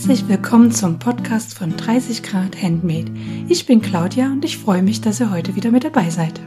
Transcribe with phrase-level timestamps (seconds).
[0.00, 3.12] Herzlich willkommen zum Podcast von 30 Grad Handmade.
[3.48, 6.40] Ich bin Claudia und ich freue mich, dass ihr heute wieder mit dabei seid.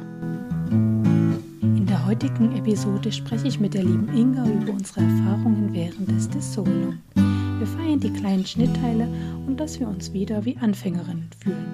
[0.71, 6.27] In der heutigen Episode spreche ich mit der lieben Inga über unsere Erfahrungen während des
[6.31, 6.97] Dissolum.
[7.13, 9.07] Wir feiern die kleinen Schnittteile
[9.45, 11.67] und dass wir uns wieder wie Anfängerinnen fühlen.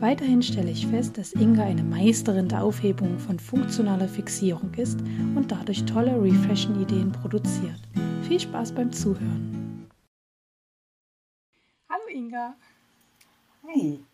[0.00, 4.98] Weiterhin stelle ich fest, dass Inga eine Meisterin der Aufhebung von funktionaler Fixierung ist
[5.34, 7.82] und dadurch tolle Refreshen-Ideen produziert.
[8.26, 9.57] Viel Spaß beim Zuhören.
[12.18, 12.56] Inga.
[13.64, 14.04] Hey.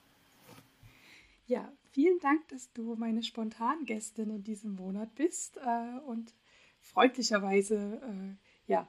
[1.47, 6.35] Ja, vielen Dank, dass du meine Spontangästin in diesem Monat bist äh, und
[6.81, 8.87] freundlicherweise äh, ja,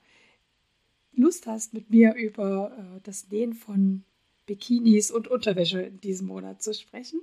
[1.14, 4.04] Lust hast, mit mir über äh, das Nähen von
[4.48, 7.22] Bikinis und Unterwäsche in diesem Monat zu sprechen.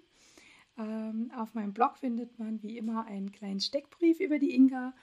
[0.79, 4.95] Ähm, auf meinem Blog findet man wie immer einen kleinen Steckbrief über die Inga.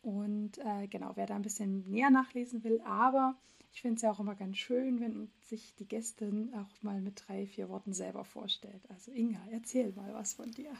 [0.00, 3.36] Und äh, genau, wer da ein bisschen näher nachlesen will, aber
[3.72, 7.22] ich finde es ja auch immer ganz schön, wenn sich die Gästin auch mal mit
[7.26, 8.82] drei, vier Worten selber vorstellt.
[8.88, 10.70] Also Inga, erzähl mal was von dir.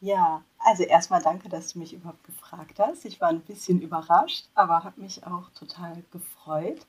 [0.00, 3.04] Ja, also erstmal danke, dass du mich überhaupt gefragt hast.
[3.04, 6.86] Ich war ein bisschen überrascht, aber habe mich auch total gefreut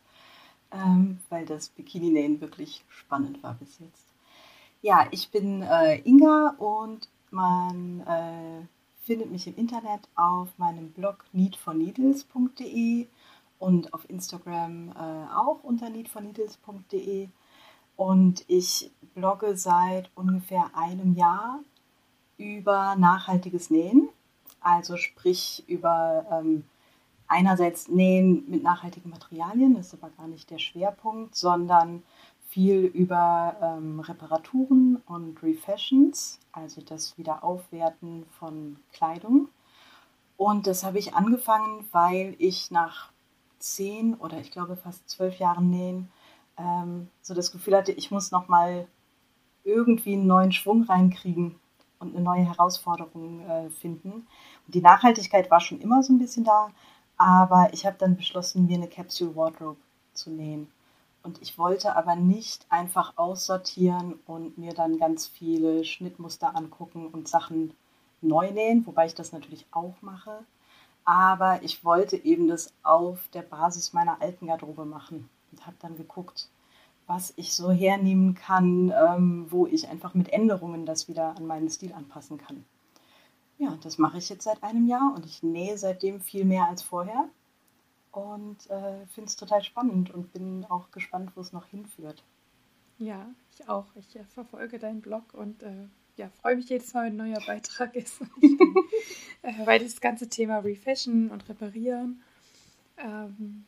[0.72, 4.06] ähm, weil das Bikini-Nähen wirklich spannend war bis jetzt.
[4.82, 8.66] Ja, ich bin äh, Inga und man äh,
[9.04, 13.08] findet mich im Internet auf meinem Blog needforneedles.de
[13.60, 17.30] und auf Instagram äh, auch unter needforneedles.de.
[17.96, 21.60] Und ich blogge seit ungefähr einem Jahr
[22.38, 24.10] über nachhaltiges Nähen,
[24.62, 26.64] also sprich über ähm,
[27.28, 32.04] einerseits Nähen mit nachhaltigen Materialien, das ist aber gar nicht der Schwerpunkt, sondern
[32.50, 39.50] viel über ähm, Reparaturen und Refashions, also das Wiederaufwerten von Kleidung.
[40.38, 43.12] Und das habe ich angefangen, weil ich nach
[43.76, 46.10] zehn oder ich glaube fast zwölf Jahren Nähen
[46.58, 48.88] ähm, so das Gefühl hatte, ich muss noch mal
[49.64, 51.56] irgendwie einen neuen Schwung reinkriegen
[52.00, 54.28] und eine neue Herausforderung äh, finden.
[54.66, 56.72] Und die Nachhaltigkeit war schon immer so ein bisschen da,
[57.18, 59.80] aber ich habe dann beschlossen, mir eine Capsule Wardrobe
[60.14, 60.72] zu nähen.
[61.24, 67.28] Und ich wollte aber nicht einfach aussortieren und mir dann ganz viele Schnittmuster angucken und
[67.28, 67.74] Sachen
[68.22, 70.46] neu nähen, wobei ich das natürlich auch mache.
[71.08, 75.96] Aber ich wollte eben das auf der Basis meiner alten Garderobe machen und habe dann
[75.96, 76.50] geguckt,
[77.08, 81.70] was ich so hernehmen kann, ähm, wo ich einfach mit Änderungen das wieder an meinen
[81.70, 82.66] Stil anpassen kann.
[83.58, 86.82] Ja, das mache ich jetzt seit einem Jahr und ich nähe seitdem viel mehr als
[86.82, 87.30] vorher
[88.12, 92.22] und äh, finde es total spannend und bin auch gespannt, wo es noch hinführt.
[92.98, 93.86] Ja, ich auch.
[93.96, 97.46] Ich äh, verfolge deinen Blog und äh, ja, freue mich jedes Mal, wenn ein neuer
[97.46, 98.22] Beitrag ist.
[99.44, 102.24] Äh, weil das ganze Thema Refashion und Reparieren
[102.98, 103.66] ähm,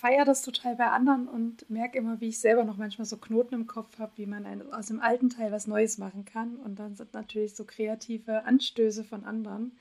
[0.00, 3.54] feiere das total bei anderen und merke immer, wie ich selber noch manchmal so Knoten
[3.54, 6.56] im Kopf habe, wie man ein, aus dem alten Teil was Neues machen kann.
[6.56, 9.72] Und dann sind natürlich so kreative Anstöße von anderen.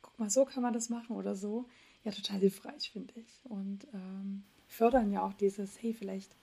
[0.00, 1.66] Guck mal, so kann man das machen oder so.
[2.04, 3.40] Ja, total hilfreich, finde ich.
[3.44, 6.34] Und ähm, fördern ja auch dieses, hey, vielleicht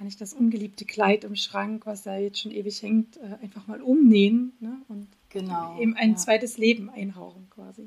[0.00, 3.66] kann ich das ungeliebte Kleid im Schrank, was da jetzt schon ewig hängt, äh, einfach
[3.66, 4.80] mal umnähen ne?
[4.88, 6.16] und genau, eben ein ja.
[6.16, 7.86] zweites Leben einhauchen quasi.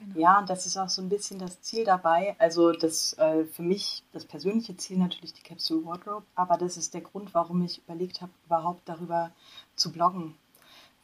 [0.00, 0.18] Genau.
[0.18, 2.34] Ja, und das ist auch so ein bisschen das Ziel dabei.
[2.40, 6.94] Also das äh, für mich das persönliche Ziel natürlich die Capsule Wardrobe, aber das ist
[6.94, 9.30] der Grund, warum ich überlegt habe, überhaupt darüber
[9.76, 10.34] zu bloggen,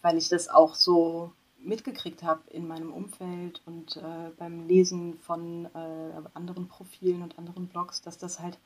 [0.02, 5.66] weil ich das auch so mitgekriegt habe in meinem Umfeld und äh, beim Lesen von
[5.66, 8.58] äh, anderen Profilen und anderen Blogs, dass das halt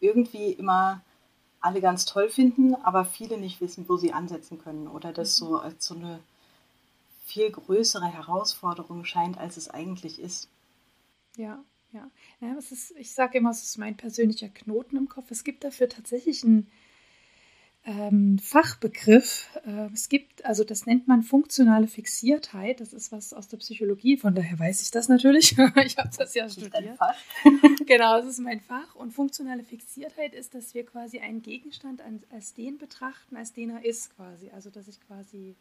[0.00, 1.02] irgendwie immer
[1.60, 5.44] alle ganz toll finden, aber viele nicht wissen, wo sie ansetzen können oder das mhm.
[5.46, 6.20] so als so eine
[7.24, 10.48] viel größere Herausforderung scheint, als es eigentlich ist.
[11.36, 11.62] Ja,
[11.92, 12.10] ja.
[12.40, 15.30] ja ist, ich sage immer, es ist mein persönlicher Knoten im Kopf.
[15.30, 16.70] Es gibt dafür tatsächlich einen
[17.84, 19.48] ähm, Fachbegriff.
[19.64, 22.80] Äh, es gibt, also das nennt man funktionale Fixiertheit.
[22.80, 25.52] Das ist was aus der Psychologie, von daher weiß ich das natürlich.
[25.84, 26.96] ich habe das ja studiert.
[26.98, 27.16] Fach.
[27.86, 28.94] genau, das ist mein Fach.
[28.94, 33.84] Und funktionale Fixiertheit ist, dass wir quasi einen Gegenstand als den betrachten, als den er
[33.84, 34.50] ist quasi.
[34.50, 35.56] Also dass ich quasi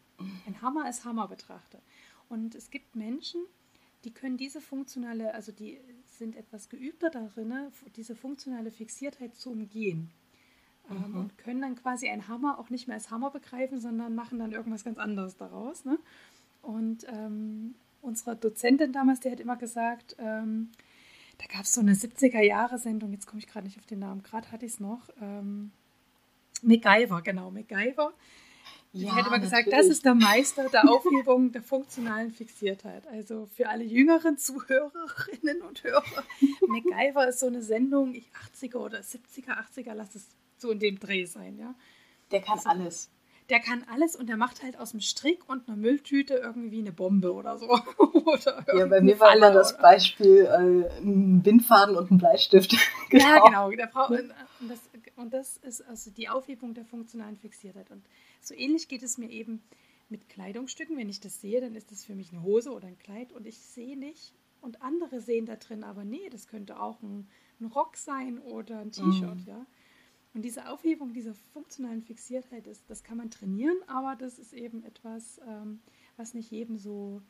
[0.46, 1.80] ein Hammer als Hammer betrachte.
[2.28, 3.42] Und es gibt Menschen,
[4.04, 7.54] die können diese funktionale, also die sind etwas geübter darin,
[7.96, 10.12] diese funktionale Fixiertheit zu umgehen.
[10.90, 11.20] Ähm, mhm.
[11.20, 14.52] und können dann quasi einen Hammer auch nicht mehr als Hammer begreifen, sondern machen dann
[14.52, 15.86] irgendwas ganz anderes daraus.
[15.86, 15.98] Ne?
[16.62, 20.70] Und ähm, unsere Dozentin damals, die hat immer gesagt, ähm,
[21.38, 24.52] da gab es so eine 70er-Jahre-Sendung, jetzt komme ich gerade nicht auf den Namen, gerade
[24.52, 25.10] hatte ich es noch.
[25.22, 25.72] Ähm,
[26.62, 28.14] MacGyver, genau, MacGyver.
[28.92, 33.06] Ja, ich hätte mal gesagt, das ist der Meister der Aufhebung der funktionalen Fixiertheit.
[33.08, 36.04] Also für alle jüngeren Zuhörerinnen und Hörer,
[36.68, 40.28] MacGyver ist so eine Sendung, ich 80er oder 70er, 80er, lass es
[40.62, 41.76] so in dem Dreh sein, ja.
[42.32, 43.12] Der kann also, alles.
[43.50, 46.92] Der kann alles und der macht halt aus dem Strick und einer Mülltüte irgendwie eine
[46.92, 47.68] Bombe oder so.
[47.98, 52.76] oder ja, bei mir war immer das Beispiel äh, ein Bindfaden und ein Bleistift.
[53.10, 53.26] genau.
[53.30, 53.72] Ja, genau.
[53.72, 54.32] Der Frau, und,
[54.68, 54.80] das,
[55.16, 57.90] und das ist also die Aufhebung der funktionalen Fixiertheit.
[57.90, 58.06] Und
[58.40, 59.64] so ähnlich geht es mir eben
[60.10, 60.96] mit Kleidungsstücken.
[60.98, 63.48] Wenn ich das sehe, dann ist das für mich eine Hose oder ein Kleid und
[63.48, 67.28] ich sehe nicht und andere sehen da drin, aber nee, das könnte auch ein,
[67.60, 69.46] ein Rock sein oder ein T-Shirt, mhm.
[69.46, 69.66] ja.
[70.34, 74.84] Und diese Aufhebung dieser funktionalen Fixiertheit ist, das kann man trainieren, aber das ist eben
[74.84, 75.80] etwas, ähm,
[76.18, 77.22] was nicht jedem so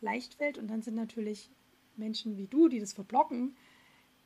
[0.00, 0.58] leicht fällt.
[0.58, 1.50] Und dann sind natürlich
[1.96, 3.56] Menschen wie du, die das verblocken,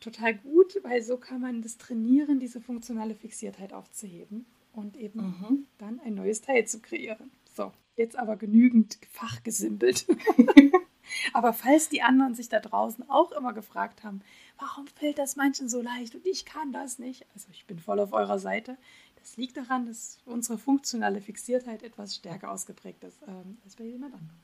[0.00, 5.67] total gut, weil so kann man das trainieren, diese funktionale Fixiertheit aufzuheben und eben mhm.
[5.79, 7.31] dann ein neues Teil zu kreieren.
[7.55, 10.06] So, jetzt aber genügend fachgesimpelt.
[11.32, 14.22] aber falls die anderen sich da draußen auch immer gefragt haben,
[14.58, 18.00] warum fällt das manchen so leicht und ich kann das nicht, also ich bin voll
[18.00, 18.76] auf eurer Seite.
[19.16, 24.14] Das liegt daran, dass unsere funktionale Fixiertheit etwas stärker ausgeprägt ist ähm, als bei jemand
[24.14, 24.40] anderem.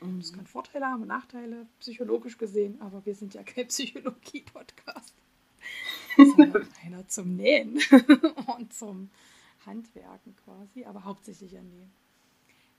[0.00, 0.20] Mhm.
[0.20, 5.14] Das kann Vorteile haben und Nachteile, psychologisch gesehen, aber wir sind ja kein Psychologie-Podcast.
[6.16, 7.78] sondern einer zum Nähen
[8.58, 9.10] und zum
[9.66, 11.90] Handwerken quasi, aber hauptsächlich an dem.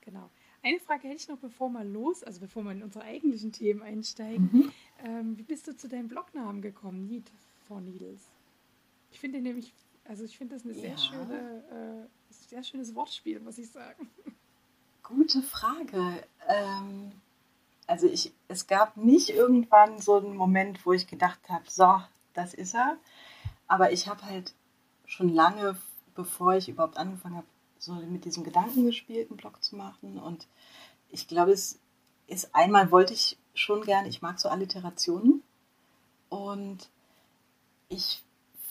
[0.01, 0.29] Genau.
[0.63, 3.81] Eine Frage hätte ich noch, bevor wir los, also bevor wir in unsere eigentlichen Themen
[3.81, 4.49] einsteigen.
[4.51, 4.71] Mhm.
[5.03, 7.31] Ähm, wie bist du zu deinem Blognamen gekommen, Need
[7.67, 8.21] for Needles?
[9.11, 9.73] Ich finde nämlich,
[10.05, 10.97] also ich finde das eine sehr ja.
[10.97, 14.09] schöne, äh, sehr schönes Wortspiel, muss ich sagen.
[15.03, 16.23] Gute Frage.
[16.47, 17.11] Ähm,
[17.85, 22.01] also ich, es gab nicht irgendwann so einen Moment, wo ich gedacht habe, so,
[22.33, 22.97] das ist er.
[23.67, 24.53] Aber ich habe halt
[25.05, 25.77] schon lange
[26.17, 27.47] bevor ich überhaupt angefangen habe,
[27.79, 30.19] so mit diesem Gedanken gespielt, einen Blog zu machen.
[30.19, 30.47] Und
[31.09, 31.79] ich glaube, es
[32.27, 35.43] ist einmal wollte ich schon gerne, ich mag so Alliterationen.
[36.29, 36.89] Und
[37.89, 38.23] ich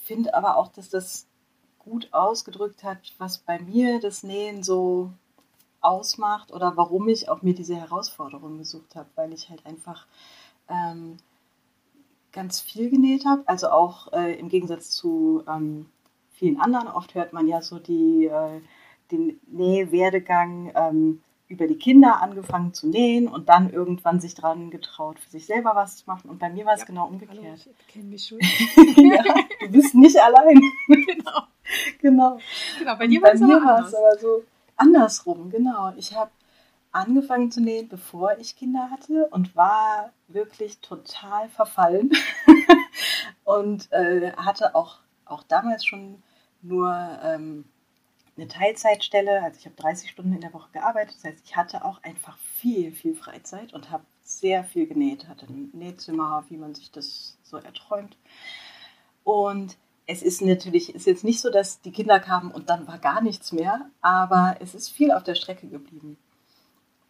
[0.04, 1.26] finde aber auch, dass das
[1.78, 5.12] gut ausgedrückt hat, was bei mir das Nähen so
[5.80, 10.06] ausmacht oder warum ich auch mir diese Herausforderung gesucht habe, weil ich halt einfach
[10.68, 11.18] ähm,
[12.32, 15.86] ganz viel genäht habe, also auch äh, im Gegensatz zu ähm,
[16.32, 16.88] vielen anderen.
[16.88, 18.60] Oft hört man ja so die, äh,
[19.10, 25.20] den Nähwerdegang ähm, über die Kinder angefangen zu nähen und dann irgendwann sich dran getraut,
[25.20, 26.28] für sich selber was zu machen.
[26.28, 27.38] Und bei mir war es ja, genau umgekehrt.
[27.38, 28.38] Hallo, ich kenne mich schon.
[28.96, 29.22] ja,
[29.60, 30.60] du bist nicht allein.
[30.88, 31.42] genau.
[32.00, 32.38] genau.
[32.78, 34.42] Genau, bei dir war es aber, aber so
[34.76, 35.92] andersrum, genau.
[35.96, 36.30] Ich habe
[36.90, 42.10] angefangen zu nähen, bevor ich Kinder hatte und war wirklich total verfallen
[43.44, 46.22] und äh, hatte auch, auch damals schon
[46.62, 47.66] nur ähm,
[48.36, 51.84] eine Teilzeitstelle, also ich habe 30 Stunden in der Woche gearbeitet, das heißt, ich hatte
[51.84, 56.74] auch einfach viel, viel Freizeit und habe sehr viel genäht, hatte ein Nähzimmer, wie man
[56.74, 58.16] sich das so erträumt.
[59.24, 62.98] Und es ist natürlich, ist jetzt nicht so, dass die Kinder kamen und dann war
[62.98, 66.18] gar nichts mehr, aber es ist viel auf der Strecke geblieben.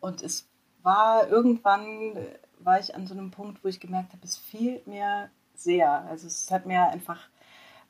[0.00, 0.48] Und es
[0.82, 2.16] war irgendwann,
[2.58, 5.90] war ich an so einem Punkt, wo ich gemerkt habe, es fehlt mir sehr.
[6.08, 7.28] Also es hat mir einfach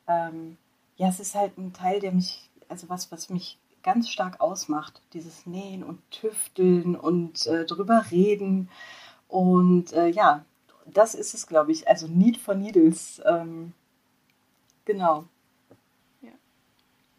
[0.07, 0.57] ähm,
[0.95, 5.01] ja, es ist halt ein Teil, der mich, also was, was mich ganz stark ausmacht,
[5.13, 8.69] dieses Nähen und Tüfteln und äh, drüber reden.
[9.27, 10.45] Und äh, ja,
[10.85, 11.87] das ist es, glaube ich.
[11.87, 13.21] Also Need for Needles.
[13.25, 13.73] Ähm,
[14.85, 15.25] genau.
[16.21, 16.31] Ja.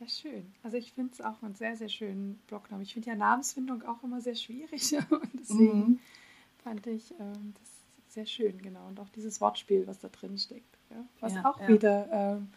[0.01, 0.53] ja, schön.
[0.63, 2.83] Also ich finde es auch einen sehr, sehr schönen Blognamen.
[2.83, 4.93] Ich finde ja Namensfindung auch immer sehr schwierig.
[5.11, 6.01] und deswegen mhm.
[6.63, 7.79] fand ich ähm, das
[8.09, 8.87] sehr schön, genau.
[8.89, 10.79] Und auch dieses Wortspiel, was da drin steckt.
[10.91, 11.05] Ja?
[11.21, 12.49] Was ja, auch wieder ähm,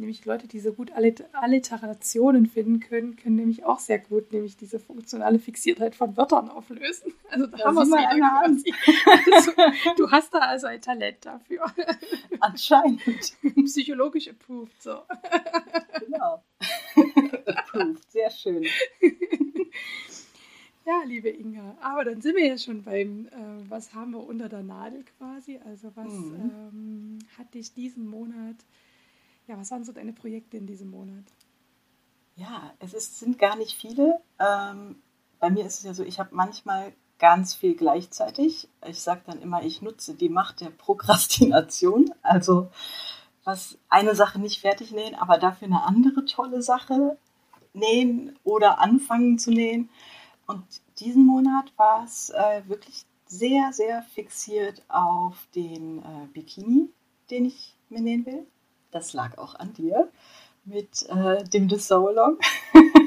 [0.00, 4.80] nämlich Leute, die so gut Alliterationen finden können, können nämlich auch sehr gut nämlich diese
[4.80, 7.12] funktionale Fixiertheit von Wörtern auflösen.
[7.30, 8.74] Also da, da haben wir es wieder quasi.
[9.36, 9.52] Also,
[9.96, 11.64] du hast da also ein Talent dafür.
[12.40, 13.36] Anscheinend.
[13.66, 15.02] Psychologisch approved, so.
[16.00, 16.42] Genau.
[17.46, 18.66] approved, sehr schön.
[20.90, 24.48] Ja, liebe Inga, aber dann sind wir ja schon beim, äh, was haben wir unter
[24.48, 25.60] der Nadel quasi?
[25.64, 26.34] Also was mhm.
[26.34, 28.56] ähm, hat dich diesen Monat
[29.50, 31.24] ja, was waren so deine Projekte in diesem Monat?
[32.36, 34.20] Ja, es ist, sind gar nicht viele.
[34.38, 35.02] Ähm,
[35.40, 38.68] bei mir ist es ja so, ich habe manchmal ganz viel gleichzeitig.
[38.86, 42.14] Ich sage dann immer, ich nutze die Macht der Prokrastination.
[42.22, 42.70] Also
[43.42, 47.18] was eine Sache nicht fertig nähen, aber dafür eine andere tolle Sache
[47.72, 49.90] nähen oder anfangen zu nähen.
[50.46, 50.64] Und
[51.00, 56.88] diesen Monat war es äh, wirklich sehr, sehr fixiert auf den äh, Bikini,
[57.30, 58.46] den ich mir nähen will
[58.90, 60.10] das lag auch an dir
[60.64, 62.38] mit äh, dem Dessau-Along.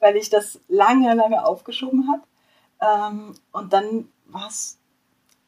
[0.00, 2.22] weil ich das lange, lange aufgeschoben habe.
[2.80, 4.78] Ähm, und dann war es,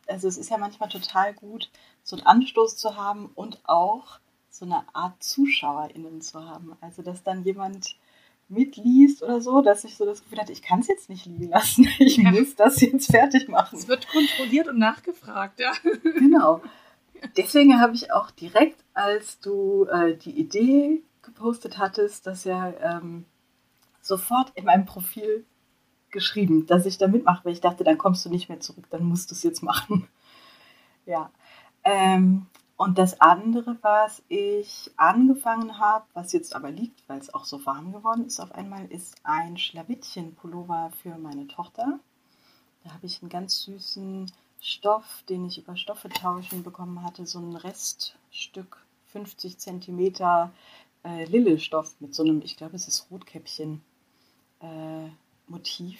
[0.06, 1.70] also es ist ja manchmal total gut,
[2.02, 4.18] so einen Anstoß zu haben und auch
[4.50, 6.76] so eine Art ZuschauerInnen zu haben.
[6.80, 7.96] Also dass dann jemand
[8.48, 11.48] mitliest oder so, dass ich so das Gefühl hatte, ich kann es jetzt nicht liegen
[11.48, 11.88] lassen.
[11.98, 12.30] Ich ja.
[12.30, 13.78] muss das jetzt fertig machen.
[13.78, 15.72] Es wird kontrolliert und nachgefragt, ja.
[16.02, 16.60] Genau.
[17.36, 23.24] Deswegen habe ich auch direkt, als du äh, die Idee gepostet hattest, dass ja ähm,
[24.00, 25.46] sofort in meinem Profil
[26.10, 29.04] geschrieben, dass ich da mitmache, weil ich dachte, dann kommst du nicht mehr zurück, dann
[29.04, 30.08] musst du es jetzt machen.
[31.04, 31.32] Ja.
[31.82, 37.44] Ähm, und das andere, was ich angefangen habe, was jetzt aber liegt, weil es auch
[37.44, 41.98] so warm geworden ist auf einmal, ist ein Schlawittchen-Pullover für meine Tochter.
[42.84, 44.30] Da habe ich einen ganz süßen
[44.62, 50.14] Stoff, den ich über Stoffe tauschen bekommen hatte, so ein Reststück 50 cm
[51.04, 53.82] äh, Lille-Stoff mit so einem, ich glaube, es ist Rotkäppchen
[54.60, 55.08] äh,
[55.48, 55.98] Motiv.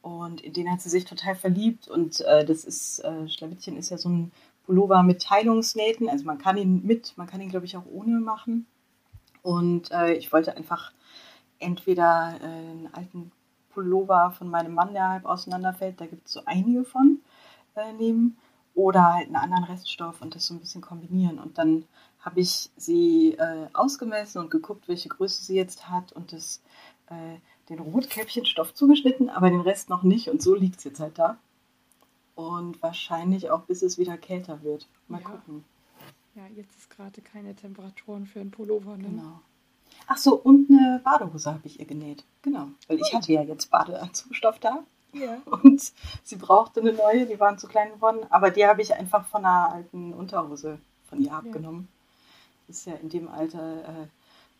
[0.00, 1.86] Und in den hat sie sich total verliebt.
[1.86, 4.32] Und äh, das ist, äh, Schlawittchen ist ja so ein
[4.64, 6.08] Pullover mit Teilungsnähten.
[6.08, 8.66] Also man kann ihn mit, man kann ihn, glaube ich, auch ohne machen.
[9.42, 10.92] Und äh, ich wollte einfach
[11.58, 13.32] entweder äh, einen alten
[13.76, 17.20] Pullover von meinem Mann, der halb auseinanderfällt, da gibt es so einige von,
[17.76, 18.36] äh, nehmen.
[18.74, 21.38] Oder halt einen anderen Reststoff und das so ein bisschen kombinieren.
[21.38, 21.84] Und dann
[22.20, 26.60] habe ich sie äh, ausgemessen und geguckt, welche Größe sie jetzt hat und das,
[27.06, 27.38] äh,
[27.70, 30.28] den Rotkäppchenstoff zugeschnitten, aber den Rest noch nicht.
[30.28, 31.38] Und so liegt es jetzt halt da.
[32.34, 34.86] Und wahrscheinlich auch, bis es wieder kälter wird.
[35.08, 35.28] Mal ja.
[35.28, 35.64] gucken.
[36.34, 38.98] Ja, jetzt ist gerade keine Temperaturen für einen Pullover.
[38.98, 39.08] Ne?
[39.08, 39.40] Genau.
[40.06, 42.24] Ach so, und eine Badehose habe ich ihr genäht.
[42.42, 42.68] Genau.
[42.88, 44.84] Weil ich hatte ja jetzt Badeanzugstoff da.
[45.18, 45.38] Ja.
[45.62, 45.92] Und
[46.22, 48.20] sie brauchte eine neue, die waren zu klein geworden.
[48.30, 51.88] Aber die habe ich einfach von einer alten Unterhose von ihr abgenommen.
[51.88, 52.70] Ja.
[52.70, 54.06] Ist ja in dem Alter, äh,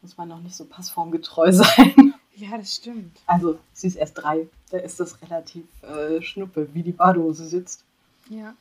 [0.02, 2.14] muss man noch nicht so passformgetreu sein.
[2.36, 3.18] Ja, das stimmt.
[3.26, 4.48] Also, sie ist erst drei.
[4.70, 7.84] Da ist das relativ äh, schnuppe, wie die Badehose sitzt.
[8.28, 8.54] Ja.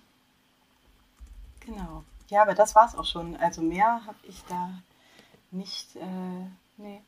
[1.59, 2.03] Genau.
[2.29, 3.35] Ja, aber das war es auch schon.
[3.35, 4.69] Also mehr habe ich da
[5.51, 5.95] nicht.
[5.95, 6.47] Äh,
[6.77, 7.01] nee.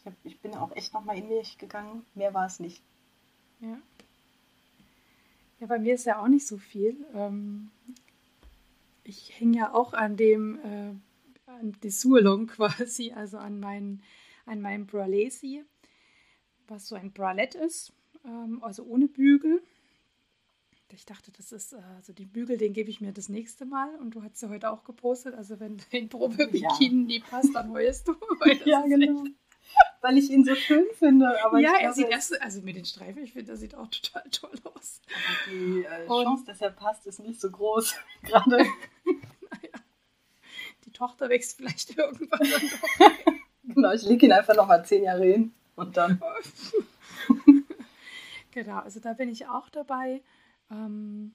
[0.00, 2.04] Ich, hab, ich bin auch echt nochmal in mich gegangen.
[2.14, 2.82] Mehr war es nicht.
[3.60, 3.76] Ja.
[5.60, 6.96] Ja, bei mir ist ja auch nicht so viel.
[7.14, 7.70] Ähm,
[9.04, 14.02] ich hänge ja auch an dem, äh, an Desurlong quasi, also an, mein,
[14.46, 15.64] an meinem Bralesi
[16.70, 17.92] was so ein Bralette ist,
[18.24, 19.60] ähm, also ohne Bügel.
[20.92, 23.94] Ich dachte, das ist also die Bügel, den gebe ich mir das nächste Mal.
[23.96, 26.90] Und du hast ja heute auch gepostet, also wenn dein Probe-Bikini ja.
[26.90, 28.14] nie passt, dann heulst du.
[28.64, 29.24] ja, genau.
[30.00, 31.44] Weil ich ihn so schön finde.
[31.44, 34.22] Aber ja, er sieht erst, also mit den Streifen, ich finde, er sieht auch total
[34.30, 35.00] toll aus.
[35.08, 38.56] Aber die äh, Chance, dass er passt, ist nicht so groß gerade.
[39.04, 39.78] naja,
[40.84, 43.10] die Tochter wächst vielleicht irgendwann dann doch.
[43.74, 45.52] genau, ich lege ihn einfach nochmal zehn Jahre hin.
[45.76, 46.20] Und dann.
[48.50, 50.22] genau, also da bin ich auch dabei.
[50.70, 51.34] Ähm,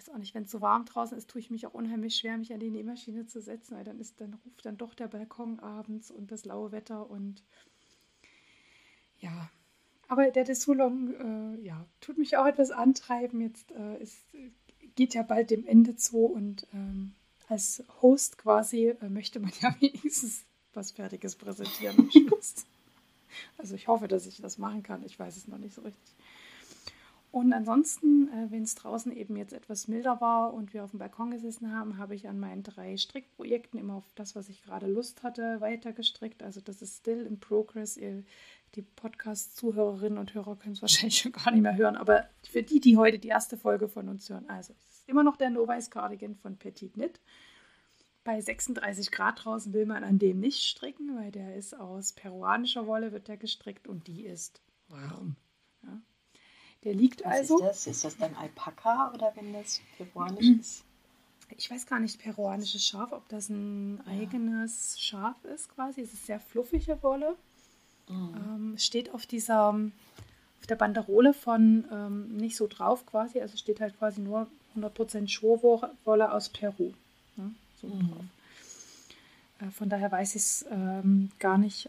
[0.00, 2.38] weiß auch nicht, wenn es so warm draußen ist, tue ich mich auch unheimlich schwer,
[2.38, 5.60] mich an die Nähmaschine zu setzen, weil dann ist, dann ruft dann doch der Balkon
[5.60, 7.42] abends und das laue Wetter und
[9.18, 9.50] ja.
[10.08, 13.40] Aber der Dessulong, äh, ja, tut mich auch etwas antreiben.
[13.42, 14.24] Jetzt äh, ist,
[14.96, 17.12] geht ja bald dem Ende zu und ähm,
[17.48, 22.54] als Host quasi äh, möchte man ja wenigstens was Fertiges präsentieren am Schluss.
[23.58, 25.04] Also ich hoffe, dass ich das machen kann.
[25.04, 26.16] Ich weiß es noch nicht so richtig.
[27.32, 30.98] Und ansonsten, äh, wenn es draußen eben jetzt etwas milder war und wir auf dem
[30.98, 34.88] Balkon gesessen haben, habe ich an meinen drei Strickprojekten immer auf das, was ich gerade
[34.88, 36.42] Lust hatte, weiter gestrickt.
[36.42, 38.00] Also das ist still in progress.
[38.74, 41.96] Die Podcast-Zuhörerinnen und Hörer können es wahrscheinlich schon gar nicht mehr hören.
[41.96, 45.22] Aber für die, die heute die erste Folge von uns hören, also es ist immer
[45.22, 47.20] noch der Novice Cardigan von Petit Knit.
[48.24, 52.86] Bei 36 Grad draußen will man an dem nicht stricken, weil der ist aus peruanischer
[52.86, 55.36] Wolle, wird der gestrickt und die ist warm.
[55.82, 56.02] Ja.
[56.84, 57.58] Der liegt Was also.
[57.58, 57.86] Ist das?
[57.86, 60.60] ist das dann Alpaka oder wenn das peruanisch mhm.
[60.60, 60.84] ist?
[61.56, 64.12] Ich weiß gar nicht, peruanisches Schaf, ob das ein ja.
[64.12, 66.00] eigenes Schaf ist quasi.
[66.00, 67.36] Es ist sehr fluffige Wolle.
[68.08, 68.34] Mhm.
[68.36, 73.40] Ähm, steht auf dieser, auf der Banderole von ähm, nicht so drauf quasi.
[73.40, 74.46] Also steht halt quasi nur
[74.76, 76.92] 100% Schurwolle aus Peru.
[77.36, 78.08] Ja so mhm.
[78.08, 78.24] drauf.
[79.60, 81.88] Äh, von daher weiß ich es ähm, gar nicht.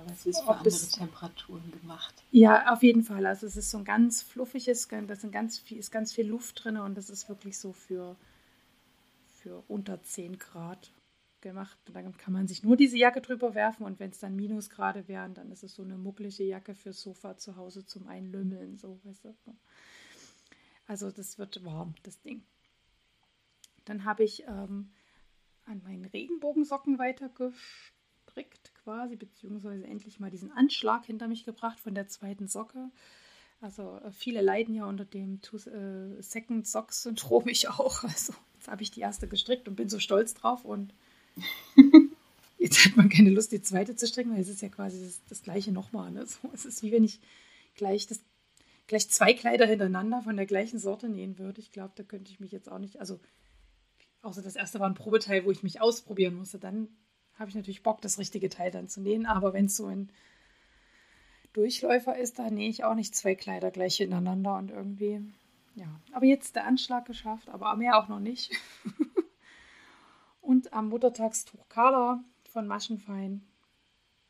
[0.00, 2.14] Aber es ist für andere es, Temperaturen gemacht.
[2.30, 3.26] Ja, auf jeden Fall.
[3.26, 6.64] Also es ist so ein ganz fluffiges, da sind ganz viel, ist ganz viel Luft
[6.64, 8.16] drin und das ist wirklich so für,
[9.26, 10.90] für unter 10 Grad
[11.42, 11.78] gemacht.
[11.86, 15.06] Und dann kann man sich nur diese Jacke drüber werfen und wenn es dann Minusgrade
[15.06, 18.98] wären, dann ist es so eine mucklige Jacke fürs Sofa zu Hause zum Einlümmeln, so
[19.04, 19.34] weißt du.
[20.86, 22.42] Also das wird warm, das Ding.
[23.84, 24.90] Dann habe ich ähm,
[25.66, 31.94] an meinen Regenbogensocken weiter gestrickt quasi, beziehungsweise endlich mal diesen Anschlag hinter mich gebracht von
[31.94, 32.90] der zweiten Socke.
[33.60, 38.02] Also äh, viele leiden ja unter dem äh, Second Socks Syndrom, ich auch.
[38.04, 40.92] Also jetzt habe ich die erste gestrickt und bin so stolz drauf und
[42.58, 45.20] jetzt hat man keine Lust, die zweite zu stricken, weil es ist ja quasi das,
[45.28, 46.10] das gleiche nochmal.
[46.10, 46.26] Ne?
[46.26, 47.20] So, es ist wie wenn ich
[47.74, 48.20] gleich, das,
[48.86, 51.60] gleich zwei Kleider hintereinander von der gleichen Sorte nähen würde.
[51.60, 53.20] Ich glaube, da könnte ich mich jetzt auch nicht, also
[54.22, 56.58] außer das erste war ein Probeteil, wo ich mich ausprobieren musste.
[56.58, 56.88] Dann
[57.40, 59.26] habe ich natürlich Bock, das richtige Teil dann zu nähen.
[59.26, 60.10] Aber wenn es so ein
[61.54, 65.20] Durchläufer ist, dann nähe ich auch nicht zwei Kleider gleich hintereinander und irgendwie,
[65.74, 65.88] ja.
[66.12, 68.52] Aber jetzt der Anschlag geschafft, aber mehr auch noch nicht.
[70.42, 73.42] und am Muttertagstuch Carla von Maschenfein.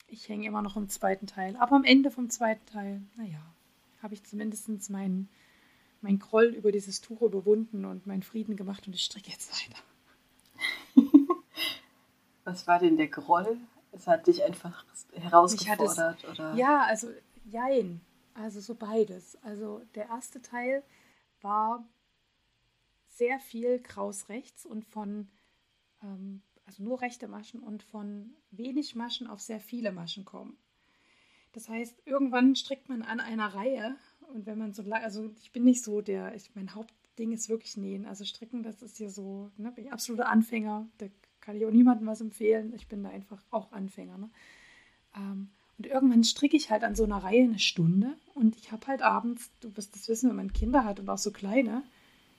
[0.06, 1.56] Ich hänge immer noch im zweiten Teil.
[1.56, 3.42] Aber am Ende vom zweiten Teil, naja,
[4.02, 5.28] habe ich zumindest meinen
[6.00, 9.82] mein Groll über dieses Tuch überwunden und meinen Frieden gemacht und ich stricke jetzt weiter.
[12.44, 13.58] Was war denn der Groll?
[13.92, 16.54] Es hat dich einfach herausgefordert, es, oder?
[16.54, 17.08] Ja, also
[17.44, 18.00] jein.
[18.34, 19.36] Also so beides.
[19.42, 20.82] Also der erste Teil
[21.40, 21.84] war
[23.08, 25.28] sehr viel kraus rechts und von,
[26.02, 30.56] ähm, also nur rechte Maschen und von wenig Maschen auf sehr viele Maschen kommen.
[31.52, 33.96] Das heißt, irgendwann strickt man an einer Reihe
[34.32, 37.48] und wenn man so lange, also ich bin nicht so der, ich, mein Hauptding ist
[37.48, 38.06] wirklich Nähen.
[38.06, 40.88] Also Stricken, das ist hier so, ne, bin ich absoluter Anfänger.
[40.98, 41.06] Da
[41.40, 42.72] kann ich auch niemandem was empfehlen.
[42.74, 44.18] Ich bin da einfach auch Anfänger.
[44.18, 44.30] Ne?
[45.16, 48.86] Ähm, und irgendwann stricke ich halt an so einer Reihe eine Stunde und ich habe
[48.86, 51.82] halt abends, du wirst das wissen, wenn man Kinder hat und auch so kleine,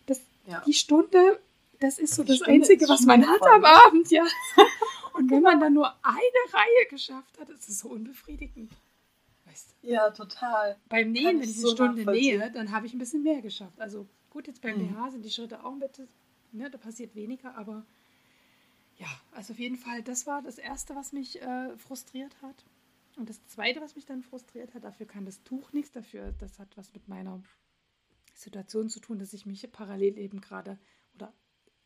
[0.06, 0.62] das, ja.
[0.66, 1.40] die Stunde,
[1.80, 4.24] das ist so die das Stunde Einzige, was man hat am Abend, ja.
[5.14, 8.72] Und wenn man dann nur eine Reihe geschafft hat, ist es so unbefriedigend.
[9.46, 9.90] Weißt du?
[9.90, 10.78] Ja, total.
[10.88, 13.80] Beim Nähen, wenn ich eine so Stunde nähe, dann habe ich ein bisschen mehr geschafft.
[13.80, 14.94] Also gut, jetzt beim mhm.
[14.94, 16.08] BH sind die Schritte auch ein bisschen,
[16.54, 17.86] ne, da passiert weniger, aber
[19.02, 22.64] ja, also auf jeden Fall, das war das Erste, was mich äh, frustriert hat.
[23.18, 26.60] Und das Zweite, was mich dann frustriert hat, dafür kann das Tuch nichts, dafür, das
[26.60, 27.42] hat was mit meiner
[28.36, 30.78] Situation zu tun, dass ich mich parallel eben gerade
[31.16, 31.34] oder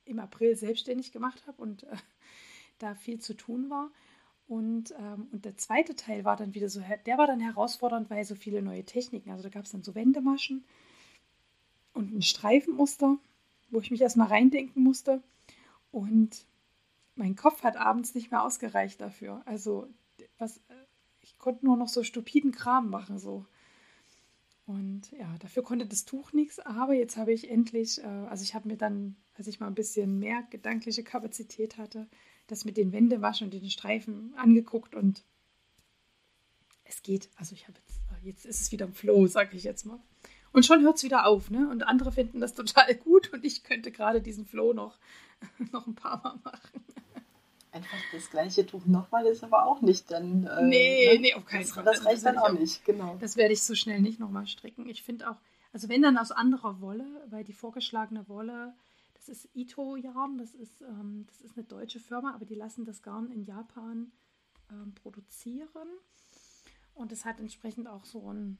[0.04, 1.96] im April selbstständig gemacht habe und äh,
[2.80, 3.92] da viel zu tun war.
[4.48, 8.26] Und, ähm, und der zweite Teil war dann wieder so, der war dann herausfordernd, weil
[8.26, 10.66] so viele neue Techniken, also da gab es dann so Wendemaschen
[11.94, 13.18] und ein Streifenmuster,
[13.72, 15.24] wo ich mich erstmal reindenken musste.
[15.92, 16.46] Und
[17.16, 19.42] mein Kopf hat abends nicht mehr ausgereicht dafür.
[19.46, 19.88] Also
[20.38, 20.62] was,
[21.22, 23.46] ich konnte nur noch so stupiden Kram machen, so.
[24.66, 28.56] Und ja, dafür konnte das Tuch nichts, aber jetzt habe ich endlich, äh, also ich
[28.56, 32.08] habe mir dann, als ich mal ein bisschen mehr gedankliche Kapazität hatte,
[32.48, 35.24] das mit den Wendewaschen und den Streifen angeguckt und
[36.84, 37.30] es geht.
[37.36, 40.00] Also ich habe jetzt, jetzt ist es wieder im Flow, sage ich jetzt mal.
[40.52, 41.70] Und schon hört es wieder auf, ne?
[41.70, 44.98] Und andere finden das total gut und ich könnte gerade diesen Flow noch,
[45.72, 46.84] noch ein paar Mal machen.
[47.76, 50.48] Einfach das gleiche Tuch nochmal ist aber auch nicht dann.
[50.48, 51.20] Äh, nee, ne?
[51.20, 51.84] nee, auf keinen Fall.
[51.84, 53.18] Das, das reicht dann auch nicht, genau.
[53.20, 54.88] Das werde ich so schnell nicht nochmal stricken.
[54.88, 55.36] Ich finde auch,
[55.74, 58.74] also wenn dann aus anderer Wolle, weil die vorgeschlagene Wolle
[59.26, 62.86] das ist Ito Yarn, das ist, ähm, das ist eine deutsche Firma, aber die lassen
[62.86, 64.12] das Garn in Japan
[64.72, 65.88] ähm, produzieren.
[66.94, 68.60] Und es hat entsprechend auch so ein,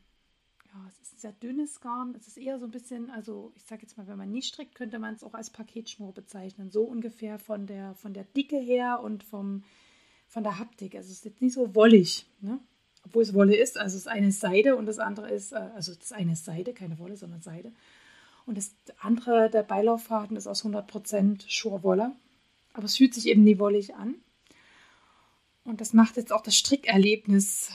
[0.76, 2.16] ja, es ist ein sehr dünnes Garn.
[2.20, 4.76] Es ist eher so ein bisschen, also ich sage jetzt mal, wenn man nie strickt,
[4.76, 6.70] könnte man es auch als Paketschnur bezeichnen.
[6.70, 9.64] So ungefähr von der, von der Dicke her und vom,
[10.28, 10.96] von der Haptik.
[10.96, 12.60] Also es ist jetzt nicht so wollig, ne?
[13.06, 13.78] obwohl es Wolle ist.
[13.78, 16.74] Also das eine ist Seide und das andere ist, äh, also das eine ist Seide,
[16.74, 17.72] keine Wolle, sondern Seide.
[18.46, 22.12] Und das andere, der Beilauffaden, ist aus 100% Schurwolle.
[22.74, 24.16] Aber es fühlt sich eben nie wollig an.
[25.64, 27.72] Und das macht jetzt auch das Strickerlebnis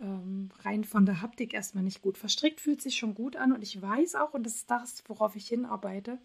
[0.00, 2.18] ähm, rein von der Haptik erstmal nicht gut.
[2.18, 5.36] Verstrickt fühlt sich schon gut an und ich weiß auch, und das ist das, worauf
[5.36, 6.18] ich hinarbeite,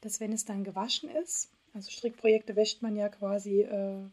[0.00, 4.04] dass wenn es dann gewaschen ist, also Strickprojekte wäscht man ja quasi, äh,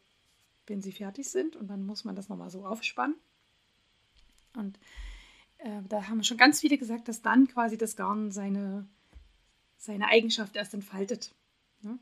[0.67, 3.15] wenn sie fertig sind und dann muss man das nochmal so aufspannen.
[4.55, 4.79] Und
[5.57, 8.87] äh, da haben schon ganz viele gesagt, dass dann quasi das Garn seine
[9.79, 11.33] seine Eigenschaft erst entfaltet.
[11.81, 11.97] Ne?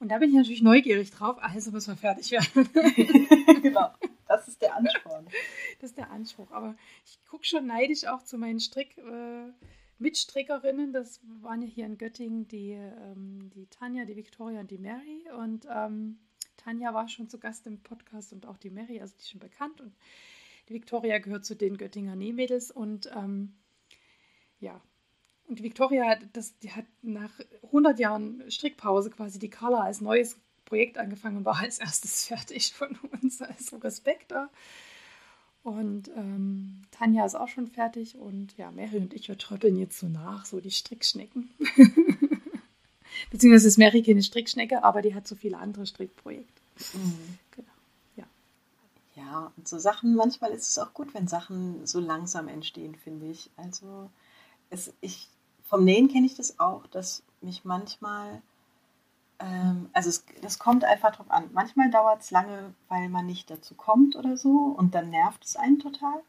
[0.00, 2.68] Und da bin ich natürlich neugierig drauf, also müssen wir fertig werden.
[3.62, 3.88] genau,
[4.32, 5.26] das ist der Ansporn.
[5.80, 6.50] Das ist der Anspruch.
[6.52, 8.96] Aber ich gucke schon neidisch auch zu meinen Strick.
[8.98, 9.52] Äh,
[9.98, 14.78] Mitstrickerinnen, das waren ja hier in Göttingen die, ähm, die Tanja, die Victoria und die
[14.78, 15.24] Mary.
[15.38, 16.18] Und ähm,
[16.56, 19.80] Tanja war schon zu Gast im Podcast und auch die Mary, also die schon bekannt.
[19.80, 19.94] Und
[20.68, 22.70] die Victoria gehört zu den Göttinger Nähmädels.
[22.70, 23.54] Und ähm,
[24.58, 24.80] ja,
[25.48, 27.32] und Victoria, das, die hat nach
[27.64, 30.40] 100 Jahren Strickpause quasi die Carla als neues
[30.72, 33.42] Projekt angefangen und war als erstes fertig von uns.
[33.42, 34.48] Also Respekt da.
[35.62, 39.98] Und ähm, Tanja ist auch schon fertig und ja, Mary und ich, wir tröppeln jetzt
[39.98, 41.50] so nach, so die Strickschnecken.
[43.30, 46.62] Beziehungsweise ist Mary keine Strickschnecke, aber die hat so viele andere Strickprojekte.
[46.94, 47.38] Mhm.
[47.50, 47.72] Genau,
[48.16, 48.24] ja.
[49.14, 53.26] Ja, und so Sachen, manchmal ist es auch gut, wenn Sachen so langsam entstehen, finde
[53.26, 53.50] ich.
[53.56, 54.10] Also
[54.70, 55.28] es, ich,
[55.64, 58.40] vom Nähen kenne ich das auch, dass mich manchmal,
[59.42, 61.50] ähm, also es, das kommt einfach drauf an.
[61.52, 65.56] Manchmal dauert es lange, weil man nicht dazu kommt oder so und dann nervt es
[65.56, 66.22] einen total.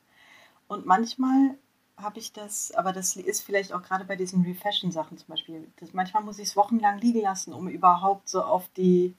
[0.68, 1.58] Und manchmal
[1.98, 5.72] habe ich das, aber das ist vielleicht auch gerade bei diesen Refashion-Sachen zum Beispiel.
[5.80, 9.16] Das, manchmal muss ich es wochenlang liegen lassen, um überhaupt so auf die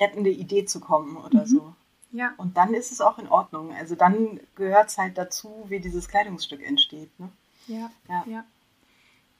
[0.00, 1.46] rettende Idee zu kommen oder mhm.
[1.46, 1.74] so.
[2.10, 2.34] Ja.
[2.36, 3.72] Und dann ist es auch in Ordnung.
[3.72, 7.18] Also dann gehört es halt dazu, wie dieses Kleidungsstück entsteht.
[7.18, 7.30] Ne?
[7.68, 8.44] Ja, ja, ja.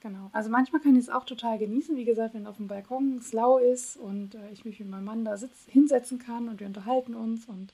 [0.03, 0.29] Genau.
[0.33, 3.31] Also manchmal kann ich es auch total genießen, wie gesagt, wenn auf dem Balkon es
[3.31, 6.67] lau ist und äh, ich mich mit meinem Mann da sitz, hinsetzen kann und wir
[6.67, 7.73] unterhalten uns und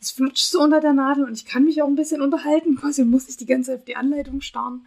[0.00, 3.04] es flutscht so unter der Nadel und ich kann mich auch ein bisschen unterhalten, quasi
[3.04, 4.86] muss nicht die ganze Zeit auf die Anleitung starren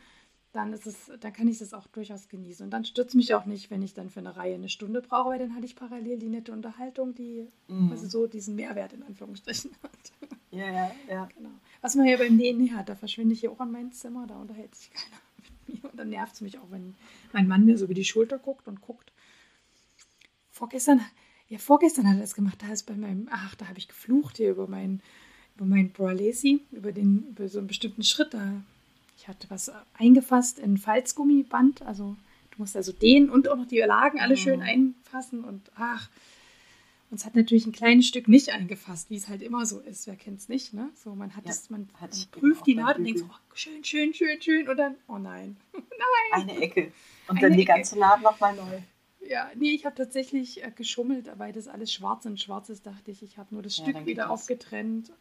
[0.53, 2.63] dann ist es, dann kann ich das auch durchaus genießen.
[2.63, 5.31] Und dann stürzt mich auch nicht, wenn ich dann für eine Reihe eine Stunde brauche,
[5.31, 7.89] weil dann hatte ich parallel die nette Unterhaltung, die mhm.
[7.91, 9.91] also so diesen Mehrwert in Anführungsstrichen hat.
[10.51, 11.27] Ja, ja, ja.
[11.35, 11.49] Genau.
[11.81, 14.35] Was man ja beim Nähen hat, da verschwinde ich hier auch an mein Zimmer, da
[14.35, 15.22] unterhält sich keiner.
[15.83, 16.95] Und dann nervt es mich auch, wenn
[17.31, 19.11] mein Mann mir so über die Schulter guckt und guckt.
[20.51, 21.01] Vorgestern,
[21.49, 24.37] ja, vorgestern hat er das gemacht, da ist bei meinem, ach, da habe ich geflucht
[24.37, 25.01] hier über meinen
[25.55, 28.63] über meinen Bralesi, über den, über so einen bestimmten Schritt, da
[29.17, 31.81] ich hatte was eingefasst in Falzgummiband.
[31.83, 32.15] Also
[32.51, 34.63] du musst also den und auch noch die Lagen alle schön oh.
[34.63, 36.09] einfassen und ach.
[37.13, 40.07] Uns hat natürlich ein kleines Stück nicht eingefasst, wie es halt immer so ist.
[40.07, 40.89] Wer kennt es nicht, ne?
[40.95, 43.83] So, man hat ja, es, man, man prüft die Nadel und denkt so, oh, schön,
[43.83, 46.49] schön, schön, schön und dann, oh nein, nein.
[46.49, 46.91] Eine Ecke.
[47.27, 48.79] Und Eine dann die ganze Nadel nochmal neu.
[49.29, 53.11] Ja, nee, ich habe tatsächlich äh, geschummelt, weil das alles schwarz und schwarz ist, dachte
[53.11, 55.11] ich, ich habe nur das ja, Stück wieder aufgetrennt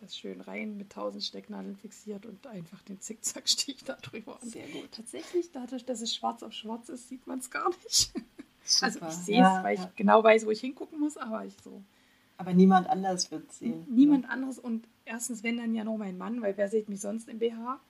[0.00, 4.40] das schön rein mit tausend Stecknadeln fixiert und einfach den Zickzackstich da drüber.
[4.42, 4.90] Und Sehr gut.
[4.90, 8.12] Tatsächlich, dadurch, dass es schwarz auf schwarz ist, sieht man es gar nicht.
[8.64, 8.86] Super.
[8.86, 9.84] Also ich sehe es, ja, weil ja.
[9.84, 11.82] ich genau weiß, wo ich hingucken muss, aber ich so.
[12.36, 13.86] Aber niemand anders wird es sehen.
[13.88, 14.30] Niemand ja.
[14.30, 17.38] anderes und erstens, wenn dann ja noch mein Mann, weil wer sieht mich sonst im
[17.38, 17.80] BH?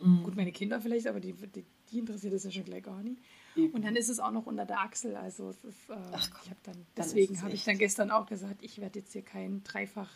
[0.00, 0.22] Mhm.
[0.24, 3.22] Gut, meine Kinder vielleicht, aber die, die, die interessiert es ja schon gleich gar nicht.
[3.56, 3.74] Eben.
[3.74, 5.16] Und dann ist es auch noch unter der Achsel.
[5.16, 8.62] Also es ist, äh, Ach, ich habe dann, deswegen habe ich dann gestern auch gesagt,
[8.62, 10.10] ich werde jetzt hier kein Dreifach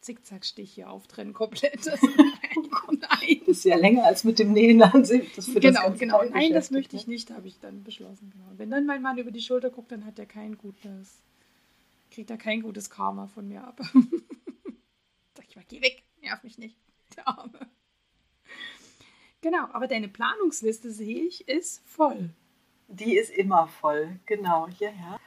[0.00, 1.86] Zickzackstich hier auftrennen komplett.
[2.54, 3.40] nein.
[3.46, 5.32] Das ist ja länger als mit dem Nähen an sich.
[5.54, 6.22] Genau, genau.
[6.24, 7.14] Nein, das möchte ich ne?
[7.14, 8.30] nicht, habe ich dann beschlossen.
[8.32, 8.44] Genau.
[8.56, 11.22] wenn dann mein Mann über die Schulter guckt, dann hat er kein gutes,
[12.10, 13.80] kriegt er kein gutes Karma von mir ab.
[15.34, 16.76] Sag ich mal, geh weg, nerv mich nicht,
[17.16, 17.68] der Arme.
[19.40, 22.30] Genau, aber deine Planungsliste sehe ich, ist voll.
[22.88, 25.20] Die ist immer voll, genau, ja, ja.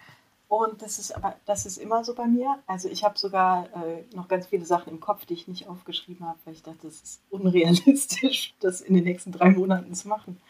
[0.52, 2.62] Und das ist aber, das ist immer so bei mir.
[2.68, 6.28] Also ich habe sogar äh, noch ganz viele Sachen im Kopf, die ich nicht aufgeschrieben
[6.28, 10.42] habe, weil ich dachte, das ist unrealistisch, das in den nächsten drei Monaten zu machen.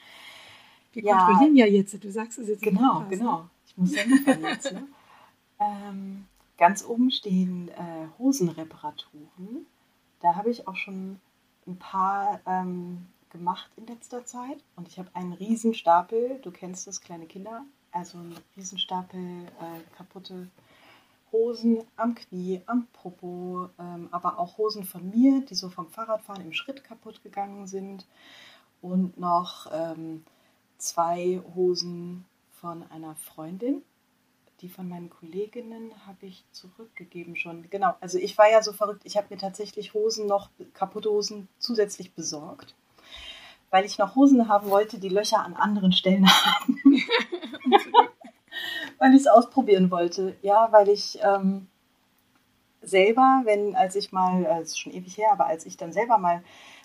[0.92, 2.64] Wir ja, kontrollieren ja jetzt, du sagst es jetzt.
[2.64, 3.48] Genau, genau.
[3.68, 4.74] Ich muss ja liefern jetzt.
[4.74, 4.88] Ne?
[5.60, 6.26] ähm,
[6.58, 9.68] ganz oben stehen äh, Hosenreparaturen.
[10.20, 11.20] Da habe ich auch schon
[11.68, 14.64] ein paar ähm, gemacht in letzter Zeit.
[14.76, 20.48] Und ich habe einen Riesenstapel, du kennst das, kleine Kinder, also ein Riesenstapel äh, kaputte
[21.32, 26.44] Hosen am Knie, am Popo, ähm, aber auch Hosen von mir, die so vom Fahrradfahren
[26.44, 28.06] im Schritt kaputt gegangen sind.
[28.82, 30.26] Und noch ähm,
[30.78, 33.84] zwei Hosen von einer Freundin.
[34.62, 37.68] Die von meinen Kolleginnen habe ich zurückgegeben schon.
[37.70, 41.48] Genau, also ich war ja so verrückt, ich habe mir tatsächlich Hosen noch, kaputte Hosen
[41.58, 42.76] zusätzlich besorgt,
[43.72, 46.82] weil ich noch Hosen haben wollte, die Löcher an anderen Stellen haben.
[49.00, 50.36] weil ich es ausprobieren wollte.
[50.44, 51.68] Ja, weil ich ähm,
[52.82, 55.94] selber, wenn, als ich mal, das äh, ist schon ewig her, aber als ich dann
[55.94, 56.44] selber mal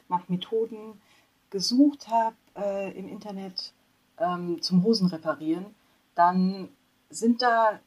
[0.09, 1.01] nach Methoden
[1.51, 3.72] gesucht habe äh, im Internet
[4.18, 5.66] ähm, zum Hosen reparieren,
[6.14, 6.68] dann
[7.11, 7.81] sind da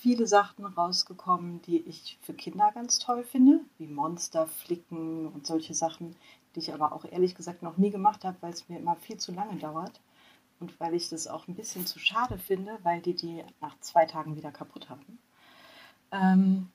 [0.00, 6.16] viele Sachen rausgekommen, die ich für Kinder ganz toll finde, wie Monsterflicken und solche Sachen,
[6.56, 9.18] die ich aber auch ehrlich gesagt noch nie gemacht habe, weil es mir immer viel
[9.18, 10.00] zu lange dauert.
[10.58, 14.06] Und weil ich das auch ein bisschen zu schade finde, weil die die nach zwei
[14.06, 15.18] Tagen wieder kaputt haben.
[16.10, 16.70] Ähm,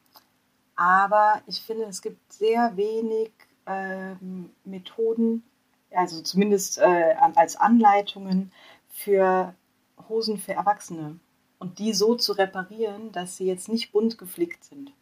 [0.75, 3.31] aber ich finde, es gibt sehr wenig
[3.65, 5.43] ähm, Methoden,
[5.89, 8.51] also zumindest äh, als Anleitungen
[8.89, 9.55] für
[10.07, 11.19] Hosen für Erwachsene.
[11.57, 14.93] Und die so zu reparieren, dass sie jetzt nicht bunt geflickt sind.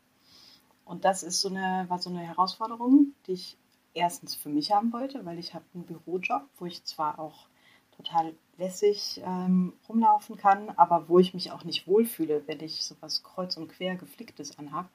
[0.85, 3.57] Und das ist so eine, war so eine Herausforderung, die ich
[3.93, 7.47] erstens für mich haben wollte, weil ich habe einen Bürojob, wo ich zwar auch
[7.95, 13.23] total lässig ähm, rumlaufen kann, aber wo ich mich auch nicht wohlfühle, wenn ich sowas
[13.23, 14.89] kreuz und quer geflicktes anhabe.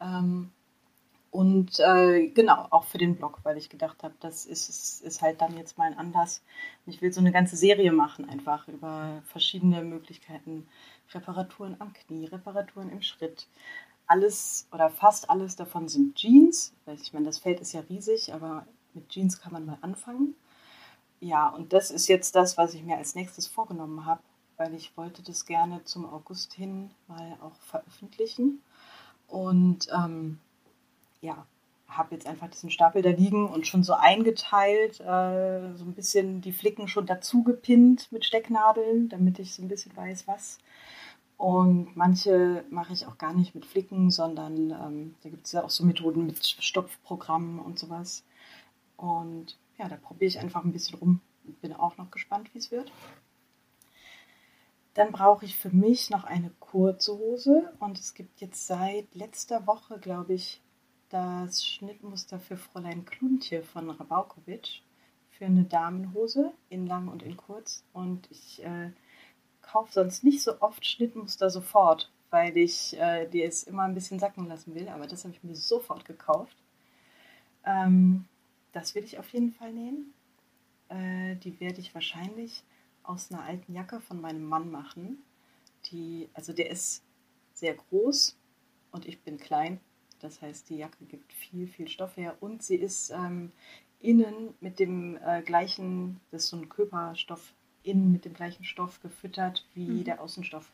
[0.00, 0.50] Ähm,
[1.30, 5.40] und äh, genau, auch für den Blog, weil ich gedacht habe, das ist, ist halt
[5.42, 6.42] dann jetzt mein Anlass.
[6.86, 10.66] Ich will so eine ganze Serie machen, einfach über verschiedene Möglichkeiten.
[11.12, 13.46] Reparaturen am Knie, Reparaturen im Schritt,
[14.08, 16.72] alles oder fast alles davon sind Jeans.
[16.86, 20.34] Ich meine, das Feld ist ja riesig, aber mit Jeans kann man mal anfangen.
[21.20, 24.22] Ja, und das ist jetzt das, was ich mir als nächstes vorgenommen habe,
[24.56, 28.62] weil ich wollte das gerne zum August hin mal auch veröffentlichen.
[29.26, 30.38] Und ähm,
[31.20, 31.46] ja,
[31.88, 36.40] habe jetzt einfach diesen Stapel da liegen und schon so eingeteilt, äh, so ein bisschen
[36.40, 40.58] die Flicken schon dazu gepinnt mit Stecknadeln, damit ich so ein bisschen weiß, was.
[41.38, 45.64] Und manche mache ich auch gar nicht mit Flicken, sondern ähm, da gibt es ja
[45.64, 48.24] auch so Methoden mit Stopfprogrammen und sowas.
[48.96, 51.20] Und ja, da probiere ich einfach ein bisschen rum.
[51.62, 52.90] Bin auch noch gespannt, wie es wird.
[54.94, 59.64] Dann brauche ich für mich noch eine kurze Hose und es gibt jetzt seit letzter
[59.64, 60.60] Woche, glaube ich,
[61.08, 64.80] das Schnittmuster für Fräulein Kluntje von Rabaukowitsch
[65.30, 67.84] für eine Damenhose in lang und in kurz.
[67.92, 68.90] Und ich äh,
[69.70, 74.18] kaufe sonst nicht so oft Schnittmuster sofort, weil ich äh, die es immer ein bisschen
[74.18, 74.88] sacken lassen will.
[74.88, 76.56] Aber das habe ich mir sofort gekauft.
[77.64, 78.24] Ähm,
[78.72, 80.14] das will ich auf jeden Fall nähen.
[80.88, 82.64] Äh, die werde ich wahrscheinlich
[83.02, 85.22] aus einer alten Jacke von meinem Mann machen.
[85.86, 87.02] Die, also der ist
[87.52, 88.36] sehr groß
[88.92, 89.80] und ich bin klein.
[90.20, 93.52] Das heißt, die Jacke gibt viel, viel Stoff her und sie ist ähm,
[94.00, 99.00] innen mit dem äh, gleichen, das ist so ein Körperstoff, innen mit dem gleichen Stoff
[99.00, 100.04] gefüttert wie mhm.
[100.04, 100.70] der Außenstoff.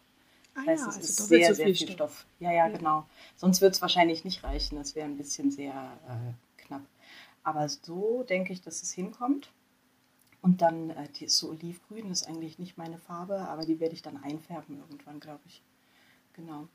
[0.54, 1.94] Das ah, heißt, ja, es also ist sehr, so sehr viel Stoff.
[1.94, 2.26] Stoff.
[2.38, 2.76] Ja, ja, ja.
[2.76, 3.06] genau.
[3.36, 4.76] Sonst wird es wahrscheinlich nicht reichen.
[4.76, 6.82] Das wäre ein bisschen sehr äh, knapp.
[7.42, 9.52] Aber so denke ich, dass es hinkommt.
[10.40, 13.80] Und dann, äh, die ist so olivgrün, das ist eigentlich nicht meine Farbe, aber die
[13.80, 15.62] werde ich dann einfärben irgendwann, glaube ich.
[16.34, 16.68] Genau.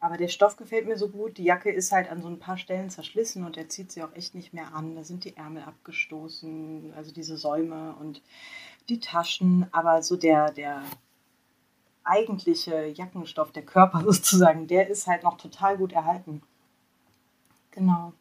[0.00, 1.38] Aber der Stoff gefällt mir so gut.
[1.38, 4.14] Die Jacke ist halt an so ein paar Stellen zerschlissen und er zieht sie auch
[4.14, 4.94] echt nicht mehr an.
[4.94, 8.22] Da sind die Ärmel abgestoßen, also diese Säume und
[8.88, 9.66] die Taschen.
[9.72, 10.82] Aber so der, der
[12.04, 16.42] eigentliche Jackenstoff, der Körper sozusagen, der ist halt noch total gut erhalten.
[17.70, 18.12] Genau.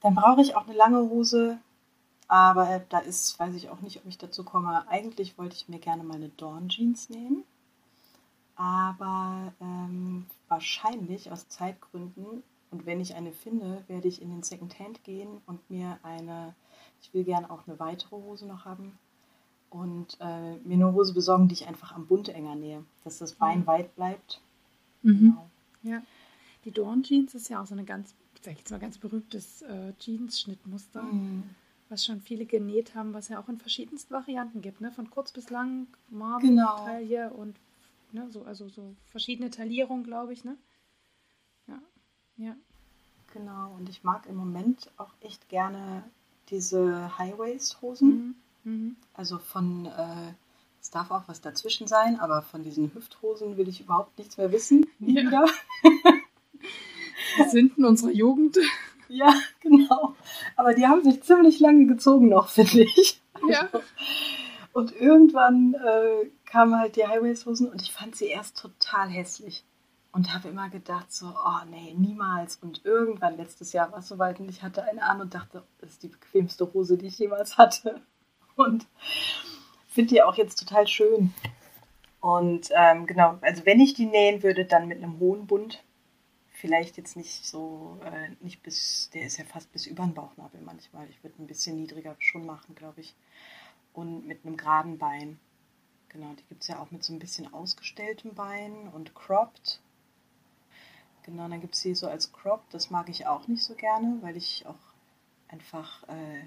[0.00, 1.58] Dann brauche ich auch eine lange Hose,
[2.28, 4.86] aber da ist, weiß ich auch nicht, ob ich dazu komme.
[4.88, 7.44] Eigentlich wollte ich mir gerne meine Dawn Jeans nehmen
[8.56, 14.78] aber ähm, wahrscheinlich aus Zeitgründen und wenn ich eine finde, werde ich in den Second
[14.78, 16.54] Hand gehen und mir eine,
[17.00, 18.98] ich will gerne auch eine weitere Hose noch haben
[19.74, 23.34] und äh, mir eine Hose besorgen, die ich einfach am Bund enger nähe, dass das
[23.34, 23.66] Bein mhm.
[23.66, 24.40] weit bleibt.
[25.02, 25.18] Mhm.
[25.18, 25.50] Genau.
[25.82, 26.02] Ja,
[26.64, 29.62] die Dorn Jeans ist ja auch so eine ganz, sag ich jetzt mal, ganz berühmtes
[29.62, 31.02] äh, Jeans-Schnittmuster.
[31.02, 31.42] Mhm.
[31.90, 34.90] Was schon viele genäht haben, was ja auch in verschiedensten Varianten gibt, ne?
[34.90, 36.84] Von kurz bis lang, Marmor, genau.
[36.84, 37.56] Taille und
[38.14, 38.30] Ne?
[38.30, 40.56] So, also so verschiedene Taillierungen, glaube ich, ne?
[41.66, 41.82] Ja.
[42.36, 42.56] Ja.
[43.32, 46.04] Genau, und ich mag im Moment auch echt gerne
[46.48, 48.08] diese High-Waist-Hosen.
[48.08, 48.34] Mhm.
[48.64, 48.96] Mhm.
[49.12, 50.32] Also von, äh,
[50.80, 54.52] es darf auch was dazwischen sein, aber von diesen Hüfthosen will ich überhaupt nichts mehr
[54.52, 54.86] wissen.
[54.98, 55.22] Nie ja.
[55.26, 55.46] wieder.
[57.50, 58.58] Sünden unserer Jugend.
[59.08, 60.16] Ja, genau.
[60.56, 63.20] Aber die haben sich ziemlich lange gezogen noch, finde ich.
[63.48, 63.68] Ja.
[63.70, 63.82] Also,
[64.72, 69.64] und irgendwann äh, kamen halt die Highways-Hosen und ich fand sie erst total hässlich.
[70.10, 72.56] Und habe immer gedacht, so, oh nee, niemals.
[72.56, 75.90] Und irgendwann letztes Jahr war es soweit und ich hatte eine an und dachte, das
[75.90, 78.00] ist die bequemste Hose, die ich jemals hatte.
[78.56, 78.86] Und
[79.94, 81.32] finde die auch jetzt total schön.
[82.20, 85.82] Und ähm, genau, also wenn ich die nähen würde, dann mit einem hohen Bund.
[86.50, 90.60] Vielleicht jetzt nicht so, äh, nicht bis, der ist ja fast bis über den Bauchnabel
[90.62, 91.08] manchmal.
[91.10, 93.14] Ich würde ein bisschen niedriger schon machen, glaube ich.
[93.92, 95.38] Und mit einem geraden Bein.
[96.08, 99.80] Genau, die gibt es ja auch mit so ein bisschen ausgestelltem Bein und cropped.
[101.24, 102.72] Genau, dann gibt es sie so als cropped.
[102.72, 104.78] Das mag ich auch nicht so gerne, weil ich auch
[105.48, 106.44] einfach, äh,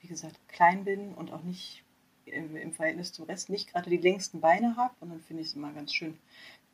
[0.00, 1.82] wie gesagt, klein bin und auch nicht
[2.24, 4.94] im, im Verhältnis zum Rest nicht gerade die längsten Beine habe.
[5.00, 6.18] Und dann finde ich es immer ganz schön,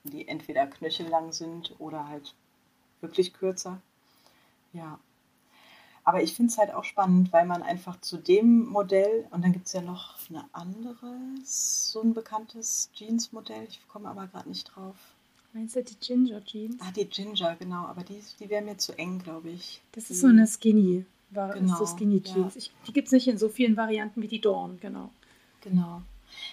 [0.03, 2.35] wenn die entweder knöchellang sind oder halt
[3.01, 3.81] wirklich kürzer.
[4.73, 4.99] Ja,
[6.07, 9.53] aber ich finde es halt auch spannend, weil man einfach zu dem Modell, und dann
[9.53, 14.67] gibt es ja noch eine andere, so ein bekanntes Jeans-Modell, ich komme aber gerade nicht
[14.67, 14.95] drauf.
[15.53, 16.77] Meinst du die Ginger Jeans?
[16.81, 19.83] Ah, die Ginger, genau, aber die, die wäre mir zu eng, glaube ich.
[19.91, 22.55] Das ist die, so eine Skinny, war genau, so Skinny Jeans.
[22.55, 22.59] Ja.
[22.59, 25.11] Ich, die gibt es nicht in so vielen Varianten wie die Dawn, genau.
[25.63, 26.03] Genau.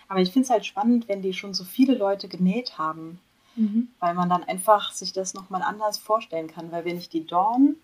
[0.08, 3.20] Aber ich finde es halt spannend, wenn die schon so viele Leute genäht haben,
[3.56, 3.90] mhm.
[4.00, 6.72] weil man dann einfach sich das nochmal anders vorstellen kann.
[6.72, 7.76] Weil wenn ich die Dawn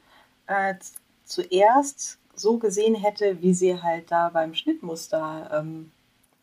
[0.47, 0.75] äh,
[1.23, 5.91] zuerst so gesehen hätte, wie sie halt da beim Schnittmuster ähm,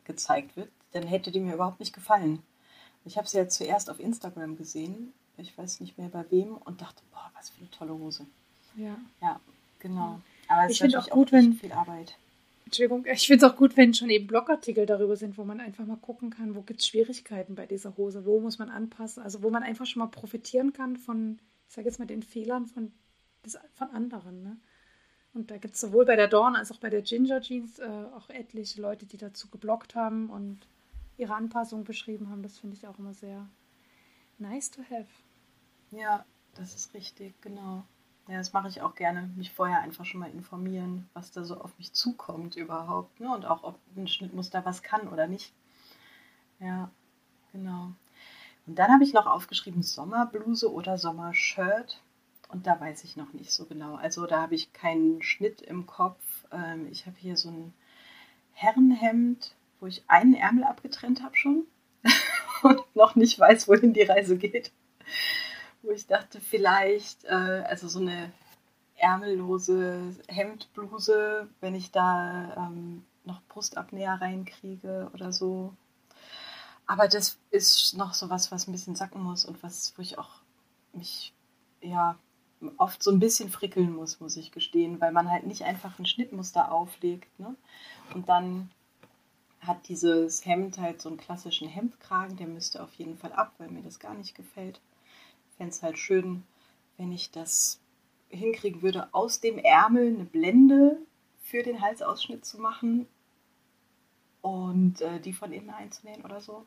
[0.04, 2.42] gezeigt wird, dann hätte die mir überhaupt nicht gefallen.
[3.04, 6.80] Ich habe sie ja zuerst auf Instagram gesehen, ich weiß nicht mehr bei wem, und
[6.80, 8.26] dachte, boah, was für eine tolle Hose.
[8.76, 8.96] Ja.
[9.20, 9.40] Ja,
[9.78, 10.20] genau.
[10.48, 12.16] Aber ich natürlich auch gut, auch wenn viel Arbeit.
[12.64, 15.87] Entschuldigung, ich finde es auch gut, wenn schon eben Blogartikel darüber sind, wo man einfach
[15.87, 19.42] mal gucken kann, wo gibt es Schwierigkeiten bei dieser Hose, wo muss man anpassen, also
[19.42, 22.92] wo man einfach schon mal profitieren kann von ich sage jetzt mal, den Fehlern von,
[23.74, 24.42] von anderen.
[24.42, 24.56] Ne?
[25.35, 27.85] Und da gibt es sowohl bei der Dawn als auch bei der Ginger Jeans äh,
[28.14, 30.66] auch etliche Leute, die dazu geblockt haben und
[31.16, 32.42] ihre Anpassung beschrieben haben.
[32.42, 33.48] Das finde ich auch immer sehr
[34.38, 35.09] nice to have.
[35.90, 37.85] Ja, das ist richtig, genau.
[38.28, 41.60] Ja, das mache ich auch gerne, mich vorher einfach schon mal informieren, was da so
[41.60, 43.20] auf mich zukommt überhaupt.
[43.20, 43.32] Ne?
[43.32, 45.52] Und auch, ob ein Schnittmuster was kann oder nicht.
[46.58, 46.90] Ja,
[47.52, 47.92] genau.
[48.66, 52.02] Und dann habe ich noch aufgeschrieben Sommerbluse oder Sommershirt.
[52.48, 53.94] Und da weiß ich noch nicht so genau.
[53.94, 56.20] Also da habe ich keinen Schnitt im Kopf.
[56.50, 57.74] Ähm, ich habe hier so ein
[58.54, 61.64] Herrenhemd, wo ich einen Ärmel abgetrennt habe schon
[62.62, 64.72] und noch nicht weiß, wohin die Reise geht
[65.87, 68.33] wo ich dachte, vielleicht, äh, also so eine
[68.96, 75.75] ärmellose Hemdbluse, wenn ich da ähm, noch Brustabnäher reinkriege oder so.
[76.87, 80.18] Aber das ist noch so was, was ein bisschen sacken muss und was, wo ich
[80.18, 80.40] auch
[80.92, 81.35] mich,
[81.81, 82.16] ja,
[82.79, 86.07] oft so ein bisschen frickeln muss, muss ich gestehen, weil man halt nicht einfach ein
[86.07, 87.38] Schnittmuster auflegt.
[87.38, 87.55] Ne?
[88.14, 88.70] Und dann
[89.61, 93.68] hat dieses Hemd halt so einen klassischen Hemdkragen, der müsste auf jeden Fall ab, weil
[93.68, 94.81] mir das gar nicht gefällt
[95.57, 96.45] fände es halt schön,
[96.97, 97.81] wenn ich das
[98.29, 100.99] hinkriegen würde, aus dem Ärmel eine Blende
[101.42, 103.07] für den Halsausschnitt zu machen
[104.42, 106.66] und äh, die von innen einzunähen oder so.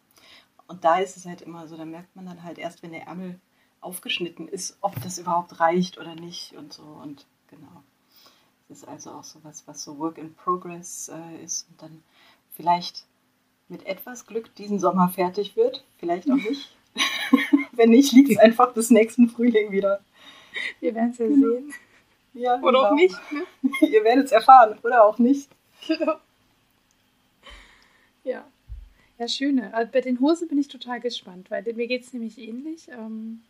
[0.67, 3.07] Und da ist es halt immer so, da merkt man dann halt erst, wenn der
[3.07, 3.39] Ärmel
[3.81, 6.83] aufgeschnitten ist, ob das überhaupt reicht oder nicht und so.
[6.83, 7.83] Und genau.
[8.67, 12.03] Das ist also auch so was, was so Work in Progress äh, ist und dann
[12.51, 13.05] vielleicht
[13.67, 16.75] mit etwas Glück diesen Sommer fertig wird, vielleicht auch nicht.
[17.79, 20.01] Wenn nicht, liegt es einfach bis nächsten Frühling wieder.
[20.81, 21.49] Wir werden es ja genau.
[21.49, 21.73] sehen.
[22.33, 22.83] Ja, oder genau.
[22.83, 23.15] auch nicht.
[23.31, 23.43] Ne?
[23.89, 25.49] Ihr werdet es erfahren, oder auch nicht.
[25.87, 26.15] Genau.
[28.25, 28.45] Ja.
[29.17, 29.73] Ja, schöne.
[29.73, 33.43] Also bei den Hosen bin ich total gespannt, weil mir geht es nämlich ähnlich, ähm,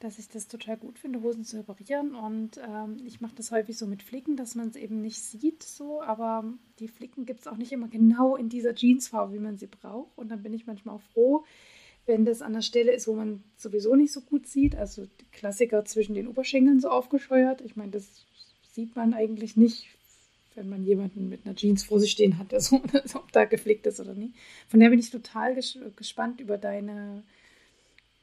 [0.00, 2.14] dass ich das total gut finde, Hosen zu reparieren.
[2.14, 5.62] Und ähm, ich mache das häufig so mit Flicken, dass man es eben nicht sieht,
[5.62, 6.44] so, aber
[6.78, 10.16] die Flicken gibt es auch nicht immer genau in dieser Jeansfarbe, wie man sie braucht.
[10.16, 11.44] Und dann bin ich manchmal auch froh,
[12.10, 15.24] wenn das an der Stelle ist, wo man sowieso nicht so gut sieht, also die
[15.30, 17.60] Klassiker zwischen den Oberschenkeln so aufgescheuert.
[17.60, 18.26] Ich meine, das
[18.72, 19.86] sieht man eigentlich nicht,
[20.56, 22.76] wenn man jemanden mit einer Jeans vor sich stehen hat, also,
[23.14, 24.34] ob da geflickt ist oder nicht.
[24.68, 27.22] Von daher bin ich total ges gespannt über deine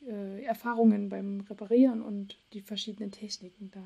[0.05, 3.83] äh, Erfahrungen beim Reparieren und die verschiedenen Techniken da.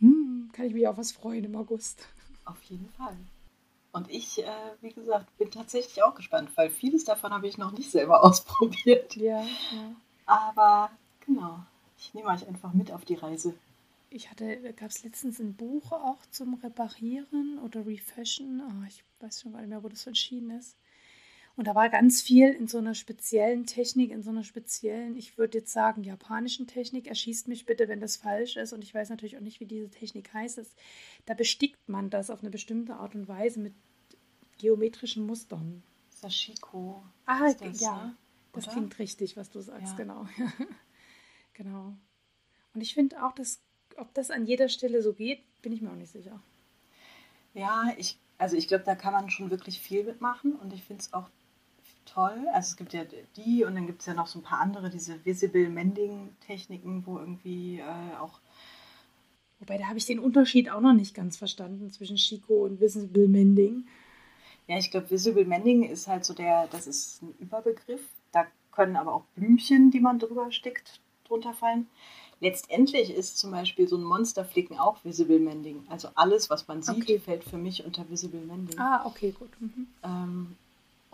[0.00, 2.08] Hm, kann ich mich auf was freuen im August.
[2.44, 3.16] Auf jeden Fall.
[3.94, 7.70] Und ich, äh, wie gesagt, bin tatsächlich auch gespannt, weil vieles davon habe ich noch
[7.70, 9.14] nicht selber ausprobiert.
[9.14, 9.94] Ja, ja.
[10.26, 10.90] Aber
[11.24, 11.60] genau,
[11.96, 13.54] ich nehme euch einfach mit auf die Reise.
[14.10, 18.62] Ich hatte, gab es letztens ein Buch auch zum Reparieren oder Refashion.
[18.66, 20.76] Oh, ich weiß schon gar nicht mehr, wo das entschieden ist.
[21.56, 25.38] Und da war ganz viel in so einer speziellen Technik, in so einer speziellen, ich
[25.38, 27.06] würde jetzt sagen, japanischen Technik.
[27.06, 28.72] Erschießt mich bitte, wenn das falsch ist.
[28.72, 30.60] Und ich weiß natürlich auch nicht, wie diese Technik heißt.
[31.26, 33.74] Da bestickt man das auf eine bestimmte Art und Weise mit
[34.58, 35.84] geometrischen Mustern.
[36.10, 37.04] Sashiko.
[37.26, 38.06] Ah, das, ja.
[38.06, 38.16] Ne?
[38.52, 39.96] Das klingt richtig, was du sagst, ja.
[39.96, 40.26] genau.
[41.54, 41.96] genau.
[42.72, 43.60] Und ich finde auch, dass,
[43.96, 46.40] ob das an jeder Stelle so geht, bin ich mir auch nicht sicher.
[47.52, 51.02] Ja, ich, also ich glaube, da kann man schon wirklich viel mitmachen und ich finde
[51.02, 51.30] es auch
[52.14, 52.46] toll.
[52.52, 53.04] Also es gibt ja
[53.36, 57.18] die und dann gibt es ja noch so ein paar andere, diese Visible Mending-Techniken, wo
[57.18, 58.40] irgendwie äh, auch.
[59.60, 63.28] Wobei, da habe ich den Unterschied auch noch nicht ganz verstanden zwischen Chico und Visible
[63.28, 63.86] Mending.
[64.66, 68.02] Ja, ich glaube, Visible Mending ist halt so der, das ist ein Überbegriff.
[68.32, 71.86] Da können aber auch Blümchen, die man drüber stickt, drunter fallen.
[72.40, 75.86] Letztendlich ist zum Beispiel so ein Monsterflicken auch Visible Mending.
[75.88, 77.18] Also alles, was man sieht, okay.
[77.18, 78.78] fällt für mich unter Visible Mending.
[78.78, 79.50] Ah, okay, gut.
[79.60, 79.86] Mhm.
[80.02, 80.56] Ähm,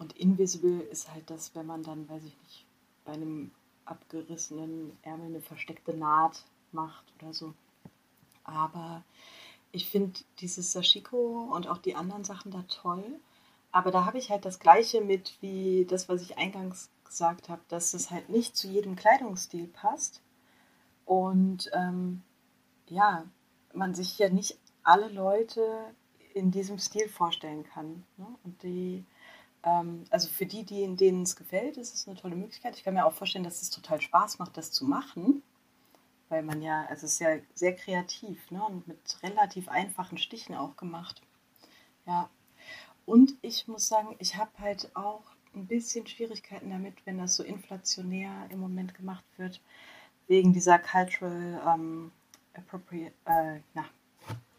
[0.01, 2.65] und invisible ist halt das, wenn man dann, weiß ich nicht,
[3.05, 3.51] bei einem
[3.85, 7.53] abgerissenen Ärmel eine versteckte Naht macht oder so.
[8.43, 9.05] Aber
[9.73, 13.21] ich finde dieses Sashiko und auch die anderen Sachen da toll.
[13.73, 17.61] Aber da habe ich halt das Gleiche mit wie das, was ich eingangs gesagt habe,
[17.69, 20.23] dass es halt nicht zu jedem Kleidungsstil passt.
[21.05, 22.23] Und ähm,
[22.89, 23.27] ja,
[23.74, 25.95] man sich ja nicht alle Leute
[26.33, 28.03] in diesem Stil vorstellen kann.
[28.16, 28.27] Ne?
[28.45, 29.05] Und die
[29.63, 32.77] also für die, die, denen es gefällt, ist es eine tolle Möglichkeit.
[32.77, 35.43] Ich kann mir auch vorstellen, dass es total Spaß macht, das zu machen,
[36.29, 38.65] weil man ja, also es ist ja sehr kreativ ne?
[38.65, 41.21] und mit relativ einfachen Stichen auch gemacht.
[42.07, 42.31] Ja.
[43.05, 45.23] Und ich muss sagen, ich habe halt auch
[45.55, 49.61] ein bisschen Schwierigkeiten damit, wenn das so inflationär im Moment gemacht wird,
[50.29, 52.13] wegen dieser cultural ähm,
[52.55, 53.85] appropriate, äh, na,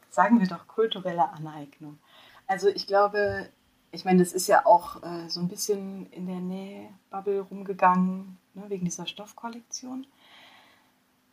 [0.10, 1.98] sagen wir doch kulturelle Aneignung.
[2.46, 3.50] Also ich glaube,
[3.92, 8.38] ich meine, das ist ja auch äh, so ein bisschen in der Nähe Bubble rumgegangen,
[8.54, 10.08] ne, wegen dieser Stoffkollektion.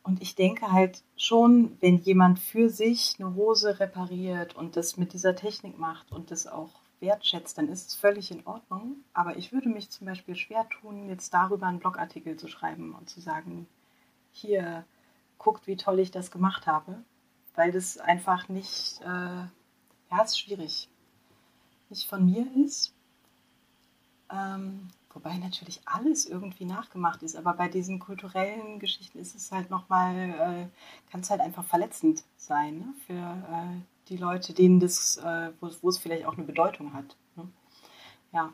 [0.03, 5.13] Und ich denke halt schon, wenn jemand für sich eine Hose repariert und das mit
[5.13, 8.97] dieser Technik macht und das auch wertschätzt, dann ist es völlig in Ordnung.
[9.13, 13.09] Aber ich würde mich zum Beispiel schwer tun, jetzt darüber einen Blogartikel zu schreiben und
[13.11, 13.69] zu sagen,
[14.33, 14.85] hier,
[15.37, 17.05] guckt, wie toll ich das gemacht habe.
[17.55, 20.89] Weil das einfach nicht, äh, ja, ist schwierig.
[21.89, 22.95] Nicht von mir ist.
[24.31, 27.37] Ähm, wobei natürlich alles irgendwie nachgemacht ist.
[27.37, 32.25] Aber bei diesen kulturellen Geschichten ist es halt nochmal, äh, kann es halt einfach verletzend
[32.37, 32.95] sein ne?
[33.07, 37.17] für äh, die Leute, denen das, äh, wo, es vielleicht auch eine Bedeutung hat.
[37.37, 37.49] Ne?
[38.33, 38.53] Ja,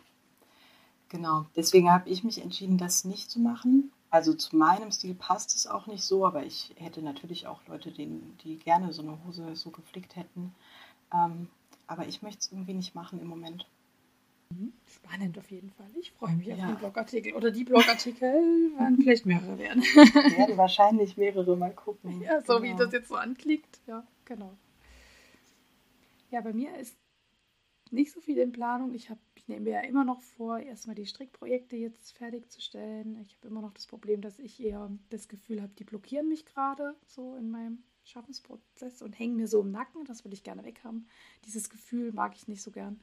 [1.08, 1.46] genau.
[1.56, 3.90] Deswegen habe ich mich entschieden, das nicht zu machen.
[4.10, 7.90] Also zu meinem Stil passt es auch nicht so, aber ich hätte natürlich auch Leute,
[7.90, 10.54] denen, die gerne so eine Hose so geflickt hätten.
[11.12, 11.48] Ähm,
[11.86, 13.66] aber ich möchte es irgendwie nicht machen im Moment.
[14.50, 14.72] Mhm.
[14.86, 15.90] Spannend auf jeden Fall.
[15.98, 16.54] Ich freue mich ja.
[16.54, 17.34] auf den Blogartikel.
[17.34, 18.32] Oder die Blogartikel
[18.78, 19.82] werden vielleicht mehrere werden.
[19.82, 22.20] Ich werde wahrscheinlich mehrere mal gucken.
[22.24, 22.62] Ja, so genau.
[22.62, 23.80] wie das jetzt so anklickt.
[23.86, 24.56] Ja, genau.
[26.30, 26.96] Ja, bei mir ist
[27.90, 28.94] nicht so viel in Planung.
[28.94, 33.20] Ich, hab, ich nehme mir ja immer noch vor, erstmal die Strickprojekte jetzt fertigzustellen.
[33.22, 36.46] Ich habe immer noch das Problem, dass ich eher das Gefühl habe, die blockieren mich
[36.46, 40.04] gerade so in meinem Schaffensprozess und hängen mir so im Nacken.
[40.04, 41.08] Das würde ich gerne weghaben.
[41.46, 43.00] Dieses Gefühl mag ich nicht so gern.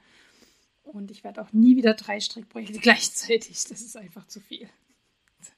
[0.84, 3.64] Und ich werde auch nie wieder drei Strickprojekte gleichzeitig.
[3.66, 4.70] Das ist einfach zu viel.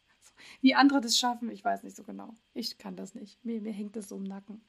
[0.61, 2.33] Wie andere das schaffen, ich weiß nicht so genau.
[2.53, 3.43] Ich kann das nicht.
[3.45, 4.61] Mir, mir hängt das so im Nacken.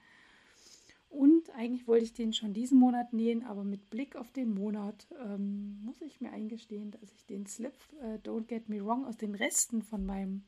[1.14, 5.06] Und eigentlich wollte ich den schon diesen Monat nähen, aber mit Blick auf den Monat
[5.24, 9.16] ähm, muss ich mir eingestehen, dass ich den Slip äh, Don't Get Me Wrong aus
[9.16, 10.42] den Resten von meinem,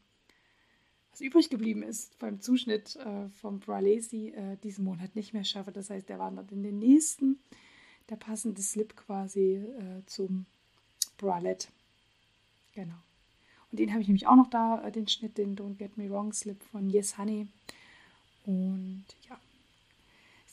[1.16, 5.44] was übrig geblieben ist, beim Zuschnitt äh, vom Bra Lazy äh, diesen Monat nicht mehr
[5.44, 5.72] schaffe.
[5.72, 7.38] Das heißt, der wandert in den nächsten,
[8.10, 10.44] der passende Slip quasi äh, zum
[11.16, 11.68] Bralette.
[12.74, 12.96] Genau.
[13.72, 16.10] Und den habe ich nämlich auch noch da, äh, den Schnitt, den Don't Get Me
[16.10, 17.48] Wrong Slip von Yes Honey.
[18.44, 19.40] Und ja,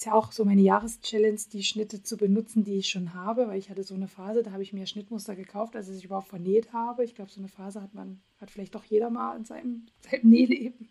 [0.03, 3.57] ist ja auch so meine Jahreschallenge, die Schnitte zu benutzen, die ich schon habe, weil
[3.57, 6.73] ich hatte so eine Phase, da habe ich mir Schnittmuster gekauft, als ich überhaupt vernäht
[6.73, 7.05] habe.
[7.05, 10.29] Ich glaube, so eine Phase hat man, hat vielleicht doch jeder mal in seinem, seinem
[10.29, 10.89] Nähleben.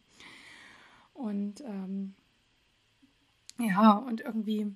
[1.12, 2.14] Und ähm,
[3.58, 4.74] ja, und irgendwie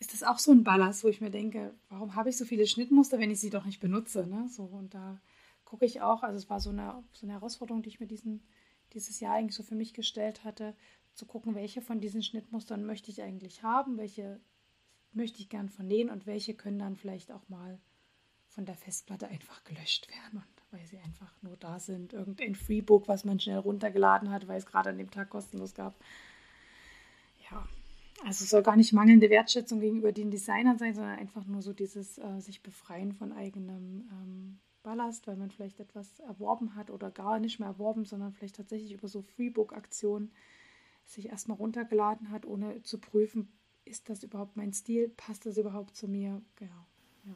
[0.00, 2.66] ist das auch so ein Ballast, wo ich mir denke, warum habe ich so viele
[2.66, 4.26] Schnittmuster, wenn ich sie doch nicht benutze?
[4.26, 4.50] Ne?
[4.50, 5.18] So, und da
[5.64, 8.42] gucke ich auch, also es war so eine, so eine Herausforderung, die ich mir diesen,
[8.92, 10.74] dieses Jahr eigentlich so für mich gestellt hatte,
[11.16, 14.40] zu gucken, welche von diesen Schnittmustern möchte ich eigentlich haben, welche
[15.12, 17.80] möchte ich gern vernähen und welche können dann vielleicht auch mal
[18.48, 22.12] von der Festplatte einfach gelöscht werden, und weil sie einfach nur da sind.
[22.12, 25.94] Irgendein Freebook, was man schnell runtergeladen hat, weil es gerade an dem Tag kostenlos gab.
[27.50, 27.66] Ja,
[28.24, 32.18] also soll gar nicht mangelnde Wertschätzung gegenüber den Designern sein, sondern einfach nur so dieses
[32.18, 37.38] äh, sich befreien von eigenem ähm, Ballast, weil man vielleicht etwas erworben hat oder gar
[37.40, 40.32] nicht mehr erworben, sondern vielleicht tatsächlich über so Freebook-Aktionen
[41.06, 43.48] sich erstmal runtergeladen hat, ohne zu prüfen,
[43.84, 46.42] ist das überhaupt mein Stil, passt das überhaupt zu mir?
[46.56, 46.86] Genau.
[47.24, 47.34] Ja.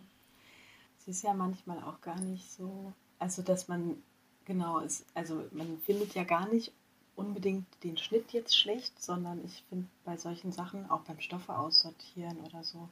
[0.99, 4.03] Es ist ja manchmal auch gar nicht so, also dass man
[4.45, 6.73] genau ist, also man findet ja gar nicht
[7.15, 12.39] unbedingt den Schnitt jetzt schlecht, sondern ich finde bei solchen Sachen, auch beim Stoffe aussortieren
[12.41, 12.89] oder so,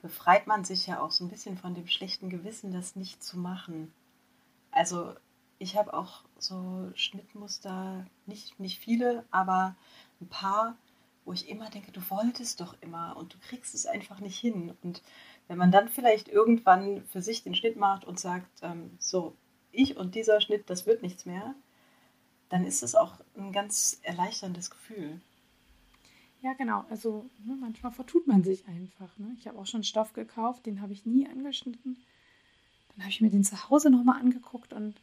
[0.00, 3.38] befreit man sich ja auch so ein bisschen von dem schlechten Gewissen, das nicht zu
[3.38, 3.92] machen.
[4.70, 5.14] Also
[5.58, 9.76] ich habe auch so Schnittmuster, nicht, nicht viele, aber
[10.20, 10.76] ein paar,
[11.24, 14.74] wo ich immer denke, du wolltest doch immer und du kriegst es einfach nicht hin.
[14.82, 15.02] Und
[15.48, 19.34] wenn man dann vielleicht irgendwann für sich den Schnitt macht und sagt, ähm, so,
[19.72, 21.54] ich und dieser Schnitt, das wird nichts mehr,
[22.48, 25.20] dann ist es auch ein ganz erleichterndes Gefühl.
[26.40, 26.84] Ja, genau.
[26.88, 29.18] Also ne, manchmal vertut man sich einfach.
[29.18, 29.34] Ne?
[29.38, 31.96] Ich habe auch schon Stoff gekauft, den habe ich nie angeschnitten.
[32.90, 34.94] Dann habe ich mir den zu Hause nochmal angeguckt und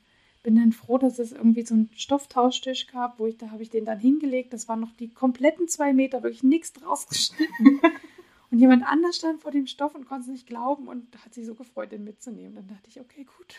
[0.45, 3.71] bin dann froh, dass es irgendwie so einen Stofftauschtisch gab, wo ich, da habe ich
[3.71, 4.53] den dann hingelegt.
[4.53, 7.81] Das waren noch die kompletten zwei Meter, wirklich nichts draus geschnitten.
[8.51, 11.47] und jemand anders stand vor dem Stoff und konnte es nicht glauben und hat sich
[11.47, 12.53] so gefreut, den mitzunehmen.
[12.53, 13.55] Dann dachte ich, okay, gut.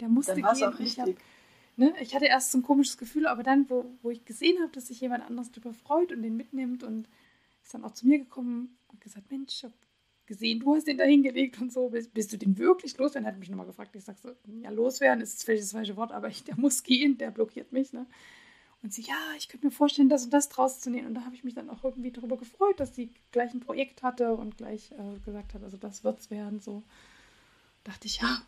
[0.00, 0.68] Der musste dann gehen.
[0.68, 0.88] Auch richtig.
[0.88, 1.08] Ich, hab,
[1.78, 4.72] ne, ich hatte erst so ein komisches Gefühl, aber dann, wo, wo ich gesehen habe,
[4.72, 7.08] dass sich jemand anders darüber freut und den mitnimmt und
[7.62, 9.64] ist dann auch zu mir gekommen und gesagt, Mensch,
[10.26, 11.90] gesehen, du hast den da hingelegt und so.
[11.90, 13.26] Bist, bist du den wirklich loswerden?
[13.26, 13.94] Er hat mich nochmal gefragt.
[13.94, 17.18] Ich sage so, ja, loswerden ist vielleicht das falsche Wort, aber ich, der muss gehen,
[17.18, 17.92] der blockiert mich.
[17.92, 18.06] Ne?
[18.82, 21.08] Und sie, ja, ich könnte mir vorstellen, das und das draus zu nehmen.
[21.08, 24.02] Und da habe ich mich dann auch irgendwie darüber gefreut, dass sie gleich ein Projekt
[24.02, 26.60] hatte und gleich äh, gesagt hat, also das wird es werden.
[26.60, 26.82] So
[27.82, 28.42] dachte ich, ja,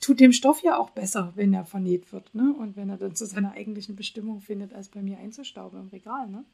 [0.00, 2.34] tut dem Stoff ja auch besser, wenn er vernäht wird.
[2.34, 2.54] Ne?
[2.54, 6.28] Und wenn er dann zu seiner eigentlichen Bestimmung findet, als bei mir einzustauben im Regal.
[6.28, 6.44] Ne?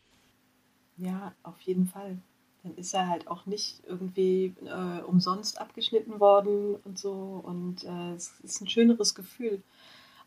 [0.96, 2.18] Ja, auf jeden Fall
[2.64, 7.12] dann ist er halt auch nicht irgendwie äh, umsonst abgeschnitten worden und so.
[7.44, 9.62] Und äh, es ist ein schöneres Gefühl.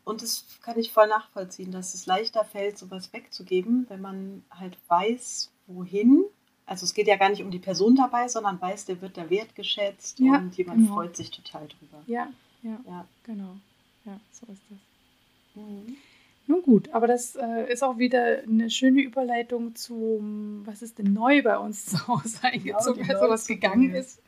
[0.04, 4.78] und das kann ich voll nachvollziehen, dass es leichter fällt, sowas wegzugeben, wenn man halt
[4.88, 6.24] weiß, wohin.
[6.64, 9.28] Also es geht ja gar nicht um die Person dabei, sondern weiß, der wird da
[9.28, 10.94] wertgeschätzt ja, und jemand genau.
[10.94, 12.02] freut sich total drüber.
[12.06, 12.28] Ja,
[12.62, 13.56] ja, ja, genau.
[14.04, 14.78] Ja, so ist das.
[15.54, 15.96] Mhm.
[16.48, 21.12] Nun gut, aber das äh, ist auch wieder eine schöne Überleitung zum, was ist denn
[21.12, 24.22] neu bei uns zu Hause eingezogen, genau, also was gegangen ist.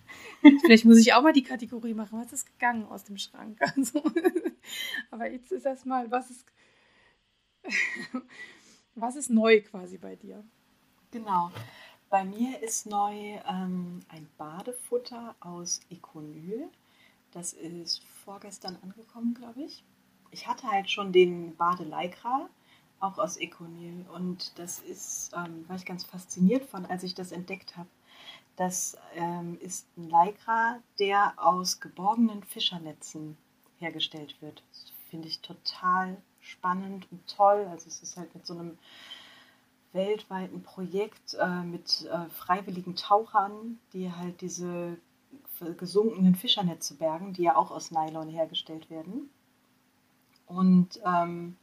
[0.60, 3.58] Vielleicht muss ich auch mal die Kategorie machen, was ist gegangen aus dem Schrank.
[3.74, 4.02] Also,
[5.10, 6.44] aber jetzt ist erstmal, was ist,
[8.94, 10.44] was ist neu quasi bei dir?
[11.12, 11.50] Genau.
[12.10, 16.68] Bei mir ist neu ähm, ein Badefutter aus Econyl.
[17.30, 19.84] Das ist vorgestern angekommen, glaube ich
[20.30, 22.48] ich hatte halt schon den Badeleikra,
[23.00, 24.04] auch aus Econyl.
[24.14, 27.88] Und das ist, ähm, war ich ganz fasziniert von, als ich das entdeckt habe.
[28.56, 33.36] Das ähm, ist ein Lycra, der aus geborgenen Fischernetzen
[33.78, 34.62] hergestellt wird.
[34.70, 37.66] Das finde ich total spannend und toll.
[37.70, 38.78] Also es ist halt mit so einem
[39.92, 44.98] weltweiten Projekt äh, mit äh, freiwilligen Tauchern, die halt diese
[45.78, 49.30] gesunkenen Fischernetze bergen, die ja auch aus Nylon hergestellt werden.
[50.50, 51.56] Und ähm,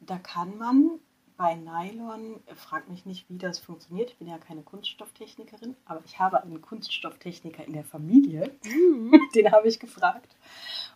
[0.00, 1.00] da kann man
[1.36, 6.18] bei Nylon, frag mich nicht, wie das funktioniert, ich bin ja keine Kunststofftechnikerin, aber ich
[6.18, 9.20] habe einen Kunststofftechniker in der Familie, mhm.
[9.34, 10.36] den habe ich gefragt.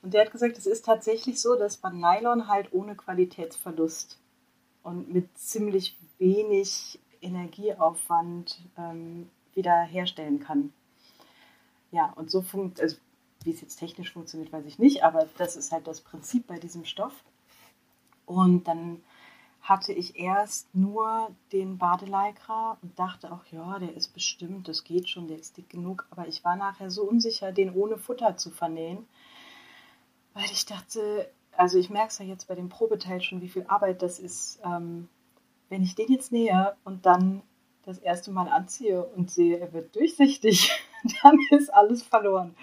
[0.03, 4.19] Und der hat gesagt, es ist tatsächlich so, dass man Nylon halt ohne Qualitätsverlust
[4.85, 10.73] und mit ziemlich wenig Energieaufwand ähm, wieder herstellen kann.
[11.91, 12.97] Ja, und so funktioniert, also
[13.45, 16.59] wie es jetzt technisch funktioniert, weiß ich nicht, aber das ist halt das Prinzip bei
[16.59, 17.25] diesem Stoff.
[18.27, 19.03] Und dann
[19.63, 25.09] hatte ich erst nur den Badeleikra und dachte auch, ja, der ist bestimmt, das geht
[25.09, 26.07] schon, der ist dick genug.
[26.11, 29.07] Aber ich war nachher so unsicher, den ohne Futter zu vernähen,
[30.35, 33.65] weil ich dachte, also ich merke es ja jetzt bei dem Probeteil schon, wie viel
[33.69, 34.61] Arbeit das ist.
[34.65, 35.09] Ähm,
[35.69, 37.43] wenn ich den jetzt nähe und dann
[37.85, 40.73] das erste Mal anziehe und sehe, er wird durchsichtig,
[41.23, 42.57] dann ist alles verloren.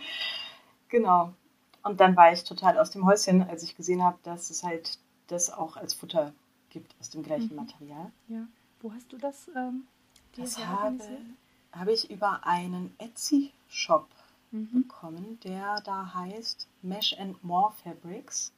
[0.90, 1.34] Genau.
[1.84, 5.00] Und dann war ich total aus dem Häuschen, als ich gesehen habe, dass es halt
[5.28, 6.34] das auch als Futter
[6.70, 7.56] gibt aus dem gleichen mhm.
[7.56, 8.12] Material.
[8.28, 8.48] Ja.
[8.82, 9.50] Wo hast du das?
[9.56, 9.88] Ähm,
[10.36, 11.00] das habe,
[11.72, 14.08] habe ich über einen Etsy-Shop
[14.52, 14.84] mhm.
[14.84, 18.52] bekommen, der da heißt Mesh and More Fabrics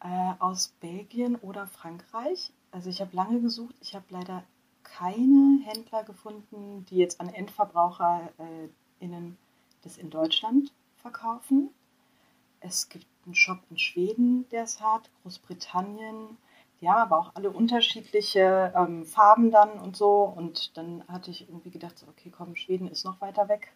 [0.00, 2.52] äh, aus Belgien oder Frankreich.
[2.72, 4.44] Also ich habe lange gesucht, ich habe leider
[4.82, 8.30] keine Händler gefunden, die jetzt an EndverbraucherInnen
[9.00, 9.32] äh,
[9.82, 11.70] das in Deutschland verkaufen.
[12.60, 16.36] Es gibt einen Shop in Schweden, der es hat, Großbritannien.
[16.80, 20.22] Die haben aber auch alle unterschiedliche ähm, Farben dann und so.
[20.22, 23.72] Und dann hatte ich irgendwie gedacht, okay, komm, Schweden ist noch weiter weg.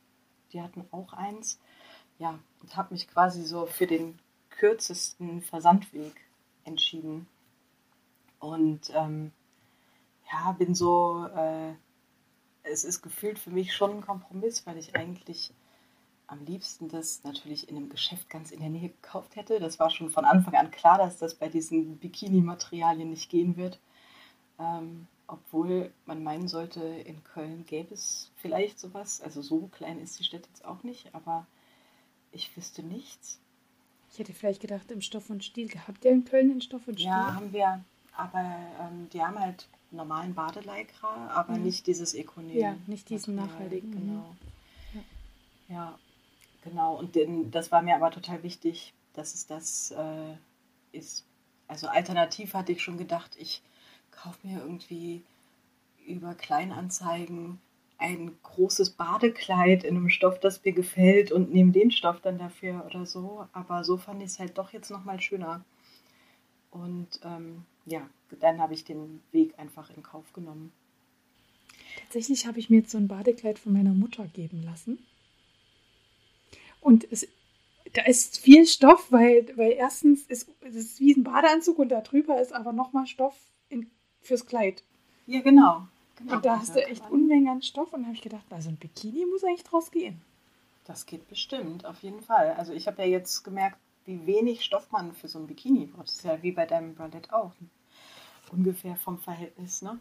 [0.52, 1.58] Die hatten auch eins.
[2.18, 4.18] Ja, und habe mich quasi so für den
[4.50, 6.14] kürzesten Versandweg
[6.64, 7.26] entschieden.
[8.38, 9.32] Und ähm,
[10.30, 11.74] ja, bin so, äh,
[12.62, 15.52] es ist gefühlt für mich schon ein Kompromiss, weil ich eigentlich
[16.26, 19.60] am liebsten das natürlich in einem Geschäft ganz in der Nähe gekauft hätte.
[19.60, 23.78] Das war schon von Anfang an klar, dass das bei diesen Bikini-Materialien nicht gehen wird.
[24.58, 29.20] Ähm, obwohl man meinen sollte, in Köln gäbe es vielleicht sowas.
[29.20, 31.46] Also so klein ist die Stadt jetzt auch nicht, aber
[32.32, 33.38] ich wüsste nichts.
[34.12, 35.68] Ich hätte vielleicht gedacht, im Stoff und Stil.
[35.88, 37.06] Habt ihr in Köln in Stoff und Stil?
[37.06, 37.84] Ja, haben wir.
[38.16, 38.38] Aber
[38.80, 41.64] ähm, die haben halt normalen Badeleikra, aber mhm.
[41.64, 42.54] nicht dieses Econet.
[42.54, 43.90] Ja, nicht diesen nachhaltigen.
[43.90, 44.36] Genau.
[45.68, 45.74] Ja.
[45.74, 45.98] ja.
[46.64, 50.34] Genau, und den, das war mir aber total wichtig, dass es das äh,
[50.92, 51.26] ist.
[51.68, 53.62] Also alternativ hatte ich schon gedacht, ich
[54.10, 55.22] kaufe mir irgendwie
[56.06, 57.60] über Kleinanzeigen
[57.98, 62.84] ein großes Badekleid in einem Stoff, das mir gefällt und nehme den Stoff dann dafür
[62.86, 63.46] oder so.
[63.52, 65.64] Aber so fand ich es halt doch jetzt nochmal schöner.
[66.70, 68.08] Und ähm, ja,
[68.40, 70.72] dann habe ich den Weg einfach in Kauf genommen.
[72.02, 74.98] Tatsächlich habe ich mir jetzt so ein Badekleid von meiner Mutter geben lassen.
[76.84, 77.26] Und es,
[77.94, 82.02] da ist viel Stoff, weil, weil erstens ist es ist wie ein Badeanzug und da
[82.02, 83.34] drüber ist aber nochmal Stoff
[83.70, 84.84] in, fürs Kleid.
[85.26, 85.88] Ja, genau.
[86.16, 86.34] genau.
[86.34, 88.76] Und da hast du echt Unmengen an Stoff und da habe ich gedacht, also ein
[88.76, 90.20] Bikini muss eigentlich draus gehen.
[90.84, 92.52] Das geht bestimmt, auf jeden Fall.
[92.52, 96.08] Also ich habe ja jetzt gemerkt, wie wenig Stoff man für so ein Bikini braucht.
[96.08, 97.52] Das ist ja wie bei deinem Bralette auch.
[98.52, 99.98] Ungefähr vom Verhältnis, ne?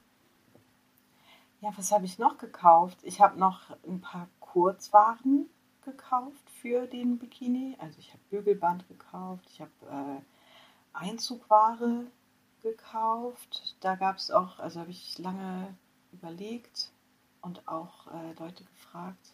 [1.61, 2.97] Ja, was habe ich noch gekauft?
[3.03, 5.45] Ich habe noch ein paar Kurzwaren
[5.85, 7.75] gekauft für den Bikini.
[7.77, 12.07] Also ich habe Bügelband gekauft, ich habe äh, Einzugware
[12.63, 13.75] gekauft.
[13.81, 15.75] Da gab es auch, also habe ich lange
[16.11, 16.91] überlegt
[17.41, 19.33] und auch äh, Leute gefragt.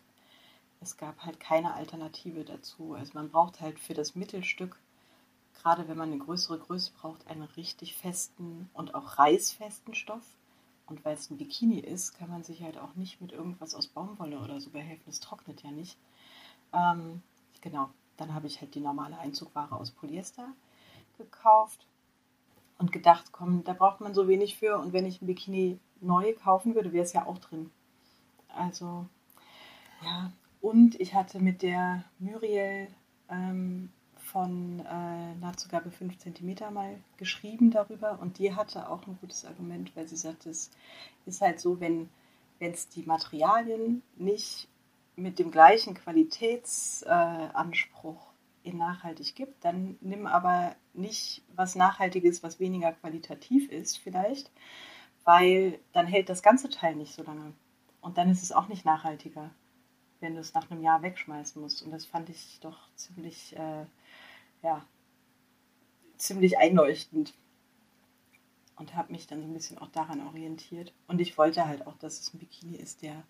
[0.81, 2.95] Es gab halt keine Alternative dazu.
[2.95, 4.77] Also man braucht halt für das Mittelstück
[5.61, 10.23] gerade wenn man eine größere Größe braucht, einen richtig festen und auch reißfesten Stoff.
[10.85, 13.87] Und weil es ein Bikini ist, kann man sich halt auch nicht mit irgendwas aus
[13.87, 15.03] Baumwolle oder so behelfen.
[15.07, 15.97] Es trocknet ja nicht.
[16.73, 17.21] Ähm,
[17.61, 20.47] genau, dann habe ich halt die normale Einzugware aus Polyester
[21.17, 21.85] gekauft
[22.77, 24.77] und gedacht, komm, da braucht man so wenig für.
[24.77, 27.69] Und wenn ich ein Bikini neu kaufen würde, wäre es ja auch drin.
[28.49, 29.05] Also,
[30.03, 30.31] ja.
[30.61, 32.87] Und ich hatte mit der Muriel
[33.29, 39.45] ähm, von äh, Nahtzugabe 5 cm mal geschrieben darüber und die hatte auch ein gutes
[39.45, 40.69] Argument, weil sie sagte, es
[41.25, 42.09] ist halt so, wenn
[42.59, 44.67] es die Materialien nicht
[45.19, 52.59] mit dem gleichen Qualitätsanspruch äh, in nachhaltig gibt, dann nimm aber nicht was Nachhaltiges, was
[52.59, 54.51] weniger qualitativ ist vielleicht,
[55.23, 57.53] weil dann hält das ganze Teil nicht so lange.
[58.01, 59.51] Und dann ist es auch nicht nachhaltiger,
[60.19, 61.81] wenn du es nach einem Jahr wegschmeißen musst.
[61.81, 63.85] Und das fand ich doch ziemlich, äh,
[64.63, 64.85] ja,
[66.17, 67.33] ziemlich einleuchtend.
[68.75, 70.93] Und habe mich dann so ein bisschen auch daran orientiert.
[71.07, 73.23] Und ich wollte halt auch, dass es ein Bikini ist, der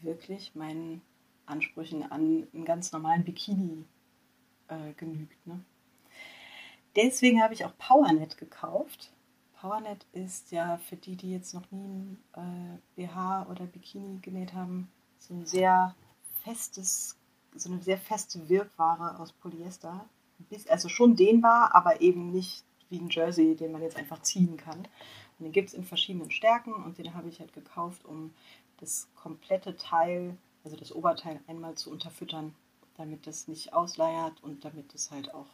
[0.00, 1.02] wirklich meinen
[1.46, 3.84] Ansprüchen an einen ganz normalen Bikini
[4.68, 5.46] äh, genügt.
[5.46, 5.60] Ne?
[6.96, 9.12] Deswegen habe ich auch PowerNet gekauft.
[9.60, 14.54] PowerNet ist ja für die, die jetzt noch nie ein äh, BH oder Bikini genäht
[14.54, 15.94] haben, so ein sehr
[16.42, 17.16] festes,
[17.54, 20.06] so eine sehr feste Wirkware aus Polyester.
[20.68, 24.78] Also schon dehnbar, aber eben nicht wie ein Jersey, den man jetzt einfach ziehen kann.
[25.38, 28.32] Und den gibt es in verschiedenen Stärken und den habe ich halt gekauft, um
[28.78, 32.54] das komplette Teil, also das Oberteil einmal zu unterfüttern,
[32.96, 35.46] damit das nicht ausleiert und damit es halt auch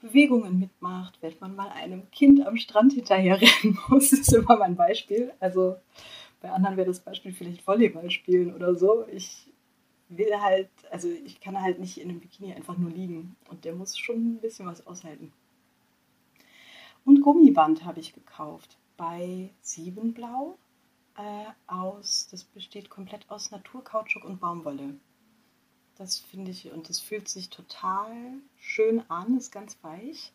[0.00, 4.56] Bewegungen mitmacht, wenn man mal einem Kind am Strand hinterher rennen muss, das ist immer
[4.56, 5.32] mein Beispiel.
[5.40, 5.76] Also
[6.40, 9.06] bei anderen wäre das Beispiel vielleicht Volleyball spielen oder so.
[9.12, 9.48] Ich
[10.08, 13.74] will halt, also ich kann halt nicht in einem Bikini einfach nur liegen und der
[13.74, 15.32] muss schon ein bisschen was aushalten.
[17.04, 20.56] Und Gummiband habe ich gekauft bei Siebenblau
[21.16, 24.94] äh, aus, das besteht komplett aus Naturkautschuk und Baumwolle.
[25.96, 28.10] Das finde ich, und das fühlt sich total
[28.56, 30.32] schön an, ist ganz weich.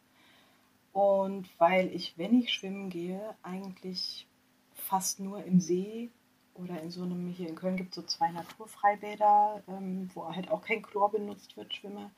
[0.94, 4.28] Und weil ich, wenn ich schwimmen gehe, eigentlich
[4.74, 6.10] fast nur im See
[6.54, 10.50] oder in so einem, hier in Köln gibt es so zwei Naturfreibäder, ähm, wo halt
[10.50, 12.12] auch kein Chlor benutzt wird, schwimme,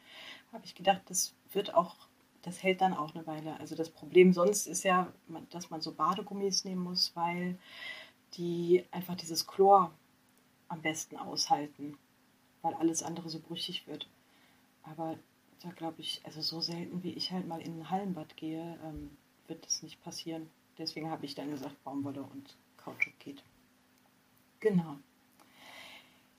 [0.53, 1.95] habe ich gedacht, das wird auch,
[2.41, 3.59] das hält dann auch eine Weile.
[3.59, 5.11] Also das Problem sonst ist ja,
[5.49, 7.57] dass man so Badegummis nehmen muss, weil
[8.33, 9.91] die einfach dieses Chlor
[10.67, 11.97] am besten aushalten,
[12.61, 14.07] weil alles andere so brüchig wird.
[14.83, 15.17] Aber
[15.61, 19.17] da glaube ich, also so selten wie ich halt mal in ein Hallenbad gehe, ähm,
[19.47, 20.49] wird das nicht passieren.
[20.77, 23.43] Deswegen habe ich dann gesagt, Baumwolle und Kautschuk geht.
[24.59, 24.97] Genau.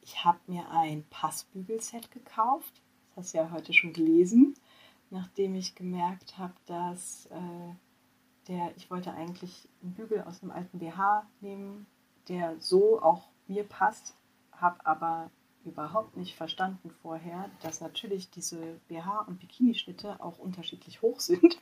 [0.00, 2.82] Ich habe mir ein Passbügelset gekauft.
[3.14, 4.54] Das hast du ja heute schon gelesen,
[5.10, 7.74] nachdem ich gemerkt habe, dass äh,
[8.50, 11.86] der, ich wollte eigentlich einen Bügel aus einem alten BH nehmen,
[12.28, 14.14] der so auch mir passt,
[14.52, 15.30] habe aber
[15.64, 21.58] überhaupt nicht verstanden vorher, dass natürlich diese BH- und Bikini-Schnitte auch unterschiedlich hoch sind.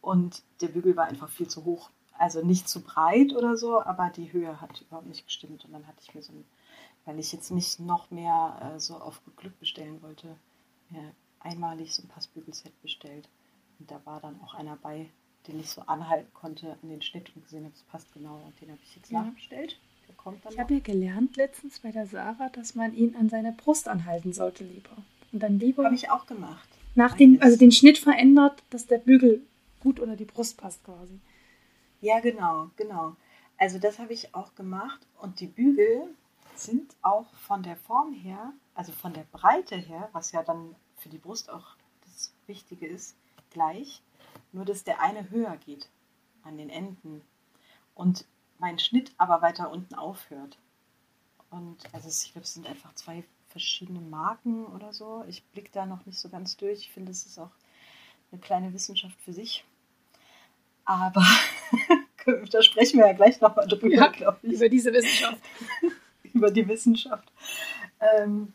[0.00, 1.90] Und der Bügel war einfach viel zu hoch.
[2.12, 5.64] Also nicht zu breit oder so, aber die Höhe hat überhaupt nicht gestimmt.
[5.64, 6.44] Und dann hatte ich mir so ein,
[7.04, 10.36] weil ich jetzt nicht noch mehr äh, so auf Glück bestellen wollte,
[10.90, 13.28] mir einmalig so ein Passbügelset bestellt.
[13.78, 15.10] Und da war dann auch einer bei,
[15.48, 18.40] den ich so anhalten konnte an den Schnitt und gesehen habe, es passt genau.
[18.44, 19.22] Und den habe ich jetzt ja.
[19.22, 19.78] nachbestellt.
[20.06, 23.28] Der kommt dann ich habe ja gelernt letztens bei der Sarah, dass man ihn an
[23.28, 24.96] seine Brust anhalten sollte lieber.
[25.32, 25.84] Und dann lieber.
[25.84, 26.68] Habe ich auch gemacht.
[26.94, 29.42] Nach dem, also den Schnitt verändert, dass der Bügel
[29.80, 31.18] gut unter die Brust passt quasi.
[32.00, 33.16] Ja, genau, genau.
[33.56, 36.14] Also das habe ich auch gemacht und die Bügel
[36.54, 41.08] sind auch von der Form her, also von der Breite her, was ja dann für
[41.08, 43.16] die Brust auch das Wichtige ist,
[43.50, 44.02] gleich,
[44.52, 45.88] nur dass der eine höher geht
[46.42, 47.22] an den Enden
[47.94, 48.24] und
[48.58, 50.58] mein Schnitt aber weiter unten aufhört.
[51.50, 55.24] Und also ich glaube, es sind einfach zwei verschiedene Marken oder so.
[55.28, 56.80] Ich blicke da noch nicht so ganz durch.
[56.80, 57.50] Ich finde, es ist auch
[58.30, 59.64] eine kleine Wissenschaft für sich.
[60.84, 61.24] Aber
[62.50, 64.54] da sprechen wir ja gleich nochmal drüber, ja, glaube ich.
[64.54, 65.42] Über diese Wissenschaft.
[66.34, 67.32] über die Wissenschaft.
[68.00, 68.52] Ähm,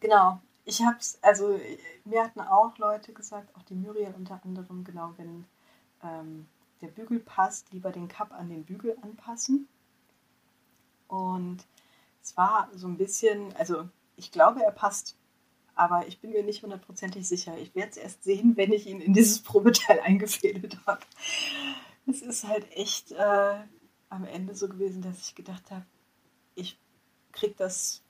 [0.00, 0.40] genau.
[0.64, 1.58] Ich habe es, also
[2.04, 5.44] mir hatten auch Leute gesagt, auch die Muriel unter anderem, genau, wenn
[6.02, 6.46] ähm,
[6.80, 9.68] der Bügel passt, lieber den Cup an den Bügel anpassen.
[11.08, 11.64] Und
[12.22, 15.16] es war so ein bisschen, also ich glaube, er passt
[15.74, 17.56] aber ich bin mir nicht hundertprozentig sicher.
[17.58, 21.02] Ich werde es erst sehen, wenn ich ihn in dieses Probeteil eingefädelt habe.
[22.06, 23.60] Es ist halt echt äh,
[24.08, 25.86] am Ende so gewesen, dass ich gedacht habe,
[26.54, 26.78] ich
[27.32, 28.02] krieg das,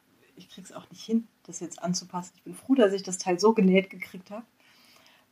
[0.42, 2.32] ich krieg's auch nicht hin, das jetzt anzupassen.
[2.36, 4.44] Ich bin froh, dass ich das Teil so genäht gekriegt habe.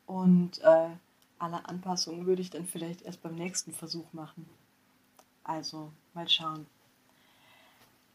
[0.07, 0.91] Und äh,
[1.39, 4.49] alle Anpassungen würde ich dann vielleicht erst beim nächsten Versuch machen.
[5.45, 6.67] Also mal schauen.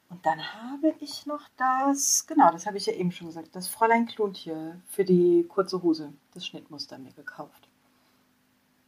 [0.09, 3.67] Und dann habe ich noch das, genau, das habe ich ja eben schon gesagt, das
[3.67, 7.67] Fräulein Kluntje für die kurze Hose, das Schnittmuster mir gekauft.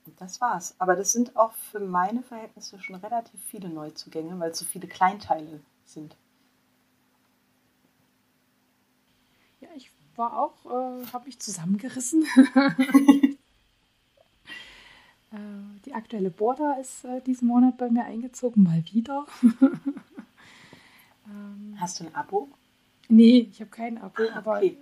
[0.05, 0.75] Und das war's.
[0.77, 4.87] Aber das sind auch für meine Verhältnisse schon relativ viele Neuzugänge, weil es so viele
[4.87, 6.15] Kleinteile sind.
[9.59, 12.25] Ja, ich war auch, äh, habe mich zusammengerissen.
[15.31, 15.37] äh,
[15.85, 19.25] die aktuelle Border ist äh, diesen Monat bei mir eingezogen, mal wieder.
[21.27, 22.49] ähm, Hast du ein Abo?
[23.09, 24.77] Nee, ich habe kein Abo, ah, aber okay.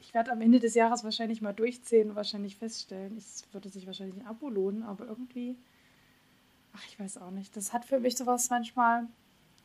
[0.00, 3.86] ich werde am Ende des Jahres wahrscheinlich mal durchzählen und wahrscheinlich feststellen, es würde sich
[3.86, 5.56] wahrscheinlich ein Abo lohnen, aber irgendwie,
[6.74, 7.56] ach, ich weiß auch nicht.
[7.56, 9.08] Das hat für mich sowas manchmal,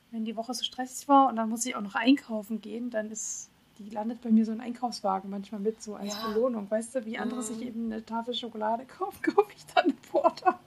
[0.09, 3.12] wenn die Woche so stressig war und dann muss ich auch noch einkaufen gehen, dann
[3.12, 6.28] ist die landet bei mir so ein Einkaufswagen manchmal mit, so als ja.
[6.28, 6.69] Belohnung.
[6.69, 7.45] Weißt du, wie andere mhm.
[7.45, 10.59] sich eben eine Tafel Schokolade kaufen, kaufe ich dann eine Porter.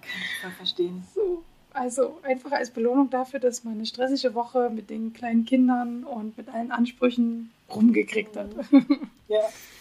[0.00, 1.04] Kann ich voll verstehen.
[1.14, 1.42] So,
[1.72, 6.36] also einfach als Belohnung dafür, dass man eine stressige Woche mit den kleinen Kindern und
[6.36, 8.50] mit allen Ansprüchen rumgekriegt hat.
[9.30, 9.40] Ja.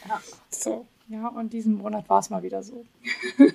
[0.10, 0.22] ja.
[0.50, 2.84] So, ja, und diesen Monat war es mal wieder so.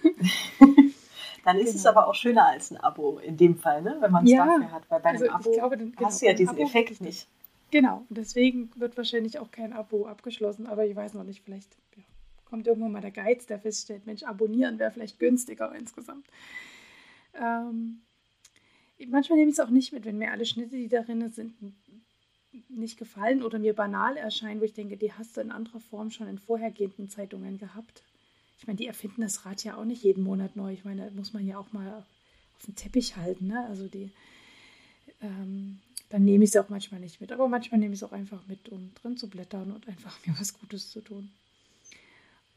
[1.45, 1.77] Dann ist genau.
[1.77, 3.99] es aber auch schöner als ein Abo in dem Fall, ne?
[4.01, 4.47] wenn man es ja.
[4.47, 4.85] dafür hat.
[4.89, 7.27] Weil bei einem also, Abo glaube, dann, genau, hast du ja diesen Abo Effekt nicht.
[7.73, 12.03] Genau, deswegen wird wahrscheinlich auch kein Abo abgeschlossen, aber ich weiß noch nicht, vielleicht ja,
[12.45, 16.27] kommt irgendwann mal der Geiz, der feststellt, Mensch, abonnieren wäre vielleicht günstiger insgesamt.
[17.33, 18.03] Ähm,
[19.09, 21.55] manchmal nehme ich es auch nicht mit, wenn mir alle Schnitte, die darin sind,
[22.69, 26.11] nicht gefallen oder mir banal erscheinen, wo ich denke, die hast du in anderer Form
[26.11, 28.03] schon in vorhergehenden Zeitungen gehabt.
[28.59, 30.75] Ich meine, die erfinden das Rad ja auch nicht jeden Monat neu.
[30.75, 33.47] Ich meine, da muss man ja auch mal auf den Teppich halten.
[33.47, 33.65] Ne?
[33.67, 34.11] Also die,
[35.23, 35.81] ähm,
[36.13, 37.33] dann nehme ich es auch manchmal nicht mit.
[37.33, 40.35] Aber manchmal nehme ich es auch einfach mit, um drin zu blättern und einfach mir
[40.39, 41.31] was Gutes zu tun.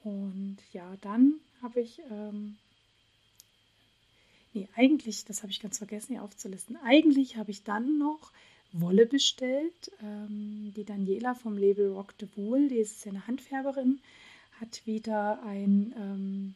[0.03, 2.57] Und ja, dann habe ich, ähm,
[4.53, 6.75] nee, eigentlich, das habe ich ganz vergessen hier aufzulisten.
[6.83, 8.33] Eigentlich habe ich dann noch
[8.73, 9.89] Wolle bestellt.
[10.03, 14.01] Ähm, die Daniela vom Label Rock the Wool, die ist ja eine Handfärberin,
[14.59, 16.55] hat wieder ein ähm,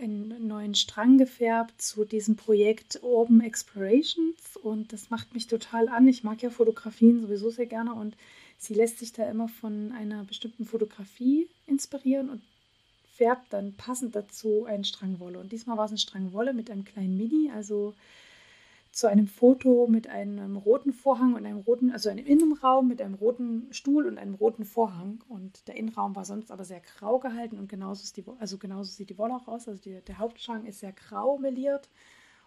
[0.00, 6.08] einen neuen Strang gefärbt zu diesem Projekt Urban Explorations und das macht mich total an.
[6.08, 8.16] Ich mag ja Fotografien sowieso sehr gerne und
[8.58, 12.42] sie lässt sich da immer von einer bestimmten Fotografie inspirieren und
[13.16, 15.38] färbt dann passend dazu einen Strang Wolle.
[15.38, 17.94] Und diesmal war es ein Strang Wolle mit einem kleinen Mini, also
[19.00, 23.14] zu einem Foto mit einem roten Vorhang und einem roten, also einem Innenraum mit einem
[23.14, 25.24] roten Stuhl und einem roten Vorhang.
[25.26, 29.08] Und der Innenraum war sonst aber sehr grau gehalten und genauso, die, also genauso sieht
[29.08, 29.68] die Wolle auch aus.
[29.68, 31.88] Also die, der Hauptstrang ist sehr grau meliert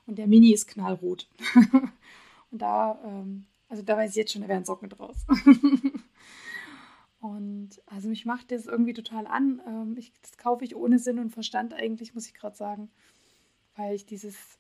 [0.06, 1.28] und der Mini ist knallrot.
[2.52, 5.26] und da, ähm, also da weiß ich jetzt schon, da werden Socken draus.
[7.20, 9.60] und also mich macht das irgendwie total an.
[9.68, 12.92] Ähm, ich, das kaufe ich ohne Sinn und Verstand eigentlich, muss ich gerade sagen,
[13.76, 14.60] weil ich dieses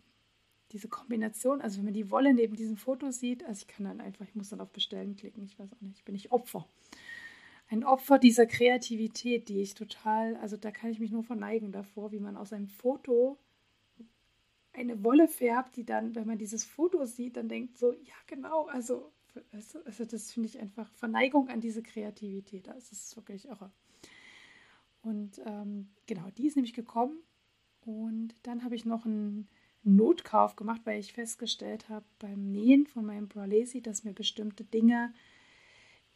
[0.74, 4.02] diese Kombination, also wenn man die Wolle neben diesem Foto sieht, also ich kann dann
[4.02, 6.68] einfach, ich muss dann auf Bestellen klicken, ich weiß auch nicht, bin ich Opfer.
[7.70, 12.12] Ein Opfer dieser Kreativität, die ich total, also da kann ich mich nur verneigen davor,
[12.12, 13.38] wie man aus einem Foto
[14.74, 18.66] eine Wolle färbt, die dann, wenn man dieses Foto sieht, dann denkt so, ja genau,
[18.66, 19.12] also,
[19.52, 23.72] also, also das finde ich einfach Verneigung an diese Kreativität, das ist wirklich irre.
[25.04, 27.20] Und ähm, genau, die ist nämlich gekommen
[27.82, 29.48] und dann habe ich noch ein
[29.84, 35.14] Notkauf gemacht, weil ich festgestellt habe beim Nähen von meinem Bralesi, dass mir bestimmte Dinge,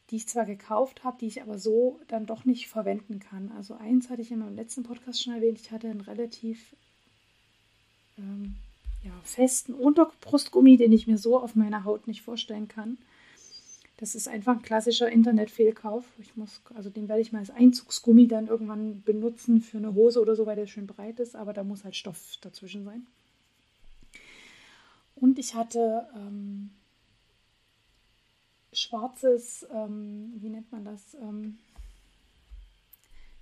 [0.09, 3.51] die ich zwar gekauft habe, die ich aber so dann doch nicht verwenden kann.
[3.57, 6.75] Also eins hatte ich in meinem letzten Podcast schon erwähnt, ich hatte einen relativ
[8.17, 8.55] ähm,
[9.03, 12.97] ja, festen Unterbrustgummi, den ich mir so auf meiner Haut nicht vorstellen kann.
[13.97, 16.05] Das ist einfach ein klassischer Internetfehlkauf.
[16.19, 20.21] Ich muss, also den werde ich mal als Einzugsgummi dann irgendwann benutzen für eine Hose
[20.21, 23.07] oder so, weil der schön breit ist, aber da muss halt Stoff dazwischen sein.
[25.19, 26.71] Und ich hatte ähm,
[28.71, 31.15] schwarzes, ähm, wie nennt man das?
[31.15, 31.57] Ähm,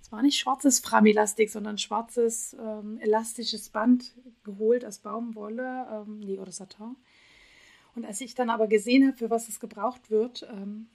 [0.00, 4.14] es war nicht schwarzes Framilastik, sondern schwarzes ähm, elastisches Band
[4.44, 6.96] geholt aus Baumwolle, ähm, nee, oder Satin.
[7.94, 10.88] Und als ich dann aber gesehen habe, für was es gebraucht wird, ähm,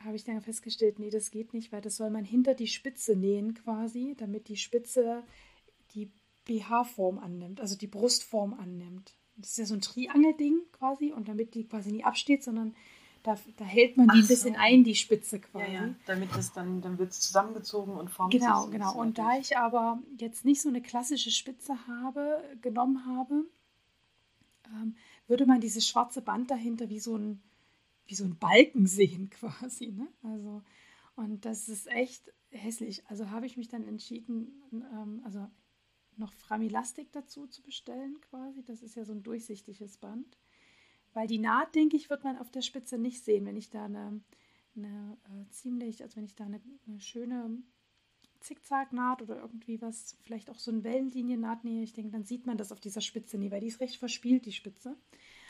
[0.00, 3.16] habe ich dann festgestellt, nee, das geht nicht, weil das soll man hinter die Spitze
[3.16, 5.22] nähen quasi, damit die Spitze
[5.94, 6.10] die
[6.44, 9.14] BH-Form annimmt, also die Brustform annimmt.
[9.36, 12.74] Das ist ja so ein Triangelding quasi und damit die quasi nie absteht, sondern
[13.24, 15.72] da, da hält man die ein bisschen ein, die Spitze quasi.
[15.72, 15.94] Ja, ja.
[16.06, 18.94] damit das dann, dann wird es zusammengezogen und formt Genau, sich genau.
[18.94, 23.46] Und da ich aber jetzt nicht so eine klassische Spitze habe, genommen habe,
[24.66, 24.94] ähm,
[25.26, 27.42] würde man dieses schwarze Band dahinter wie so ein,
[28.06, 29.92] wie so ein Balken sehen quasi.
[29.92, 30.06] Ne?
[30.22, 30.62] Also,
[31.16, 33.02] Und das ist echt hässlich.
[33.08, 35.46] Also habe ich mich dann entschieden, ähm, also
[36.18, 38.62] noch Framilastik dazu zu bestellen quasi.
[38.64, 40.36] Das ist ja so ein durchsichtiges Band.
[41.12, 43.84] Weil die Naht, denke ich, wird man auf der Spitze nicht sehen, wenn ich da
[43.84, 44.20] eine,
[44.76, 47.62] eine äh, ziemlich, also wenn ich da eine, eine schöne
[48.40, 52.58] Zickzacknaht oder irgendwie was, vielleicht auch so eine Wellenliniennaht nähe, ich denke, dann sieht man
[52.58, 54.96] das auf dieser Spitze nie, weil die ist recht verspielt, die Spitze.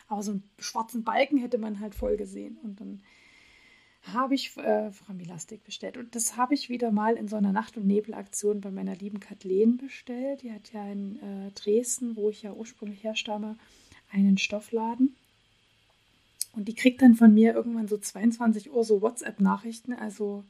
[0.06, 2.58] Aber so einen schwarzen Balken hätte man halt voll gesehen.
[2.58, 3.02] Und dann
[4.12, 5.96] habe ich äh, Framilastik bestellt.
[5.96, 9.20] Und das habe ich wieder mal in so einer Nacht- und Nebelaktion bei meiner lieben
[9.20, 10.42] Kathleen bestellt.
[10.42, 13.56] Die hat ja in äh, Dresden, wo ich ja ursprünglich herstamme,
[14.12, 15.16] einen Stoffladen.
[16.52, 19.94] Und die kriegt dann von mir irgendwann so 22 Uhr so WhatsApp-Nachrichten.
[19.94, 20.44] Also,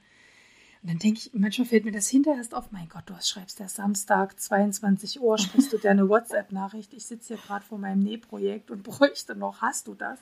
[0.82, 3.60] und dann denke ich, manchmal fällt mir das hinterher erst auf, mein Gott, du schreibst
[3.60, 6.92] ja Samstag 22 Uhr, sprichst du dir eine WhatsApp-Nachricht.
[6.92, 10.18] Ich sitze hier gerade vor meinem Nähprojekt und bräuchte noch, hast du das?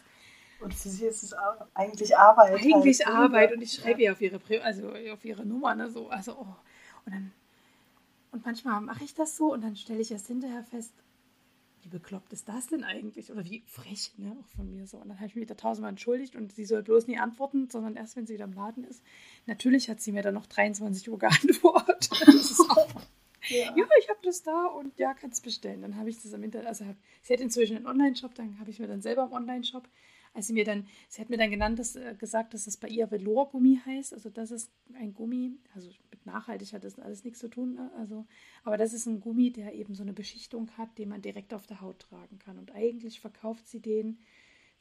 [0.62, 1.34] Und für sie ist es
[1.74, 2.60] eigentlich Arbeit.
[2.60, 3.16] Eigentlich halt.
[3.16, 3.52] Arbeit.
[3.52, 4.10] Und ich schreibe ja.
[4.10, 6.56] ihr auf ihre, also auf ihre Nummer, ne, so, also, oh.
[7.04, 7.32] Und dann,
[8.30, 10.92] und manchmal mache ich das so und dann stelle ich erst hinterher fest,
[11.82, 13.32] wie bekloppt ist das denn eigentlich?
[13.32, 14.98] Oder wie frech, ne, auch von mir so.
[14.98, 17.96] Und dann habe ich mich da tausendmal entschuldigt und sie soll bloß nie antworten, sondern
[17.96, 19.02] erst, wenn sie wieder im Laden ist.
[19.46, 22.08] Natürlich hat sie mir dann noch 23 Uhr geantwortet.
[23.48, 23.76] ja.
[23.76, 23.84] ja.
[24.00, 25.82] ich habe das da und ja, kannst bestellen.
[25.82, 28.70] Dann habe ich das im Internet, also hab, sie hat inzwischen einen Online-Shop, dann habe
[28.70, 29.88] ich mir dann selber im Online-Shop
[30.34, 32.88] als sie mir dann, sie hat mir dann genannt, dass, äh, gesagt, dass das bei
[32.88, 34.14] ihr Velour-Gummi heißt.
[34.14, 37.74] Also das ist ein Gummi, also mit nachhaltig hat das alles nichts zu tun.
[37.74, 37.90] Ne?
[37.98, 38.26] Also,
[38.64, 41.66] aber das ist ein Gummi, der eben so eine Beschichtung hat, den man direkt auf
[41.66, 42.58] der Haut tragen kann.
[42.58, 44.18] Und eigentlich verkauft sie den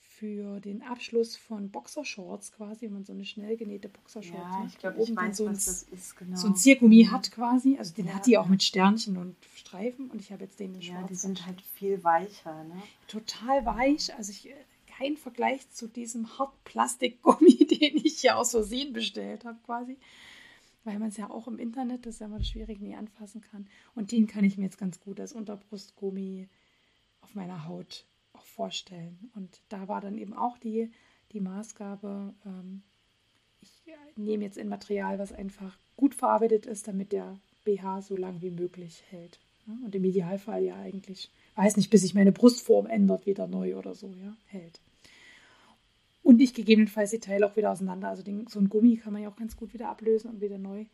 [0.02, 4.74] für den Abschluss von Boxershorts quasi, wenn man so eine schnell genähte Boxershorts ja, macht.
[4.74, 6.36] ich glaube, ich weiß, so ein, was das ist, genau.
[6.36, 7.12] So ein Ziergummi mhm.
[7.12, 10.44] hat quasi, also den ja, hat die auch mit Sternchen und Streifen und ich habe
[10.44, 11.02] jetzt den in schwarz.
[11.02, 12.82] Ja, die sind halt viel weicher, ne?
[13.08, 14.50] Total weich, also ich
[15.02, 19.98] kein Vergleich zu diesem Hartplastikgummi, den ich ja aus Versehen bestellt habe, quasi.
[20.84, 23.68] Weil man es ja auch im Internet, das ist ja immer schwierig, nie anfassen kann.
[23.96, 26.48] Und den kann ich mir jetzt ganz gut als Unterbrustgummi
[27.22, 29.32] auf meiner Haut auch vorstellen.
[29.36, 30.92] Und da war dann eben auch die,
[31.32, 32.82] die Maßgabe, ähm,
[33.60, 33.70] ich
[34.16, 38.50] nehme jetzt ein Material, was einfach gut verarbeitet ist, damit der BH so lang wie
[38.50, 39.40] möglich hält.
[39.84, 43.94] Und im Idealfall ja eigentlich, weiß nicht, bis sich meine Brustform ändert, wieder neu oder
[43.94, 44.80] so, ja, hält.
[46.32, 48.08] Und ich gegebenenfalls die Teile auch wieder auseinander.
[48.08, 50.58] Also den, so ein Gummi kann man ja auch ganz gut wieder ablösen und wieder
[50.58, 50.86] neu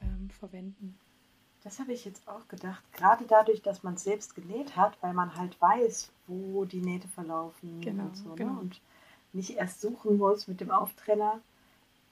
[0.00, 0.96] ähm, verwenden.
[1.64, 2.84] Das habe ich jetzt auch gedacht.
[2.92, 7.08] Gerade dadurch, dass man es selbst genäht hat, weil man halt weiß, wo die Nähte
[7.08, 8.28] verlaufen genau, und so.
[8.28, 8.34] Ne?
[8.36, 8.52] Genau.
[8.52, 8.60] Ne?
[8.60, 8.80] Und
[9.32, 11.40] nicht erst suchen muss mit dem Auftrenner,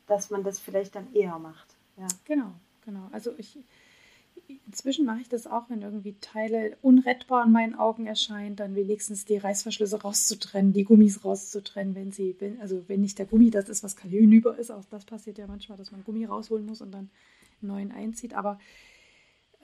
[0.09, 1.77] dass man das vielleicht dann eher macht.
[1.97, 2.09] Ja.
[2.25, 2.51] Genau,
[2.85, 3.09] genau.
[3.13, 3.57] Also ich,
[4.67, 9.25] inzwischen mache ich das auch, wenn irgendwie Teile unrettbar in meinen Augen erscheinen, dann wenigstens
[9.25, 13.69] die Reißverschlüsse rauszutrennen, die Gummis rauszutrennen, wenn sie, wenn, also wenn nicht der Gummi das
[13.69, 16.81] ist, was kein hinüber ist, auch das passiert ja manchmal, dass man Gummi rausholen muss
[16.81, 17.11] und dann
[17.61, 18.59] einen neuen einzieht, aber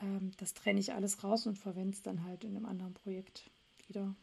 [0.01, 3.51] ähm, das trenne ich alles raus und verwende es dann halt in einem anderen Projekt
[3.87, 4.15] wieder.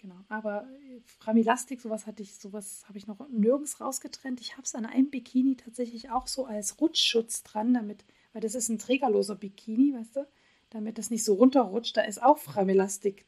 [0.00, 0.16] Genau.
[0.28, 4.40] Aber äh, Framilastik, sowas hatte ich, sowas habe ich noch nirgends rausgetrennt.
[4.40, 8.54] Ich habe es an einem Bikini tatsächlich auch so als Rutschschutz dran, damit weil das
[8.54, 10.26] ist ein trägerloser Bikini, weißt du,
[10.70, 11.96] damit das nicht so runterrutscht.
[11.96, 13.24] Da ist auch Framelastik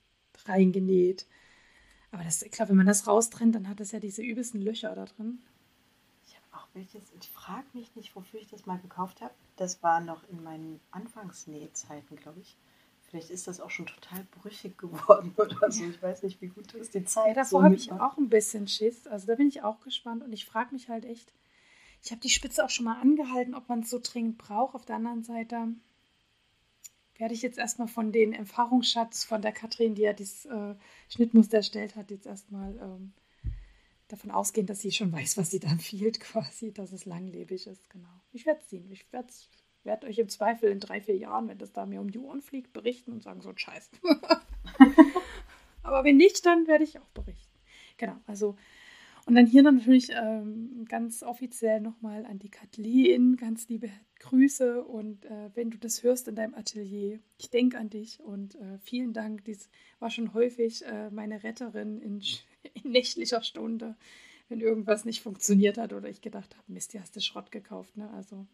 [0.46, 1.26] reingenäht.
[2.10, 4.94] Aber das, ich glaube, wenn man das raustrennt, dann hat das ja diese übelsten Löcher
[4.94, 5.40] da drin.
[6.26, 9.34] Ich habe auch welches, ich frage mich nicht, wofür ich das mal gekauft habe.
[9.56, 12.56] Das war noch in meinen Anfangsnähzeiten, glaube ich.
[13.00, 15.84] Vielleicht ist das auch schon total brüchig geworden oder so.
[15.84, 17.28] Ich weiß nicht, wie gut ist die Zeit.
[17.28, 19.06] Ja, davor so habe ich auch ein bisschen Schiss.
[19.06, 21.32] Also da bin ich auch gespannt und ich frage mich halt echt,
[22.02, 24.74] ich habe die Spitze auch schon mal angehalten, ob man es so dringend braucht.
[24.74, 25.68] Auf der anderen Seite
[27.16, 30.74] werde ich jetzt erstmal von den Erfahrungsschatz von der Katrin, die ja dieses äh,
[31.08, 33.12] Schnittmuster erstellt hat, jetzt erstmal ähm,
[34.08, 37.88] davon ausgehen, dass sie schon weiß, was sie dann fehlt, quasi, dass es langlebig ist.
[37.90, 38.08] Genau.
[38.32, 38.90] Ich werde es sehen.
[38.90, 39.32] Ich werde
[39.84, 42.40] werd euch im Zweifel in drei, vier Jahren, wenn das da mir um die Ohren
[42.40, 43.90] fliegt, berichten und sagen, so ein Scheiß.
[45.82, 47.58] Aber wenn nicht, dann werde ich auch berichten.
[47.96, 48.56] Genau, also
[49.26, 55.24] und dann hier natürlich ähm, ganz offiziell nochmal an die Kathleen, ganz liebe Grüße und
[55.26, 59.12] äh, wenn du das hörst in deinem Atelier, ich denke an dich und äh, vielen
[59.12, 59.44] Dank.
[59.44, 59.68] Dies
[60.00, 62.22] war schon häufig äh, meine Retterin in,
[62.82, 63.96] in, nächtlicher Stunde,
[64.48, 67.96] wenn irgendwas nicht funktioniert hat oder ich gedacht habe, Mist, die hast du Schrott gekauft.
[67.96, 68.10] Ne?
[68.10, 68.46] Also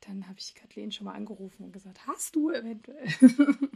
[0.00, 3.06] dann habe ich Kathleen schon mal angerufen und gesagt, hast du eventuell?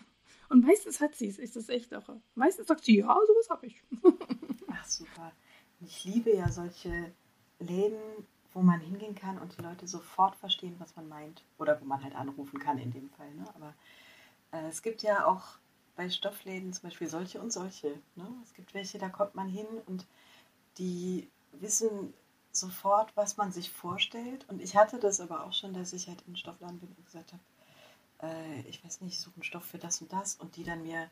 [0.48, 1.38] und meistens hat sie es.
[1.38, 2.08] Ist das echt auch.
[2.34, 3.82] Meistens sagt sie, ja, sowas habe ich.
[4.68, 5.32] Ach super.
[5.80, 7.12] Ich liebe ja solche
[7.58, 11.44] Läden, wo man hingehen kann und die Leute sofort verstehen, was man meint.
[11.58, 13.32] Oder wo man halt anrufen kann in dem Fall.
[13.34, 13.44] Ne?
[13.54, 13.74] Aber
[14.52, 15.58] äh, es gibt ja auch
[15.94, 17.98] bei Stoffläden zum Beispiel solche und solche.
[18.14, 18.28] Ne?
[18.42, 20.06] Es gibt welche, da kommt man hin und
[20.78, 22.12] die wissen
[22.52, 24.46] sofort, was man sich vorstellt.
[24.48, 27.04] Und ich hatte das aber auch schon, dass ich halt in den Stoffladen bin und
[27.04, 27.42] gesagt habe,
[28.22, 30.36] äh, ich weiß nicht, ich suche einen Stoff für das und das.
[30.36, 31.10] Und die dann mir,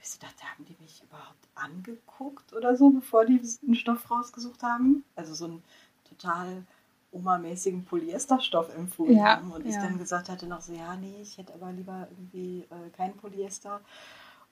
[0.00, 4.62] ich so dachte, haben die mich überhaupt angeguckt oder so, bevor die einen Stoff rausgesucht
[4.62, 5.04] haben?
[5.14, 5.62] Also so einen
[6.08, 6.64] total
[7.12, 9.52] Oma-mäßigen Polyesterstoff empfohlen ja, haben.
[9.52, 9.70] Und ja.
[9.70, 13.16] ich dann gesagt hatte noch so, ja, nee, ich hätte aber lieber irgendwie äh, kein
[13.16, 13.80] Polyester.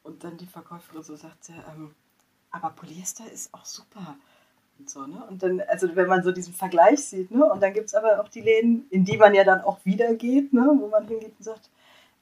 [0.03, 1.95] Und dann die Verkäuferin so sagte, ähm,
[2.51, 4.17] aber Polyester ist auch super.
[4.79, 5.25] Und so, ne?
[5.29, 7.45] Und dann, also wenn man so diesen Vergleich sieht, ne?
[7.45, 10.15] Und dann gibt es aber auch die Läden, in die man ja dann auch wieder
[10.15, 10.73] geht, ne?
[10.79, 11.69] Wo man hingeht und sagt,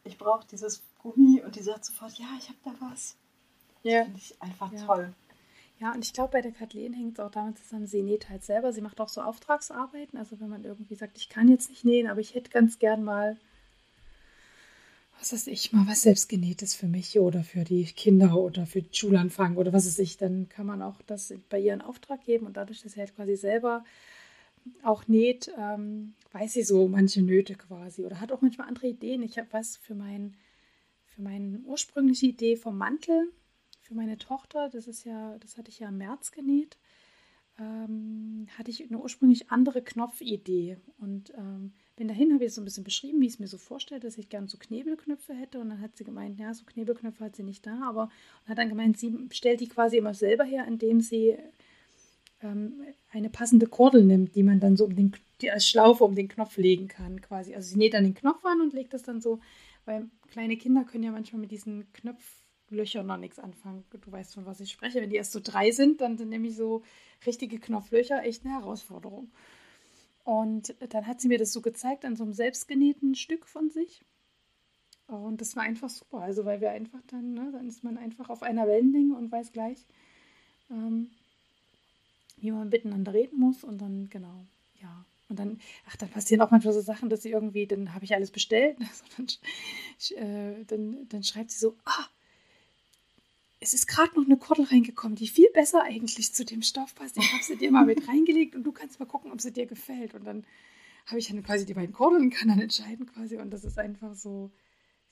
[0.06, 3.16] ich brauche dieses Gummi und die sagt sofort, ja, ich habe da was.
[3.82, 4.04] Ja.
[4.04, 4.84] Finde ich einfach ja.
[4.84, 5.14] toll.
[5.78, 8.42] Ja, und ich glaube, bei der Kathleen hängt es auch damit zusammen, sie näht halt
[8.44, 8.72] selber.
[8.72, 10.18] Sie macht auch so Auftragsarbeiten.
[10.18, 13.04] Also wenn man irgendwie sagt, ich kann jetzt nicht nähen, aber ich hätte ganz gern
[13.04, 13.36] mal,
[15.18, 18.94] was weiß ich, mal was selbstgenähtes für mich oder für die Kinder oder für den
[18.94, 22.46] Schulanfang oder was weiß ich, dann kann man auch das bei ihr in Auftrag geben.
[22.46, 23.84] Und dadurch, dass sie halt quasi selber
[24.82, 29.22] auch näht, ähm, weiß sie so manche Nöte quasi oder hat auch manchmal andere Ideen.
[29.22, 30.36] Ich habe was für, mein,
[31.04, 33.30] für meine ursprüngliche Idee vom Mantel
[33.86, 36.76] für meine Tochter, das ist ja, das hatte ich ja im März genäht,
[37.58, 40.78] ähm, hatte ich eine ursprünglich andere Knopfidee.
[40.98, 43.58] Und ähm, bin dahin, habe ich so ein bisschen beschrieben, wie ich es mir so
[43.58, 45.60] vorstelle, dass ich gerne so Knebelknöpfe hätte.
[45.60, 48.10] Und dann hat sie gemeint, ja, so Knebelknöpfe hat sie nicht da, aber
[48.42, 51.38] und hat dann gemeint, sie stellt die quasi immer selber her, indem sie
[52.42, 56.14] ähm, eine passende Kordel nimmt, die man dann so um den, die als Schlaufe um
[56.14, 57.54] den Knopf legen kann, quasi.
[57.54, 59.40] Also sie näht dann den Knopf an und legt das dann so,
[59.84, 63.84] weil kleine Kinder können ja manchmal mit diesen Knöpfen Löcher noch nichts anfangen.
[63.90, 65.00] Du weißt, von was ich spreche.
[65.00, 66.82] Wenn die erst so drei sind, dann sind nämlich so
[67.24, 69.30] richtige Knopflöcher echt eine Herausforderung.
[70.24, 74.04] Und dann hat sie mir das so gezeigt an so einem selbstgenähten Stück von sich.
[75.06, 76.18] Und das war einfach super.
[76.18, 79.52] Also, weil wir einfach dann, ne, dann ist man einfach auf einer Wellenlänge und weiß
[79.52, 79.86] gleich,
[80.68, 81.10] ähm,
[82.36, 83.64] wie man miteinander reden muss.
[83.64, 84.46] Und dann, genau,
[84.80, 85.04] ja.
[85.28, 88.14] Und dann, ach, dann passieren auch manchmal so Sachen, dass sie irgendwie, dann habe ich
[88.14, 88.78] alles bestellt.
[88.88, 92.06] Also dann, äh, dann, dann schreibt sie so, ah,
[93.58, 97.16] es ist gerade noch eine Kordel reingekommen, die viel besser eigentlich zu dem Stoff passt.
[97.16, 99.66] Ich habe sie dir mal mit reingelegt und du kannst mal gucken, ob sie dir
[99.66, 100.14] gefällt.
[100.14, 100.44] Und dann
[101.06, 103.38] habe ich dann quasi die beiden Kordeln und kann dann entscheiden quasi.
[103.38, 104.50] Und das ist einfach so,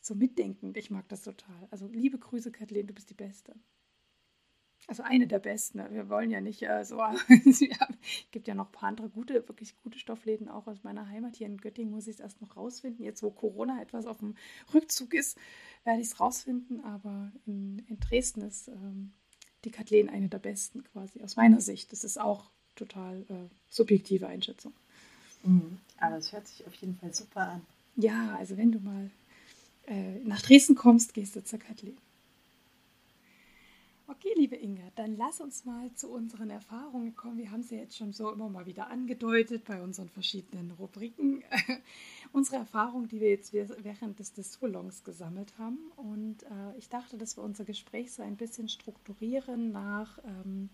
[0.00, 0.76] so mitdenkend.
[0.76, 1.68] Ich mag das total.
[1.70, 3.54] Also liebe Grüße, Kathleen, du bist die Beste.
[4.86, 5.78] Also eine der besten.
[5.78, 5.88] Ne?
[5.92, 7.00] Wir wollen ja nicht äh, so.
[7.46, 7.60] es
[8.30, 11.36] gibt ja noch ein paar andere gute, wirklich gute Stoffläden auch aus meiner Heimat.
[11.36, 13.04] Hier in Göttingen muss ich es erst noch rausfinden.
[13.04, 14.36] Jetzt, wo Corona etwas auf dem
[14.74, 15.38] Rückzug ist,
[15.84, 16.84] werde ich es rausfinden.
[16.84, 19.12] Aber in, in Dresden ist ähm,
[19.64, 21.90] die Kathleen eine der besten quasi aus meiner Sicht.
[21.92, 24.74] Das ist auch total äh, subjektive Einschätzung.
[25.44, 25.78] Mhm.
[25.98, 27.62] Aber es hört sich auf jeden Fall super an.
[27.96, 29.10] Ja, also wenn du mal
[29.86, 31.96] äh, nach Dresden kommst, gehst du zur Kathleen.
[34.06, 37.38] Okay, liebe Inga, dann lass uns mal zu unseren Erfahrungen kommen.
[37.38, 41.42] Wir haben sie ja jetzt schon so immer mal wieder angedeutet bei unseren verschiedenen Rubriken.
[42.32, 45.78] Unsere Erfahrungen, die wir jetzt während des Dissolongs gesammelt haben.
[45.96, 50.68] Und äh, ich dachte, dass wir unser Gespräch so ein bisschen strukturieren nach, ähm,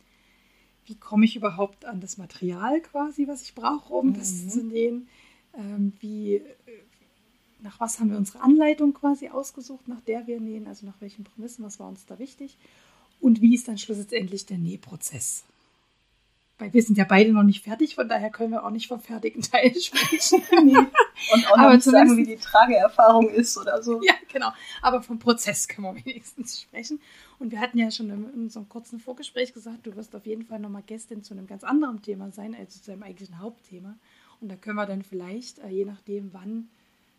[0.86, 4.14] wie komme ich überhaupt an das Material quasi, was ich brauche, um mhm.
[4.14, 5.06] das zu nähen.
[5.54, 6.44] Ähm, wie, äh,
[7.60, 11.22] nach was haben wir unsere Anleitung quasi ausgesucht, nach der wir nähen, also nach welchen
[11.22, 12.58] Prämissen, was war uns da wichtig
[13.20, 15.44] und wie ist dann schlussendlich der Nähprozess.
[16.60, 19.00] Weil wir sind ja beide noch nicht fertig, von daher können wir auch nicht vom
[19.00, 20.42] fertigen Teil sprechen.
[20.64, 20.76] nee.
[20.76, 24.02] Und auch noch nicht sagen, wie die Trageerfahrung ist oder so.
[24.02, 24.52] Ja, genau.
[24.82, 27.00] Aber vom Prozess können wir wenigstens sprechen.
[27.38, 30.60] Und wir hatten ja schon in unserem kurzen Vorgespräch gesagt, du wirst auf jeden Fall
[30.60, 33.96] nochmal Gästin zu einem ganz anderen Thema sein, als zu deinem eigentlichen Hauptthema.
[34.42, 36.68] Und da können wir dann vielleicht, äh, je nachdem wann,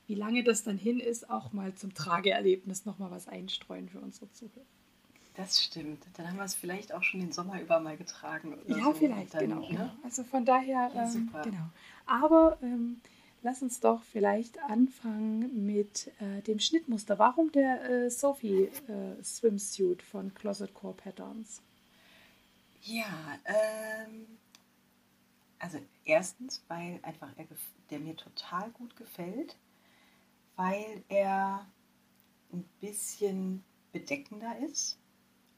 [0.06, 4.32] wie lange das dann hin ist, auch mal zum Trageerlebnis nochmal was einstreuen für unsere
[4.32, 4.66] Zuhörer.
[5.42, 6.06] Das stimmt.
[6.14, 8.60] Dann haben wir es vielleicht auch schon den Sommer über mal getragen.
[8.68, 8.94] ja, so.
[8.94, 9.68] vielleicht, dann, genau.
[9.72, 9.92] Ne?
[10.04, 11.70] Also von daher, ja, ähm, genau.
[12.06, 13.02] Aber ähm,
[13.42, 17.18] lass uns doch vielleicht anfangen mit äh, dem Schnittmuster.
[17.18, 21.64] Warum der äh, Sophie äh, Swimsuit von Closet Core Patterns?
[22.84, 24.28] Ja, ähm,
[25.58, 27.48] also erstens, weil einfach er,
[27.89, 29.58] der mir total gut gefällt,
[30.56, 31.66] weil er
[32.54, 35.01] ein bisschen bedeckender ist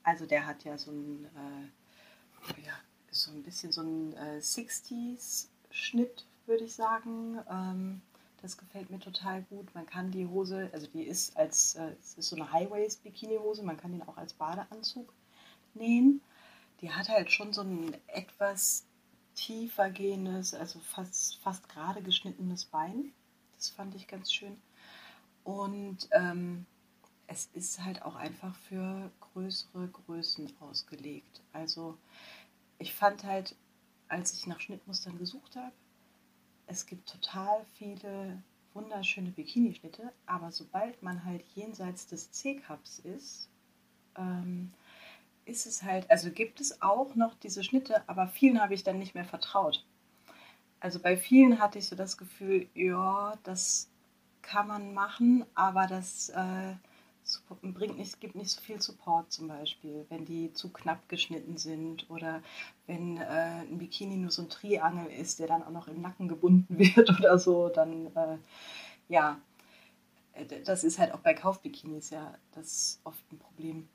[0.04, 2.74] also der hat ja so ein, äh, ja,
[3.12, 7.40] so ein bisschen so ein äh, 60s-Schnitt, würde ich sagen.
[7.50, 8.02] Ähm,
[8.42, 9.74] das gefällt mir total gut.
[9.74, 13.78] Man kann die Hose, also die ist als, äh, es ist so eine Highways-Bikini-Hose, man
[13.78, 15.14] kann den auch als Badeanzug
[15.74, 16.22] nähen.
[16.82, 18.86] Die hat halt schon so ein etwas
[19.36, 23.14] tiefer gehendes, also fast, fast gerade geschnittenes Bein.
[23.56, 24.58] Das fand ich ganz schön.
[25.46, 26.66] Und ähm,
[27.34, 31.42] es ist halt auch einfach für größere Größen ausgelegt.
[31.52, 31.98] Also
[32.78, 33.56] ich fand halt,
[34.08, 35.74] als ich nach Schnittmustern gesucht habe,
[36.68, 38.42] es gibt total viele
[38.76, 43.50] wunderschöne Bikini-Schnitte, aber sobald man halt jenseits des C-Cups ist,
[44.16, 44.72] ähm,
[45.46, 49.00] ist es halt, also gibt es auch noch diese Schnitte, aber vielen habe ich dann
[49.00, 49.84] nicht mehr vertraut.
[50.80, 53.90] Also bei vielen hatte ich so das Gefühl, ja, das
[54.44, 56.76] kann man machen, aber das äh,
[57.62, 62.10] bringt nicht, gibt nicht so viel Support zum Beispiel, wenn die zu knapp geschnitten sind
[62.10, 62.42] oder
[62.88, 66.28] wenn äh, ein Bikini nur so ein Triangel ist, der dann auch noch im Nacken
[66.28, 68.38] gebunden wird oder so, dann äh,
[69.08, 69.40] ja,
[70.34, 73.88] äh, das ist halt auch bei Kaufbikinis ja das oft ein Problem.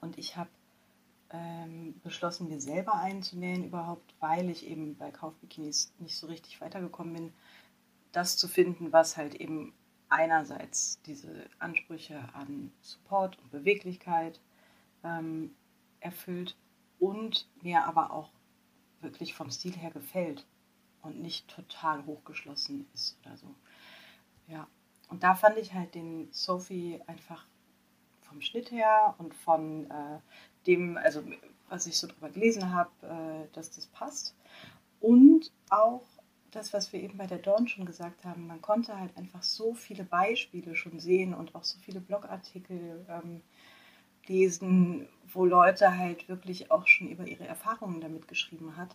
[0.00, 0.50] Und ich habe
[1.30, 7.14] ähm, beschlossen, mir selber einzunähen überhaupt, weil ich eben bei Kaufbikinis nicht so richtig weitergekommen
[7.14, 7.32] bin,
[8.12, 9.72] das zu finden, was halt eben
[10.12, 14.40] einerseits diese Ansprüche an Support und Beweglichkeit
[15.02, 15.54] ähm,
[16.00, 16.56] erfüllt
[16.98, 18.30] und mir aber auch
[19.00, 20.46] wirklich vom Stil her gefällt
[21.02, 23.54] und nicht total hochgeschlossen ist oder so.
[24.46, 24.68] Ja,
[25.08, 27.46] und da fand ich halt den Sophie einfach
[28.20, 30.20] vom Schnitt her und von äh,
[30.66, 31.22] dem, also
[31.68, 34.34] was ich so drüber gelesen habe, äh, dass das passt.
[35.00, 36.04] Und auch
[36.52, 39.74] das, was wir eben bei der Dawn schon gesagt haben, man konnte halt einfach so
[39.74, 43.42] viele Beispiele schon sehen und auch so viele Blogartikel ähm,
[44.26, 48.94] lesen, wo Leute halt wirklich auch schon über ihre Erfahrungen damit geschrieben hat,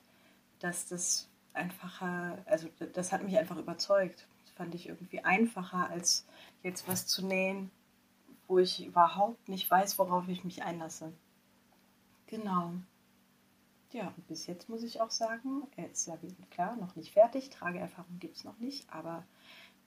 [0.60, 4.28] dass das einfacher, also das hat mich einfach überzeugt.
[4.46, 6.26] Das fand ich irgendwie einfacher, als
[6.64, 7.72] jetzt was zu nähen,
[8.48, 11.12] wo ich überhaupt nicht weiß, worauf ich mich einlasse.
[12.28, 12.74] Genau.
[13.92, 16.18] Ja, und bis jetzt muss ich auch sagen, er ist ja
[16.52, 17.50] klar noch nicht fertig.
[17.50, 19.26] Trageerfahrung gibt es noch nicht, aber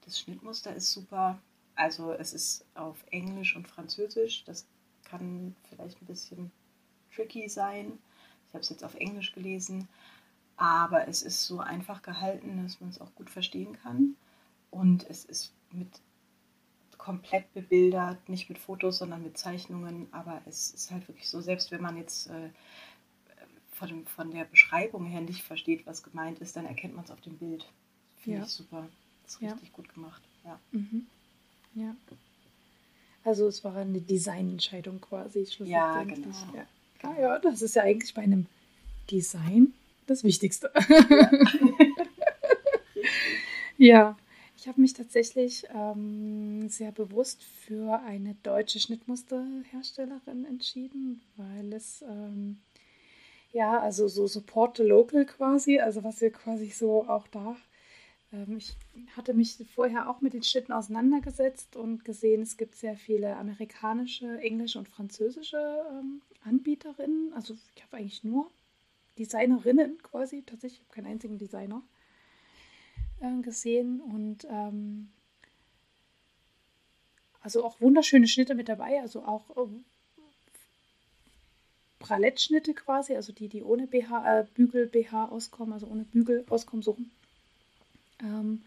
[0.05, 1.39] das Schnittmuster ist super.
[1.75, 4.45] Also es ist auf Englisch und Französisch.
[4.45, 4.67] Das
[5.05, 6.51] kann vielleicht ein bisschen
[7.15, 7.99] tricky sein.
[8.49, 9.89] Ich habe es jetzt auf Englisch gelesen,
[10.57, 14.17] aber es ist so einfach gehalten, dass man es auch gut verstehen kann.
[14.71, 16.01] Und es ist mit
[16.99, 20.09] komplett bebildert, nicht mit Fotos, sondern mit Zeichnungen.
[20.13, 22.51] Aber es ist halt wirklich so, selbst wenn man jetzt äh,
[23.81, 27.21] von, von der Beschreibung her nicht versteht, was gemeint ist, dann erkennt man es auf
[27.23, 27.67] dem Bild.
[28.19, 28.45] Finde ja.
[28.45, 28.87] ich super.
[29.25, 29.75] Das ist richtig ja.
[29.75, 30.23] gut gemacht.
[30.45, 30.61] Ja.
[30.73, 31.07] Mhm.
[31.75, 31.97] ja.
[33.25, 35.47] Also es war eine Designentscheidung quasi.
[35.65, 36.29] Ja, genau.
[36.55, 36.67] Ja.
[37.03, 38.47] Ah, ja, das ist ja eigentlich bei einem
[39.11, 39.73] Design
[40.07, 40.71] das Wichtigste.
[40.89, 41.31] Ja.
[43.79, 44.19] ja.
[44.59, 52.59] Ich habe mich tatsächlich ähm, sehr bewusst für eine deutsche Schnittmusterherstellerin entschieden, weil es ähm,
[53.53, 57.57] ja, also so Support the Local quasi, also was wir quasi so auch da.
[58.33, 58.77] Ähm, ich
[59.17, 64.39] hatte mich vorher auch mit den Schnitten auseinandergesetzt und gesehen, es gibt sehr viele amerikanische,
[64.41, 67.33] englische und französische ähm, Anbieterinnen.
[67.35, 68.51] Also ich habe eigentlich nur
[69.19, 71.83] Designerinnen quasi, tatsächlich, ich habe keinen einzigen Designer
[73.21, 75.11] äh, gesehen und ähm,
[77.43, 79.85] also auch wunderschöne Schnitte mit dabei, also auch ähm,
[82.01, 86.97] Bralettschnitte quasi, also die, die ohne BH, äh, Bügel-BH auskommen, also ohne Bügel auskommen, so.
[88.21, 88.63] Ähm,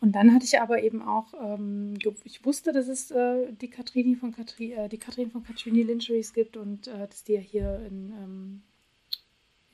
[0.00, 4.14] und dann hatte ich aber eben auch, ähm, ich wusste, dass es äh, die Katrini
[4.14, 7.80] von Katri, äh, die Katrin von Katrini Lingeries gibt und äh, dass die ja hier
[7.88, 8.62] in, ähm,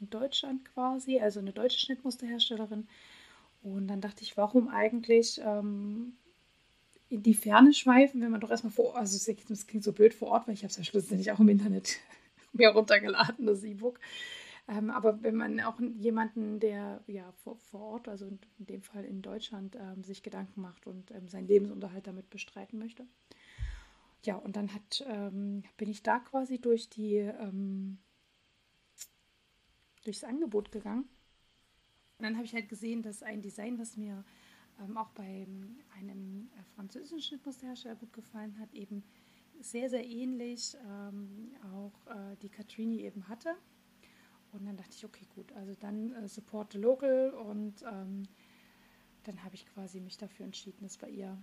[0.01, 2.86] in Deutschland quasi, also eine deutsche Schnittmusterherstellerin.
[3.62, 6.14] Und dann dachte ich, warum eigentlich ähm,
[7.11, 10.29] in die Ferne schweifen, wenn man doch erstmal vor also es klingt so blöd vor
[10.29, 11.99] Ort, weil ich habe es ja schlussendlich auch im Internet
[12.55, 14.01] mir runtergeladen, das E-Book.
[14.67, 18.83] Ähm, aber wenn man auch jemanden, der ja vor, vor Ort, also in, in dem
[18.83, 23.07] Fall in Deutschland, ähm, sich Gedanken macht und ähm, seinen Lebensunterhalt damit bestreiten möchte.
[24.25, 27.99] Ja, und dann hat, ähm, bin ich da quasi durch die ähm,
[30.05, 31.09] durchs Angebot gegangen.
[32.18, 34.25] Und dann habe ich halt gesehen, dass ein Design, was mir
[34.81, 35.47] ähm, auch bei
[35.99, 39.05] einem äh, französischen Schnittmusterhersteller gut gefallen hat, eben
[39.61, 43.55] sehr, sehr ähnlich ähm, auch äh, die Katrini eben hatte.
[44.53, 48.22] Und dann dachte ich, okay, gut, also dann äh, support the local und ähm,
[49.25, 51.43] dann habe ich quasi mich dafür entschieden, es bei ihr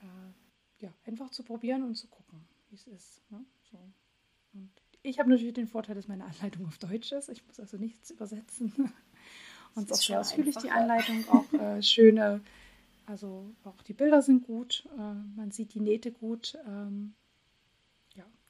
[0.00, 2.40] äh, ja, einfach zu probieren und zu gucken,
[2.70, 3.22] wie es ist.
[3.30, 3.44] Ne?
[3.70, 3.78] So.
[4.54, 4.70] Und
[5.02, 7.28] ich habe natürlich den Vorteil, dass meine Anleitung auf Deutsch ist.
[7.28, 8.72] Ich muss also nichts übersetzen.
[9.74, 12.42] und es ist auch sehr ausführlich, die Anleitung, auch äh, schöne,
[13.06, 16.56] also auch die Bilder sind gut, äh, man sieht die Nähte gut.
[16.66, 17.14] Ähm,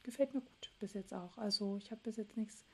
[0.02, 1.36] gefällt mir gut bis jetzt auch.
[1.38, 2.64] Also ich habe bis jetzt nichts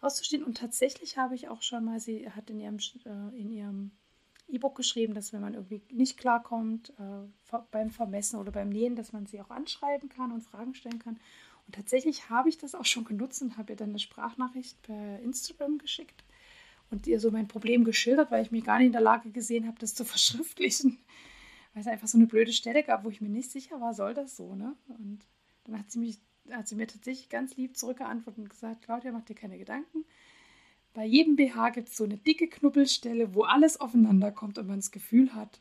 [0.00, 0.44] auszustehen.
[0.44, 3.90] Und tatsächlich habe ich auch schon mal, sie hat in ihrem äh, in ihrem
[4.48, 9.12] E-Book geschrieben, dass wenn man irgendwie nicht klarkommt äh, beim Vermessen oder beim Nähen, dass
[9.12, 11.18] man sie auch anschreiben kann und Fragen stellen kann.
[11.66, 15.20] Und tatsächlich habe ich das auch schon genutzt und habe ihr dann eine Sprachnachricht per
[15.20, 16.24] Instagram geschickt
[16.90, 19.66] und ihr so mein Problem geschildert, weil ich mich gar nicht in der Lage gesehen
[19.66, 20.98] habe, das zu verschriftlichen.
[21.72, 24.12] Weil es einfach so eine blöde Stelle gab, wo ich mir nicht sicher war, soll
[24.12, 24.76] das so, ne?
[24.88, 25.20] Und
[25.64, 26.18] dann hat sie, mich,
[26.50, 30.04] hat sie mir tatsächlich ganz lieb zurückgeantwortet und gesagt, Claudia, mach dir keine Gedanken.
[30.94, 34.76] Bei jedem BH gibt es so eine dicke Knubbelstelle, wo alles aufeinander kommt und man
[34.78, 35.60] das Gefühl hat,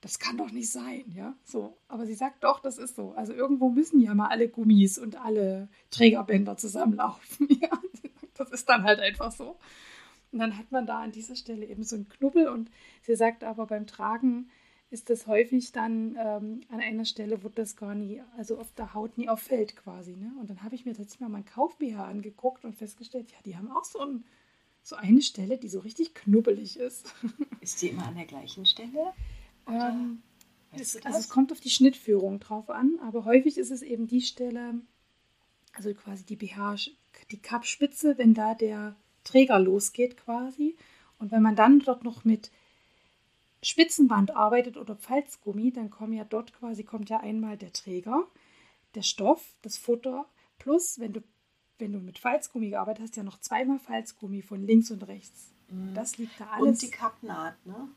[0.00, 1.76] das kann doch nicht sein, ja, so.
[1.86, 3.12] Aber sie sagt doch, das ist so.
[3.12, 7.70] Also irgendwo müssen ja mal alle Gummis und alle Trägerbänder zusammenlaufen, ja.
[8.34, 9.58] Das ist dann halt einfach so.
[10.32, 12.70] Und dann hat man da an dieser Stelle eben so einen Knubbel und
[13.02, 14.50] sie sagt aber beim Tragen
[14.92, 18.92] ist das häufig dann ähm, an einer Stelle, wo das gar nie, also auf der
[18.92, 20.14] Haut nie auffällt quasi.
[20.16, 20.30] Ne?
[20.38, 23.70] Und dann habe ich mir tatsächlich mal meinen Kauf-BH angeguckt und festgestellt, ja, die haben
[23.70, 24.24] auch so, ein,
[24.82, 27.14] so eine Stelle, die so richtig knubbelig ist.
[27.62, 29.14] Ist die immer an der gleichen Stelle?
[29.66, 30.22] Ähm,
[30.72, 34.22] es, also es kommt auf die Schnittführung drauf an, aber häufig ist es eben die
[34.22, 34.74] Stelle,
[35.74, 36.76] also quasi die BH,
[37.30, 40.76] die Kappspitze, wenn da der Träger losgeht quasi.
[41.18, 42.50] Und wenn man dann dort noch mit
[43.62, 48.26] Spitzenband arbeitet oder Falzgummi, dann kommt ja dort quasi kommt ja einmal der Träger,
[48.94, 50.26] der Stoff, das Futter,
[50.58, 51.22] plus wenn du,
[51.78, 55.52] wenn du mit Falzgummi gearbeitet hast, ja noch zweimal Falzgummi von links und rechts.
[55.68, 55.94] Mhm.
[55.94, 56.66] Das liegt da alles.
[56.66, 57.88] Und die Kappnaht, ne?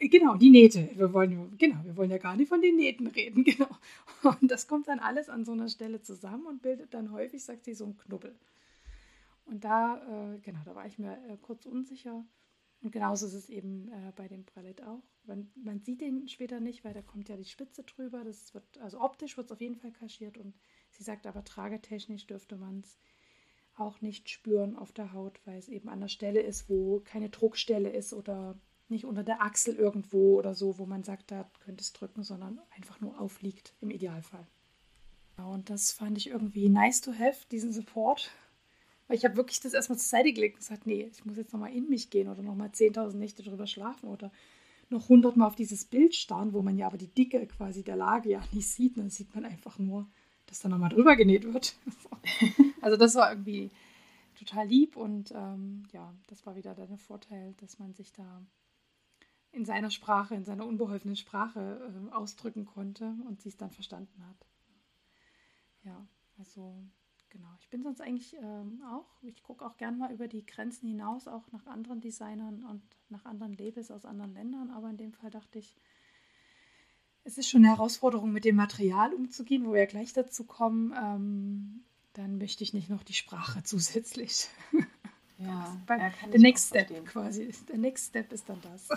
[0.00, 0.88] Genau, die Nähte.
[0.94, 3.68] Wir wollen, genau, wir wollen ja gar nicht von den Nähten reden, genau.
[4.22, 7.64] Und das kommt dann alles an so einer Stelle zusammen und bildet dann häufig, sagt
[7.64, 8.38] sie, so einen Knubbel.
[9.46, 12.24] Und da, äh, genau, da war ich mir äh, kurz unsicher.
[12.80, 15.02] Und genauso ist es eben äh, bei dem Bralett auch.
[15.24, 18.22] Man, man, sieht den später nicht, weil da kommt ja die Spitze drüber.
[18.24, 20.54] Das wird, also optisch wird es auf jeden Fall kaschiert und
[20.90, 22.98] sie sagt aber, tragetechnisch dürfte man es
[23.76, 27.30] auch nicht spüren auf der Haut, weil es eben an der Stelle ist, wo keine
[27.30, 31.82] Druckstelle ist oder nicht unter der Achsel irgendwo oder so, wo man sagt, da könnte
[31.82, 34.46] es drücken, sondern einfach nur aufliegt im Idealfall.
[35.36, 38.30] Und das fand ich irgendwie nice to have, diesen Support.
[39.08, 41.52] Weil ich habe wirklich das erstmal zur Seite gelegt und gesagt, nee, ich muss jetzt
[41.52, 44.30] nochmal in mich gehen oder nochmal 10.000 Nächte drüber schlafen oder
[44.90, 48.30] noch hundertmal auf dieses Bild starren, wo man ja aber die Dicke quasi der Lage
[48.30, 48.98] ja nicht sieht.
[48.98, 50.06] Dann sieht man einfach nur,
[50.46, 51.74] dass da nochmal drüber genäht wird.
[52.82, 53.70] also das war irgendwie
[54.38, 58.42] total lieb und ähm, ja, das war wieder der Vorteil, dass man sich da
[59.50, 61.80] in seiner Sprache, in seiner unbeholfenen Sprache
[62.10, 64.46] äh, ausdrücken konnte und sie es dann verstanden hat.
[65.84, 66.06] Ja,
[66.38, 66.84] also
[67.30, 67.48] genau.
[67.60, 71.28] Ich bin sonst eigentlich ähm, auch, ich gucke auch gern mal über die Grenzen hinaus,
[71.28, 74.70] auch nach anderen Designern und nach anderen Labels aus anderen Ländern.
[74.70, 75.76] Aber in dem Fall dachte ich,
[77.24, 80.94] es ist schon eine Herausforderung, mit dem Material umzugehen, wo wir gleich dazu kommen.
[80.96, 81.84] Ähm,
[82.14, 84.48] dann möchte ich nicht noch die Sprache zusätzlich.
[85.38, 87.04] Ja, Beim, ja der Next Step verstehen.
[87.04, 87.54] quasi.
[87.68, 88.88] Der Next Step ist dann das.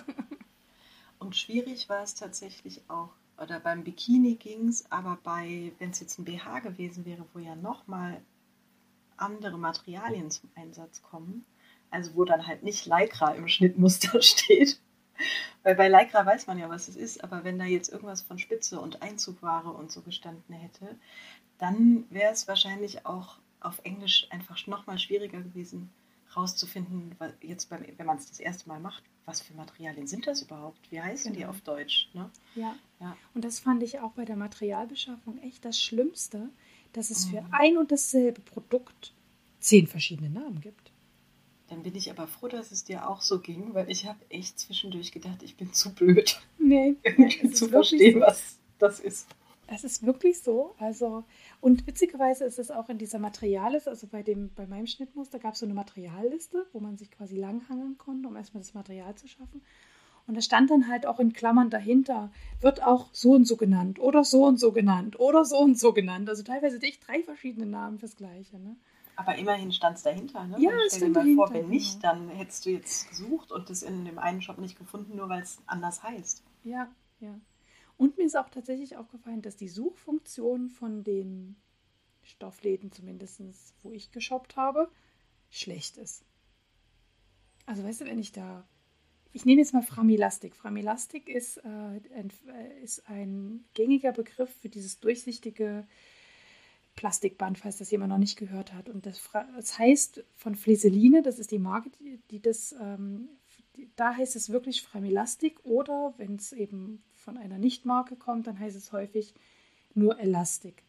[1.19, 5.99] Und schwierig war es tatsächlich auch, oder beim Bikini ging es, aber bei, wenn es
[5.99, 8.21] jetzt ein BH gewesen wäre, wo ja nochmal
[9.17, 11.45] andere Materialien zum Einsatz kommen,
[11.89, 14.79] also wo dann halt nicht Lycra im Schnittmuster steht,
[15.63, 18.39] weil bei Lycra weiß man ja, was es ist, aber wenn da jetzt irgendwas von
[18.39, 20.95] Spitze und Einzugware und so gestanden hätte,
[21.57, 25.91] dann wäre es wahrscheinlich auch auf Englisch einfach nochmal schwieriger gewesen,
[26.35, 30.41] rauszufinden, jetzt beim, wenn man es das erste Mal macht, was für Materialien sind das
[30.41, 30.79] überhaupt?
[30.91, 31.45] Wie heißen genau.
[31.45, 32.09] die auf Deutsch?
[32.13, 32.29] Ne?
[32.55, 32.75] Ja.
[32.99, 33.15] ja.
[33.33, 36.49] Und das fand ich auch bei der Materialbeschaffung echt das Schlimmste,
[36.93, 37.31] dass es mhm.
[37.31, 39.13] für ein und dasselbe Produkt
[39.59, 40.91] zehn verschiedene Namen gibt.
[41.69, 44.59] Dann bin ich aber froh, dass es dir auch so ging, weil ich habe echt
[44.59, 46.95] zwischendurch gedacht, ich bin zu blöd, nee,
[47.53, 48.25] zu verstehen, so.
[48.25, 49.27] was das ist.
[49.73, 50.75] Es ist wirklich so.
[50.79, 51.23] Also,
[51.61, 55.53] und witzigerweise ist es auch in dieser Materialliste, also bei, dem, bei meinem Schnittmuster gab
[55.53, 59.27] es so eine Materialliste, wo man sich quasi langhangeln konnte, um erstmal das Material zu
[59.27, 59.61] schaffen.
[60.27, 63.99] Und da stand dann halt auch in Klammern dahinter, wird auch so und so genannt
[63.99, 66.29] oder so und so genannt oder so und so genannt.
[66.29, 68.59] Also teilweise echt drei verschiedene Namen fürs Gleiche.
[68.59, 68.75] Ne?
[69.15, 70.45] Aber immerhin stand es dahinter.
[70.45, 70.57] Ne?
[70.59, 71.47] Ja, es stand dahinter.
[71.47, 72.13] Vor, wenn nicht, genau.
[72.13, 75.41] dann hättest du jetzt gesucht und das in dem einen Shop nicht gefunden, nur weil
[75.41, 76.43] es anders heißt.
[76.63, 76.87] Ja,
[77.19, 77.33] ja.
[78.01, 81.55] Und mir ist auch tatsächlich aufgefallen, dass die Suchfunktion von den
[82.23, 83.43] Stoffläden, zumindest
[83.83, 84.89] wo ich geshoppt habe,
[85.51, 86.23] schlecht ist.
[87.67, 88.67] Also weißt du, wenn ich da
[89.33, 90.55] ich nehme jetzt mal Framilastik.
[90.55, 95.87] Framilastik ist, äh, ein, äh, ist ein gängiger Begriff für dieses durchsichtige
[96.95, 98.89] Plastikband, falls das jemand noch nicht gehört hat.
[98.89, 99.21] Und das,
[99.55, 103.29] das heißt von Fleseline, das ist die Marke, die, die das, ähm,
[103.95, 108.75] da heißt es wirklich Framilastik oder wenn es eben von einer Nichtmarke kommt, dann heißt
[108.75, 109.33] es häufig
[109.93, 110.83] nur Elastik.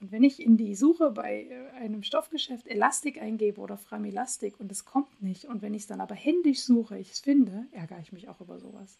[0.00, 4.70] Und wenn ich in die Suche bei äh, einem Stoffgeschäft Elastik eingebe oder Framilastik und
[4.70, 7.98] es kommt nicht, und wenn ich es dann aber händisch suche, ich es finde, ärgere
[8.00, 8.96] ich mich auch über sowas.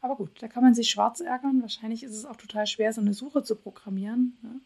[0.00, 1.62] Aber gut, da kann man sich schwarz ärgern.
[1.62, 4.36] Wahrscheinlich ist es auch total schwer, so eine Suche zu programmieren.
[4.42, 4.60] Ne?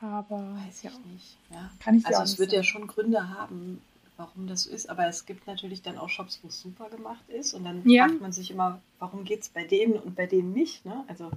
[0.00, 1.36] Aber weiß ich ja, nicht.
[1.50, 1.70] Ja.
[1.80, 2.58] Kann ich also es wird sagen.
[2.58, 3.80] ja schon Gründe haben,
[4.16, 4.88] warum das so ist.
[4.88, 7.54] Aber es gibt natürlich dann auch Shops, wo es super gemacht ist.
[7.54, 8.06] Und dann ja.
[8.06, 10.84] fragt man sich immer, warum geht es bei denen und bei denen nicht.
[10.84, 11.04] Ne?
[11.08, 11.30] Also,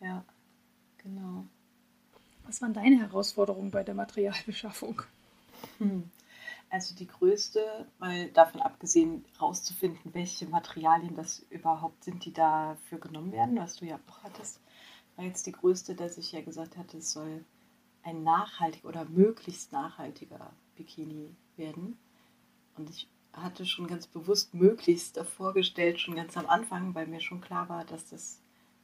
[0.00, 0.24] ja,
[0.98, 1.44] genau.
[2.46, 5.02] Was waren deine Herausforderungen bei der Materialbeschaffung?
[5.78, 6.10] Hm.
[6.70, 13.32] Also die größte, mal davon abgesehen, rauszufinden, welche Materialien das überhaupt sind, die dafür genommen
[13.32, 14.60] werden, was du ja auch hattest,
[15.16, 17.44] war jetzt die größte, dass ich ja gesagt hatte, es soll
[18.02, 21.98] ein nachhaltiger oder möglichst nachhaltiger Bikini werden.
[22.76, 27.40] Und ich hatte schon ganz bewusst möglichst vorgestellt, schon ganz am Anfang, weil mir schon
[27.40, 28.40] klar war, dass das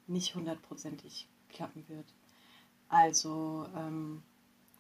[0.07, 2.07] nicht hundertprozentig klappen wird.
[2.89, 4.23] Also ähm,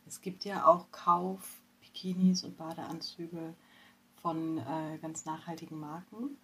[0.06, 3.54] es gibt ja auch Kauf Bikinis und Badeanzüge
[4.20, 6.36] von äh, ganz nachhaltigen Marken.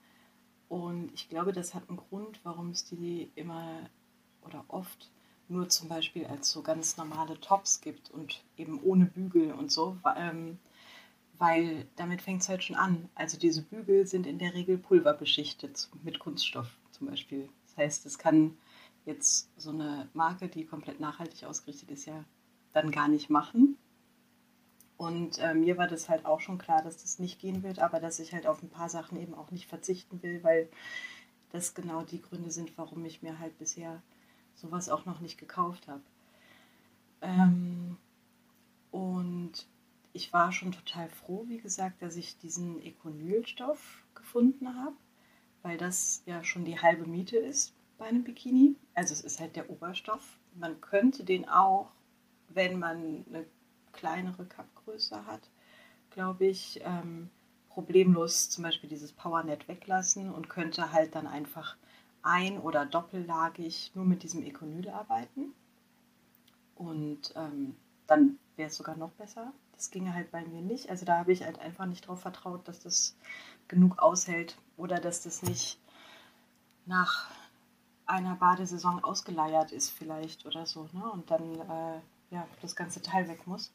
[0.69, 3.89] Und ich glaube, das hat einen Grund, warum es die immer
[4.43, 5.11] oder oft
[5.49, 9.97] nur zum Beispiel als so ganz normale Tops gibt und eben ohne Bügel und so,
[10.17, 10.59] ähm,
[11.39, 13.09] weil damit fängt es halt schon an.
[13.15, 17.49] Also diese Bügel sind in der Regel pulverbeschichtet mit Kunststoff zum Beispiel.
[17.67, 18.57] Das heißt, es kann
[19.05, 22.25] jetzt so eine Marke, die komplett nachhaltig ausgerichtet ist, ja
[22.73, 23.79] dann gar nicht machen.
[24.97, 28.01] Und äh, mir war das halt auch schon klar, dass das nicht gehen wird, aber
[28.01, 30.69] dass ich halt auf ein paar Sachen eben auch nicht verzichten will, weil
[31.53, 34.03] das genau die Gründe sind, warum ich mir halt bisher
[34.55, 36.03] sowas auch noch nicht gekauft habe.
[37.21, 37.97] Ähm,
[38.91, 39.67] und
[40.17, 44.97] ich war schon total froh, wie gesagt, dass ich diesen Econylstoff gefunden habe,
[45.63, 48.77] weil das ja schon die halbe Miete ist bei einem Bikini.
[48.95, 50.39] Also es ist halt der Oberstoff.
[50.55, 51.91] Man könnte den auch,
[52.49, 53.45] wenn man eine
[53.93, 55.51] kleinere Cup-Größe hat,
[56.11, 57.29] glaube ich, ähm,
[57.69, 61.77] problemlos zum Beispiel dieses Powernet weglassen und könnte halt dann einfach
[62.23, 65.53] ein- oder doppellagig nur mit diesem Econyl arbeiten.
[66.75, 67.77] Und ähm,
[68.07, 69.53] dann wäre es sogar noch besser.
[69.77, 70.91] Das ginge halt bei mir nicht.
[70.91, 73.17] Also da habe ich halt einfach nicht darauf vertraut, dass das
[73.69, 75.79] genug aushält oder dass das nicht
[76.87, 77.31] nach
[78.07, 80.89] einer Badesaison ausgeleiert ist vielleicht oder so.
[80.93, 81.11] Ne?
[81.11, 82.01] Und dann äh,
[82.31, 83.73] ja, das ganze Teil weg muss.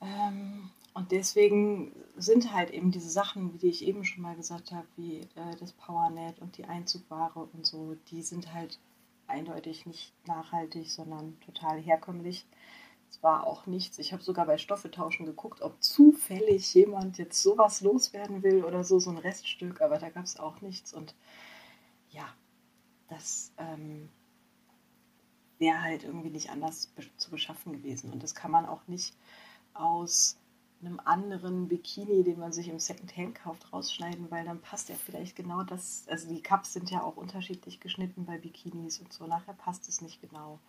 [0.00, 4.86] Ähm, und deswegen sind halt eben diese Sachen, wie ich eben schon mal gesagt habe,
[4.96, 8.78] wie äh, das PowerNet und die Einzugware und so, die sind halt
[9.26, 12.46] eindeutig nicht nachhaltig, sondern total herkömmlich.
[13.12, 13.98] Es war auch nichts.
[13.98, 18.98] Ich habe sogar bei Stoffetauschen geguckt, ob zufällig jemand jetzt sowas loswerden will oder so,
[18.98, 20.94] so ein Reststück, aber da gab es auch nichts.
[20.94, 21.14] Und
[22.08, 22.24] ja,
[23.08, 24.08] das ähm,
[25.58, 28.10] wäre halt irgendwie nicht anders zu beschaffen gewesen.
[28.10, 29.14] Und das kann man auch nicht
[29.74, 30.38] aus
[30.80, 35.36] einem anderen Bikini, den man sich im Secondhand kauft, rausschneiden, weil dann passt ja vielleicht
[35.36, 36.06] genau das.
[36.08, 39.26] Also die Cups sind ja auch unterschiedlich geschnitten bei Bikinis und so.
[39.26, 40.60] Nachher passt es nicht genau.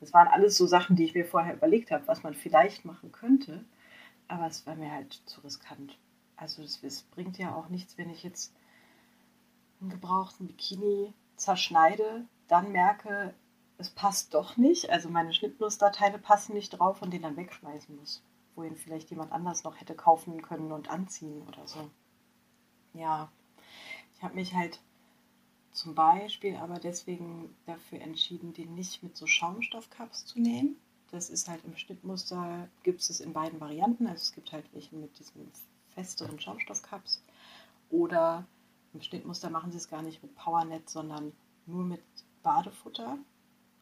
[0.00, 3.12] Das waren alles so Sachen, die ich mir vorher überlegt habe, was man vielleicht machen
[3.12, 3.64] könnte.
[4.28, 5.98] Aber es war mir halt zu riskant.
[6.36, 8.54] Also es bringt ja auch nichts, wenn ich jetzt
[9.80, 13.34] einen gebrauchten Bikini zerschneide, dann merke,
[13.78, 14.90] es passt doch nicht.
[14.90, 18.22] Also meine Schnittmusterteile passen nicht drauf und den dann wegschmeißen muss
[18.58, 21.88] wo ihn vielleicht jemand anders noch hätte kaufen können und anziehen oder so.
[22.92, 23.30] Ja,
[24.14, 24.80] ich habe mich halt
[25.72, 30.76] zum Beispiel aber deswegen dafür entschieden, den nicht mit so Schaumstoffcups zu nähen.
[31.10, 34.06] Das ist halt im Schnittmuster, gibt es in beiden Varianten.
[34.06, 35.50] Also es gibt halt welche mit diesen
[35.94, 37.22] festeren Schaumstoffcups
[37.90, 38.46] oder
[38.92, 41.32] im Schnittmuster machen sie es gar nicht mit Powernet, sondern
[41.66, 42.02] nur mit
[42.42, 43.18] Badefutter.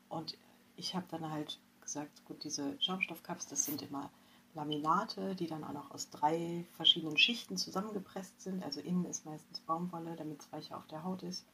[0.08, 0.36] Und
[0.76, 4.10] ich habe dann halt gesagt, gut, diese Schaumstoffcups, das sind immer
[4.54, 8.64] Laminate, die dann auch noch aus drei verschiedenen Schichten zusammengepresst sind.
[8.64, 11.46] Also innen ist meistens Baumwolle, damit es weicher auf der Haut ist.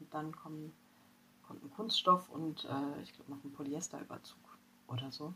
[0.00, 0.72] Und dann kommen,
[1.46, 5.34] kommt ein Kunststoff und äh, ich glaube noch ein Polyesterüberzug oder so.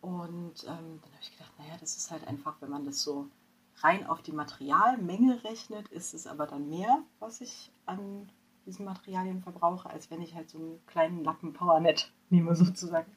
[0.00, 3.28] Und ähm, dann habe ich gedacht, naja, das ist halt einfach, wenn man das so
[3.76, 8.30] rein auf die Materialmenge rechnet, ist es aber dann mehr, was ich an
[8.66, 13.10] diesen Materialien verbrauche, als wenn ich halt so einen kleinen Lappen Powernet nehme sozusagen.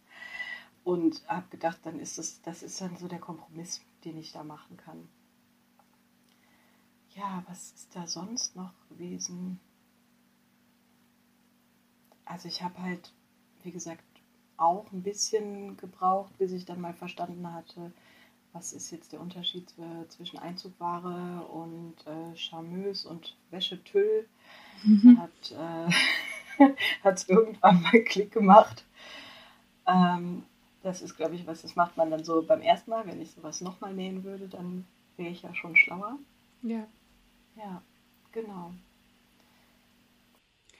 [0.83, 4.43] Und habe gedacht, dann ist das, das ist dann so der Kompromiss, den ich da
[4.43, 5.07] machen kann.
[7.15, 9.59] Ja, was ist da sonst noch gewesen?
[12.25, 13.11] Also ich habe halt,
[13.63, 14.03] wie gesagt,
[14.57, 17.91] auch ein bisschen gebraucht, bis ich dann mal verstanden hatte,
[18.53, 19.73] was ist jetzt der Unterschied
[20.09, 24.27] zwischen Einzugware und äh, Charmeuse und Wäschetüll.
[24.83, 25.19] Mhm.
[25.19, 25.51] Hat
[26.59, 28.85] äh, irgendwann mal Klick gemacht.
[29.87, 30.43] Ähm,
[30.83, 33.07] das ist, glaube ich, was das macht man dann so beim ersten Mal.
[33.07, 34.85] Wenn ich sowas nochmal nähen würde, dann
[35.17, 36.17] wäre ich ja schon schlauer.
[36.61, 36.85] Ja.
[37.55, 37.81] Ja,
[38.31, 38.73] genau.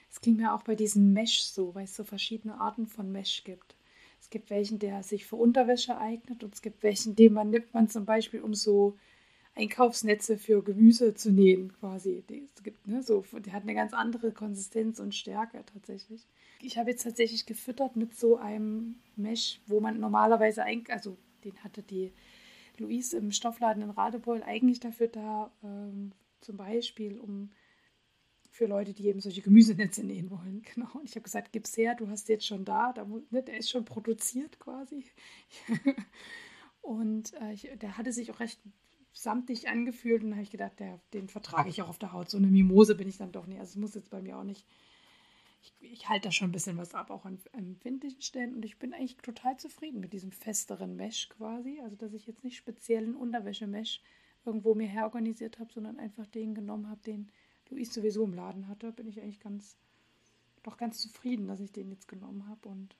[0.10, 3.44] Es ging mir auch bei diesem Mesh so, weil es so verschiedene Arten von Mesh
[3.44, 3.76] gibt.
[4.22, 7.74] Es gibt welchen, der sich für Unterwäsche eignet und es gibt welchen, den man nimmt
[7.74, 8.98] man zum Beispiel, um so
[9.56, 12.24] Einkaufsnetze für Gemüse zu nähen, quasi.
[12.56, 16.26] Es gibt, ne, so, der hat eine ganz andere Konsistenz und Stärke tatsächlich.
[16.62, 21.84] Ich habe jetzt tatsächlich gefüttert mit so einem Mesh, wo man normalerweise, also den hatte
[21.84, 22.12] die
[22.80, 26.14] Luis im Stoffladen in Radebeul eigentlich dafür da, ähm,
[26.44, 27.52] zum Beispiel, um
[28.54, 30.62] für Leute, die eben solche Gemüsenetze nähen wollen.
[30.74, 30.90] Genau.
[30.94, 33.70] Und ich habe gesagt, gib's her, du hast jetzt schon da, da ne, der ist
[33.70, 35.06] schon produziert quasi.
[36.82, 38.60] und äh, ich, der hatte sich auch recht
[39.12, 42.30] samtig angefühlt und habe ich gedacht, der, den vertrage ich auch auf der Haut.
[42.30, 43.60] So eine Mimose bin ich dann doch nicht.
[43.60, 44.66] Also es muss jetzt bei mir auch nicht.
[45.62, 48.54] Ich, ich halte da schon ein bisschen was ab, auch an empfindlichen Stellen.
[48.54, 51.80] Und ich bin eigentlich total zufrieden mit diesem festeren Mesh quasi.
[51.82, 54.02] Also dass ich jetzt nicht speziellen Unterwäsche-Mesh
[54.46, 57.32] irgendwo mir herorganisiert habe, sondern einfach den genommen habe, den
[57.70, 59.78] Luis sowieso im Laden hatte, bin ich eigentlich ganz,
[60.64, 62.96] doch ganz zufrieden, dass ich den jetzt genommen habe und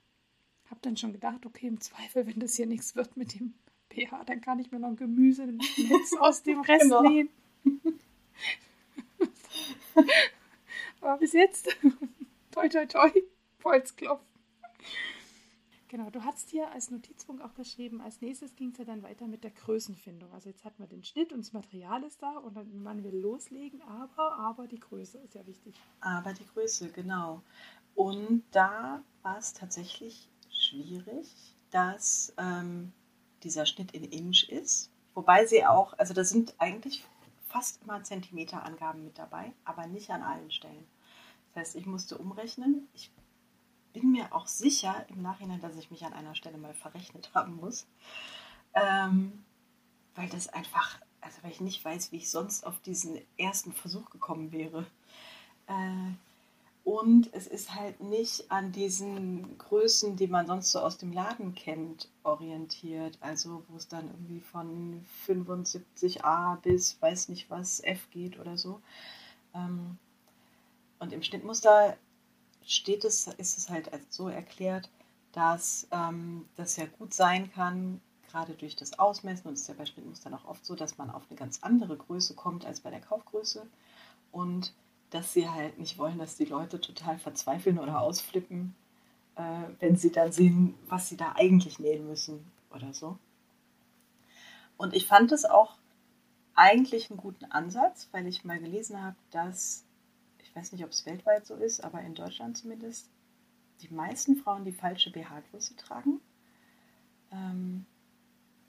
[0.70, 3.54] habe dann schon gedacht, okay, im Zweifel, wenn das hier nichts wird mit dem
[3.92, 5.48] pH, dann kann ich mir noch ein Gemüse
[6.20, 7.04] aus dem Rest genau.
[7.04, 7.30] nehmen.
[11.02, 11.76] Aber bis jetzt,
[12.52, 13.12] toi, toi, toi,
[13.64, 14.22] Holzklopf.
[15.94, 19.28] Genau, du hast hier als Notizpunkt auch geschrieben, als nächstes ging es ja dann weiter
[19.28, 20.34] mit der Größenfindung.
[20.34, 23.16] Also jetzt hat man den Schnitt und das Material ist da und dann, man will
[23.16, 25.76] loslegen, aber, aber die Größe ist ja wichtig.
[26.02, 27.44] Aber die Größe, genau.
[27.94, 32.92] Und da war es tatsächlich schwierig, dass ähm,
[33.44, 34.92] dieser Schnitt in Inch ist.
[35.14, 37.06] Wobei sie auch, also da sind eigentlich
[37.50, 40.88] fast immer Zentimeterangaben mit dabei, aber nicht an allen Stellen.
[41.54, 42.88] Das heißt, ich musste umrechnen.
[42.96, 43.12] Ich
[43.94, 47.56] bin mir auch sicher im Nachhinein, dass ich mich an einer Stelle mal verrechnet haben
[47.56, 47.86] muss.
[48.74, 49.44] Ähm,
[50.16, 54.10] weil das einfach, also weil ich nicht weiß, wie ich sonst auf diesen ersten Versuch
[54.10, 54.86] gekommen wäre.
[55.68, 56.14] Äh,
[56.84, 61.56] und es ist halt nicht an diesen Größen, die man sonst so aus dem Laden
[61.56, 63.18] kennt, orientiert.
[63.22, 68.82] Also wo es dann irgendwie von 75a bis weiß nicht was F geht oder so.
[69.56, 69.98] Ähm,
[71.00, 71.98] und im Schnittmuster
[72.66, 74.90] steht es, ist es halt so erklärt,
[75.32, 79.76] dass ähm, das ja gut sein kann, gerade durch das Ausmessen, und es ist ja
[79.76, 82.90] bei Schnittmustern auch oft so, dass man auf eine ganz andere Größe kommt als bei
[82.90, 83.68] der Kaufgröße.
[84.32, 84.74] Und
[85.12, 88.76] dass sie halt nicht wollen, dass die Leute total verzweifeln oder ausflippen,
[89.36, 93.18] äh, wenn sie dann sehen, was sie da eigentlich nähen müssen oder so.
[94.78, 95.76] Und ich fand es auch
[96.56, 99.84] eigentlich einen guten Ansatz, weil ich mal gelesen habe, dass,
[100.54, 103.10] ich weiß nicht, ob es weltweit so ist, aber in Deutschland zumindest,
[103.82, 106.22] die meisten Frauen die falsche BH-Größe tragen.
[107.32, 107.88] Ähm,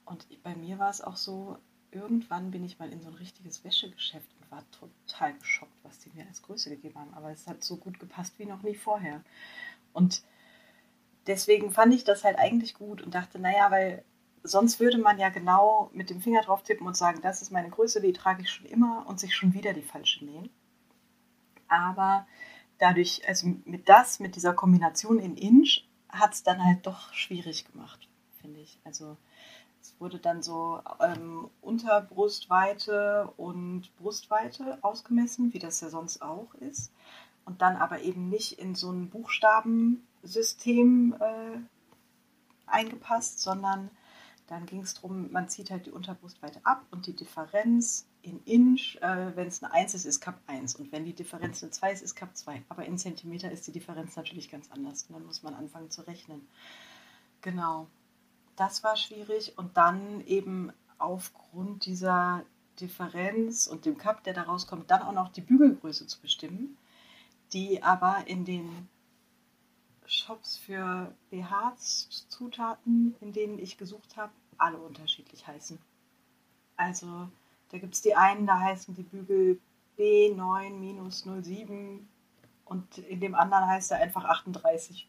[0.07, 1.59] und bei mir war es auch so,
[1.91, 6.11] irgendwann bin ich mal in so ein richtiges Wäschegeschäft und war total geschockt, was die
[6.15, 7.13] mir als Größe gegeben haben.
[7.13, 9.23] Aber es hat so gut gepasst wie noch nie vorher.
[9.93, 10.23] Und
[11.27, 14.03] deswegen fand ich das halt eigentlich gut und dachte, naja, weil
[14.43, 17.69] sonst würde man ja genau mit dem Finger drauf tippen und sagen, das ist meine
[17.69, 20.49] Größe, die trage ich schon immer und sich schon wieder die falsche nähen.
[21.75, 22.27] Aber
[22.79, 27.71] dadurch, also mit das, mit dieser Kombination in Inch, hat es dann halt doch schwierig
[27.71, 28.09] gemacht,
[28.41, 28.79] finde ich.
[28.85, 29.17] Also
[29.83, 36.93] es wurde dann so ähm, Unterbrustweite und Brustweite ausgemessen, wie das ja sonst auch ist.
[37.45, 41.59] Und dann aber eben nicht in so ein Buchstabensystem äh,
[42.67, 43.91] eingepasst, sondern
[44.47, 48.97] dann ging es darum, man zieht halt die Unterbrustweite ab und die Differenz in Inch,
[49.03, 50.77] äh, wenn es eine 1 ist, ist Cup 1.
[50.77, 52.63] Und wenn die Differenz eine 2 ist, ist Cup 2.
[52.69, 55.05] Aber in Zentimeter ist die Differenz natürlich ganz anders.
[55.09, 56.47] Und dann muss man anfangen zu rechnen.
[57.43, 57.89] Genau
[58.57, 59.59] das war schwierig.
[59.59, 62.45] Und dann eben aufgrund dieser
[62.81, 66.77] Differenz und dem Cup, der da rauskommt, dann auch noch die Bügelgröße zu bestimmen,
[67.53, 68.89] die aber in den
[70.07, 75.79] Shops für BH-Zutaten, in denen ich gesucht habe, alle unterschiedlich heißen.
[76.77, 77.29] Also
[77.75, 79.59] da gibt es die einen, da heißen die Bügel
[79.99, 81.99] B9-07
[82.65, 85.09] und in dem anderen heißt er einfach 38.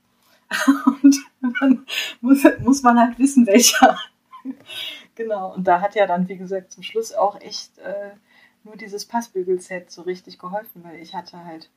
[1.01, 1.85] Und dann
[2.21, 3.99] muss, muss man halt wissen, welcher.
[5.15, 8.11] genau, und da hat ja dann, wie gesagt, zum Schluss auch echt äh,
[8.63, 11.71] nur dieses Passbügelset so richtig geholfen, weil ich hatte halt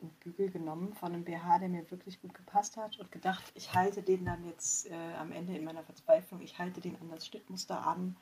[0.00, 3.74] einen Bügel genommen von einem BH, der mir wirklich gut gepasst hat und gedacht, ich
[3.74, 7.26] halte den dann jetzt äh, am Ende in meiner Verzweiflung, ich halte den an das
[7.26, 8.16] Schnittmuster an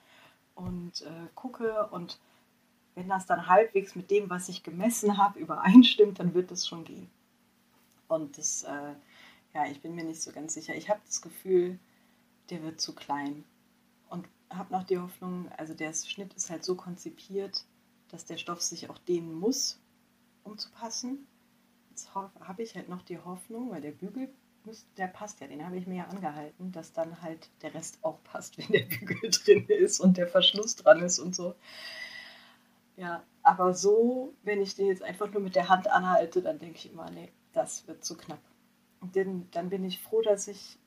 [0.55, 2.19] und äh, gucke und
[2.95, 6.85] wenn das dann halbwegs mit dem, was ich gemessen habe, übereinstimmt, dann wird das schon
[6.85, 7.11] gehen.
[8.09, 8.95] Und das äh,
[9.55, 10.75] ja, ich bin mir nicht so ganz sicher.
[10.75, 11.79] Ich habe das Gefühl,
[12.51, 13.45] der wird zu klein.
[14.09, 17.65] Und habe noch die Hoffnung, also der Schnitt ist halt so konzipiert,
[18.09, 19.79] dass der Stoff sich auch dehnen muss,
[20.45, 21.27] um zu passen.
[21.91, 24.33] Jetzt habe ich halt noch die Hoffnung, weil der Bügel
[24.97, 28.23] der passt ja, den habe ich mir ja angehalten, dass dann halt der Rest auch
[28.25, 31.55] passt, wenn der Bügel drin ist und der Verschluss dran ist und so.
[32.97, 36.77] Ja, aber so, wenn ich den jetzt einfach nur mit der Hand anhalte, dann denke
[36.77, 38.41] ich immer, nee, das wird zu knapp.
[39.01, 40.79] Und dann, bin ich froh, dass ich,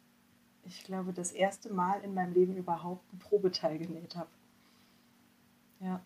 [0.63, 4.29] ich glaube, das erste Mal in meinem Leben überhaupt ein Probeteil genäht habe.
[5.81, 6.01] Ja.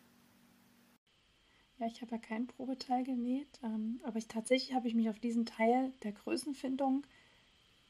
[1.77, 5.19] Ja, ich habe ja kein Probeteil genäht, ähm, aber ich tatsächlich habe ich mich auf
[5.19, 7.05] diesen Teil der Größenfindung,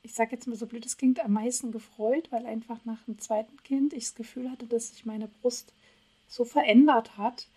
[0.02, 3.20] ich sage jetzt mal so blöd, es klingt am meisten gefreut, weil einfach nach dem
[3.20, 5.74] zweiten Kind ich das Gefühl hatte, dass sich meine Brust
[6.28, 7.48] so verändert hat,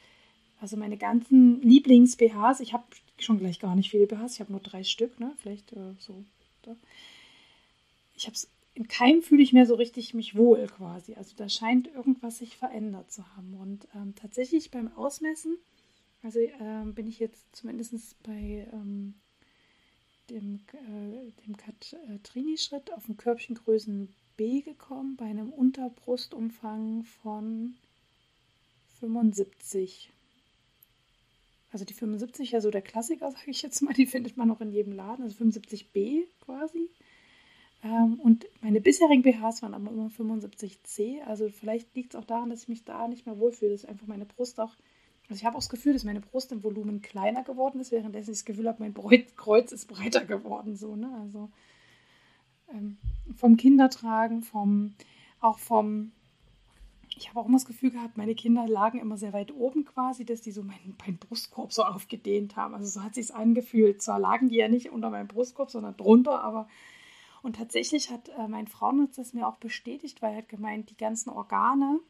[0.60, 2.85] also meine ganzen Lieblings-BHs, ich habe
[3.19, 5.32] schon gleich gar nicht viele BHs, ich habe nur drei Stück, ne?
[5.39, 6.24] Vielleicht äh, so.
[6.62, 6.77] Da.
[8.14, 11.14] Ich habe es in keinem fühle ich mehr so richtig mich wohl quasi.
[11.14, 13.55] Also da scheint irgendwas sich verändert zu haben.
[13.55, 15.59] Und ähm, tatsächlich beim Ausmessen,
[16.23, 19.14] also ähm, bin ich jetzt zumindest bei ähm,
[20.30, 27.74] dem, äh, dem Katrini-Schritt auf den Körbchengrößen B gekommen, bei einem Unterbrustumfang von
[29.00, 30.10] 75
[31.72, 34.60] also die 75 ja so der Klassiker, sage ich jetzt mal, die findet man noch
[34.60, 36.88] in jedem Laden, also 75b quasi.
[37.82, 42.50] Ähm, und meine bisherigen BHs waren aber immer 75c, also vielleicht liegt es auch daran,
[42.50, 44.76] dass ich mich da nicht mehr wohlfühle, dass einfach meine Brust auch,
[45.32, 48.32] also ich habe auch das Gefühl, dass meine Brust im Volumen kleiner geworden ist, währenddessen
[48.32, 48.94] ich das Gefühl habe, mein
[49.36, 51.48] Kreuz ist breiter geworden, so, ne, also
[52.68, 52.98] ähm,
[53.34, 54.92] vom Kindertragen, vom,
[55.40, 56.12] auch vom,
[57.16, 60.26] ich habe auch immer das Gefühl gehabt, meine Kinder lagen immer sehr weit oben quasi,
[60.26, 62.74] dass die so meinen, meinen Brustkorb so aufgedehnt haben.
[62.74, 64.02] Also so hat sich angefühlt.
[64.02, 66.68] Zwar lagen die ja nicht unter meinem Brustkorb, sondern drunter, aber
[67.42, 70.96] und tatsächlich hat äh, mein Frauenarzt das mir auch bestätigt, weil er hat gemeint, die
[70.96, 72.00] ganzen Organe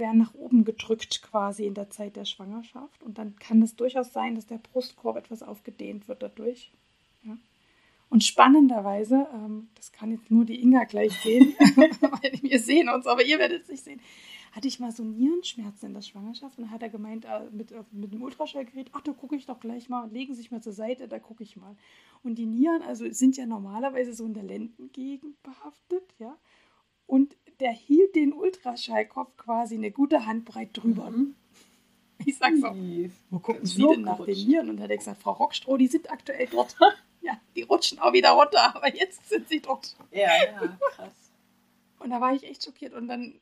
[0.00, 3.02] werden nach oben gedrückt quasi in der Zeit der Schwangerschaft.
[3.04, 6.72] Und dann kann es durchaus sein, dass der Brustkorb etwas aufgedehnt wird dadurch.
[7.22, 7.36] Ja.
[8.08, 13.06] Und spannenderweise, ähm, das kann jetzt nur die Inga gleich sehen, weil wir sehen uns,
[13.06, 14.00] aber ihr werdet es nicht sehen
[14.52, 17.84] hatte ich mal so Nierenschmerzen in der Schwangerschaft und hat er gemeint, äh, mit, äh,
[17.92, 20.72] mit dem Ultraschallgerät, ach, da gucke ich doch gleich mal, legen Sie sich mal zur
[20.72, 21.76] Seite, da gucke ich mal.
[22.22, 26.36] Und die Nieren, also sind ja normalerweise so in der Lendengegend behaftet, ja.
[27.06, 31.10] Und der hielt den Ultraschallkopf quasi eine gute Handbreit drüber.
[31.10, 31.34] Mhm.
[32.26, 32.74] Ich sag so,
[33.30, 34.68] wo gucken Sie denn nach den Nieren?
[34.68, 36.76] Und hat er gesagt, Frau Rockstroh, die sind aktuell dort.
[37.22, 39.96] ja, die rutschen auch wieder runter, aber jetzt sind sie dort.
[40.10, 41.30] Ja, ja, krass.
[41.98, 42.92] Und da war ich echt schockiert.
[42.92, 43.40] Und dann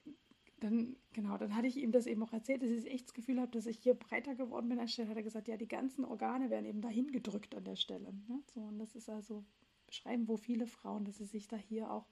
[0.60, 3.40] dann, genau, dann hatte ich ihm das eben auch erzählt, dass ich echt das Gefühl
[3.40, 5.08] habe, dass ich hier breiter geworden bin an der Stelle.
[5.08, 8.12] Hat er gesagt, ja, die ganzen Organe werden eben dahin gedrückt an der Stelle.
[8.28, 8.42] Ne?
[8.54, 9.44] So, und das ist also
[9.86, 12.06] beschreiben, wo viele Frauen, dass sie sich da hier auch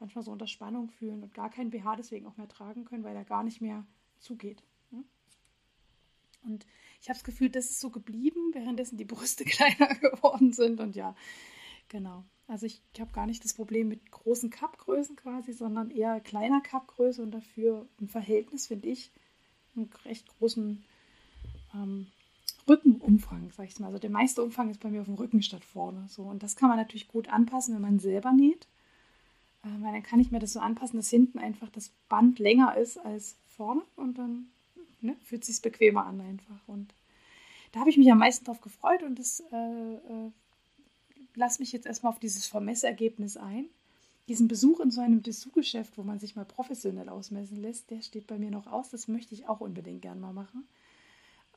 [0.00, 3.14] manchmal so unter Spannung fühlen und gar keinen BH deswegen auch mehr tragen können, weil
[3.14, 3.86] er gar nicht mehr
[4.18, 4.62] zugeht.
[4.90, 5.04] Ne?
[6.42, 6.66] Und
[7.00, 10.80] ich habe das Gefühl, das ist so geblieben, währenddessen die Brüste kleiner geworden sind.
[10.80, 11.14] Und ja,
[11.88, 12.24] genau.
[12.46, 16.60] Also ich, ich habe gar nicht das Problem mit großen Cup-Größen quasi, sondern eher kleiner
[16.60, 19.12] Cup-Größe und dafür im Verhältnis, finde ich,
[19.76, 20.84] einen recht großen
[21.74, 22.08] ähm,
[22.68, 23.86] Rückenumfang, sag ich mal.
[23.86, 26.06] Also der meiste Umfang ist bei mir auf dem Rücken statt vorne.
[26.08, 26.22] So.
[26.22, 28.66] Und das kann man natürlich gut anpassen, wenn man selber näht.
[29.62, 32.76] Äh, weil dann kann ich mir das so anpassen, dass hinten einfach das Band länger
[32.76, 34.50] ist als vorne und dann
[35.00, 36.66] ne, fühlt es sich bequemer an einfach.
[36.66, 36.94] Und
[37.72, 40.30] da habe ich mich am meisten drauf gefreut und das äh, äh,
[41.34, 43.66] lass mich jetzt erstmal auf dieses Vermessergebnis ein.
[44.28, 48.26] Diesen Besuch in so einem Dessous-Geschäft, wo man sich mal professionell ausmessen lässt, der steht
[48.28, 48.90] bei mir noch aus.
[48.90, 50.68] Das möchte ich auch unbedingt gern mal machen.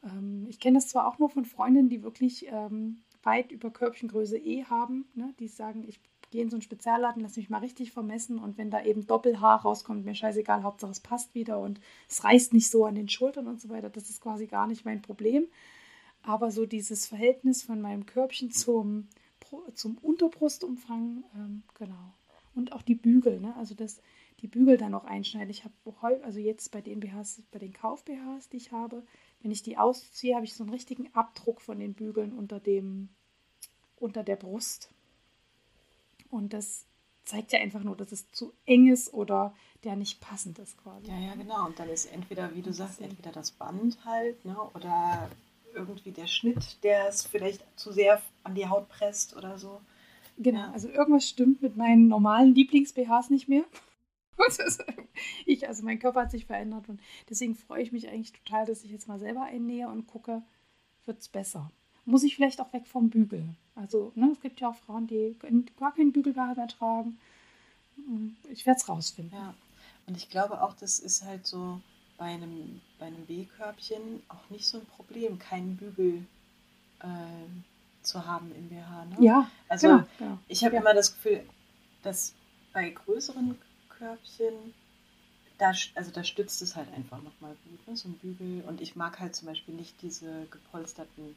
[0.04, 4.38] Ähm, ich kenne das zwar auch nur von Freundinnen, die wirklich ähm, weit über Körbchengröße
[4.38, 5.34] E haben, ne?
[5.40, 6.00] die sagen, ich
[6.34, 9.62] gehe in so einen Spezialladen, lass mich mal richtig vermessen und wenn da eben Doppelhaar
[9.62, 11.80] rauskommt, mir scheißegal, Hauptsache es passt wieder und
[12.10, 14.84] es reißt nicht so an den Schultern und so weiter, das ist quasi gar nicht
[14.84, 15.46] mein Problem.
[16.24, 19.08] Aber so dieses Verhältnis von meinem Körbchen zum,
[19.76, 22.14] zum Unterbrustumfang, ähm, genau.
[22.56, 23.56] Und auch die Bügel, ne?
[23.58, 24.02] also dass
[24.40, 25.52] die Bügel dann auch einschneiden.
[25.52, 25.74] Ich habe
[26.24, 29.04] also jetzt bei den BHs, bei den Kauf-BHs, die ich habe,
[29.42, 33.10] wenn ich die ausziehe, habe ich so einen richtigen Abdruck von den Bügeln unter dem,
[33.98, 34.94] unter der Brust.
[36.34, 36.86] Und das
[37.26, 39.54] zeigt ja einfach nur, dass es zu eng ist oder
[39.84, 41.08] der nicht passend ist quasi.
[41.08, 41.68] Ja, ja, genau.
[41.68, 45.30] Und dann ist entweder, wie du sagst, entweder das Band halt, ne, oder
[45.74, 49.82] irgendwie der Schnitt, der es vielleicht zu sehr an die Haut presst oder so.
[50.38, 50.72] Genau, ja.
[50.72, 53.64] also irgendwas stimmt mit meinen normalen Lieblings-BHs nicht mehr.
[55.46, 57.00] ich, also mein Körper hat sich verändert und
[57.30, 60.42] deswegen freue ich mich eigentlich total, dass ich jetzt mal selber einnähe und gucke,
[61.06, 61.72] wird es besser.
[62.06, 63.46] Muss ich vielleicht auch weg vom Bügel.
[63.76, 65.36] Also, ne, es gibt ja auch Frauen, die
[65.80, 67.18] gar keinen Bügelbehalt mehr tragen.
[68.50, 69.38] Ich werde es rausfinden.
[69.38, 69.54] Ja,
[70.08, 71.80] und ich glaube auch, das ist halt so,
[72.18, 76.26] bei einem, bei einem B-Körbchen auch nicht so ein Problem, keinen Bügel
[77.00, 77.06] äh,
[78.02, 79.06] zu haben im BH.
[79.06, 79.16] Ne?
[79.20, 80.40] Ja, also genau, genau.
[80.48, 80.82] ich habe ja.
[80.82, 81.44] immer das Gefühl,
[82.02, 82.34] dass
[82.72, 83.58] bei größeren
[83.90, 84.54] Körbchen,
[85.58, 87.96] da, also da stützt es halt einfach nochmal gut, ne?
[87.96, 88.64] so ein Bügel.
[88.68, 91.36] Und ich mag halt zum Beispiel nicht diese gepolsterten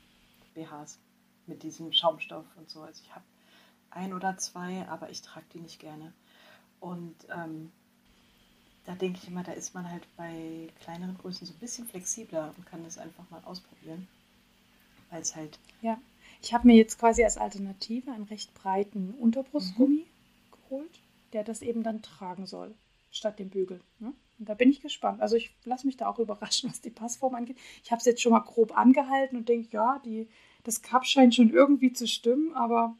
[0.57, 0.99] BHs
[1.47, 2.83] mit diesem Schaumstoff und so.
[2.83, 3.25] Also ich habe
[3.91, 6.13] ein oder zwei, aber ich trage die nicht gerne.
[6.81, 7.71] Und ähm,
[8.85, 12.53] da denke ich immer, da ist man halt bei kleineren Größen so ein bisschen flexibler
[12.57, 14.07] und kann das einfach mal ausprobieren.
[15.11, 15.59] Weil es halt.
[15.83, 15.99] Ja,
[16.43, 20.53] ich habe mir jetzt quasi als Alternative einen recht breiten Unterbrustgummi mhm.
[20.53, 21.01] geholt,
[21.33, 22.75] der das eben dann tragen soll,
[23.11, 23.81] statt dem Bügel.
[23.99, 24.13] Ne?
[24.39, 25.21] Und da bin ich gespannt.
[25.21, 27.59] Also ich lasse mich da auch überraschen, was die Passform angeht.
[27.83, 30.29] Ich habe es jetzt schon mal grob angehalten und denke, ja, die,
[30.65, 32.97] das Cup scheint schon irgendwie zu stimmen, aber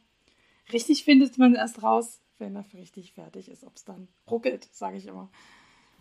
[0.71, 4.97] richtig findet man erst raus, wenn er richtig fertig ist, ob es dann ruckelt, sage
[4.97, 5.29] ich immer.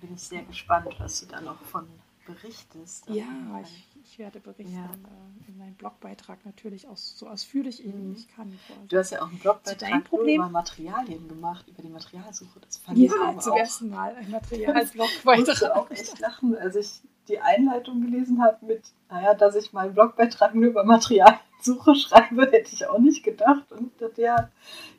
[0.00, 1.88] Bin ich sehr gespannt, was du da noch von
[2.26, 3.08] berichtest.
[3.08, 3.24] Ja,
[3.62, 4.84] ich, ich, werde berichten ja.
[4.84, 8.14] äh, in meinem Blogbeitrag natürlich auch so ausführlich mhm.
[8.16, 8.58] ich kann.
[8.88, 12.60] Du hast ja auch einen Blogbeitrag über Materialien gemacht, über die Materialsuche.
[12.60, 13.58] Das fand ja, ich zum auch.
[13.58, 15.56] ersten Mal ein Materialblogbeitrag.
[15.56, 19.94] Ich auch echt lachen, als ich die Einleitung gelesen habe mit, naja, dass ich meinen
[19.94, 23.70] Blogbeitrag nur über Materialsuche schreibe, hätte ich auch nicht gedacht.
[23.72, 24.50] Und ich dachte, ja,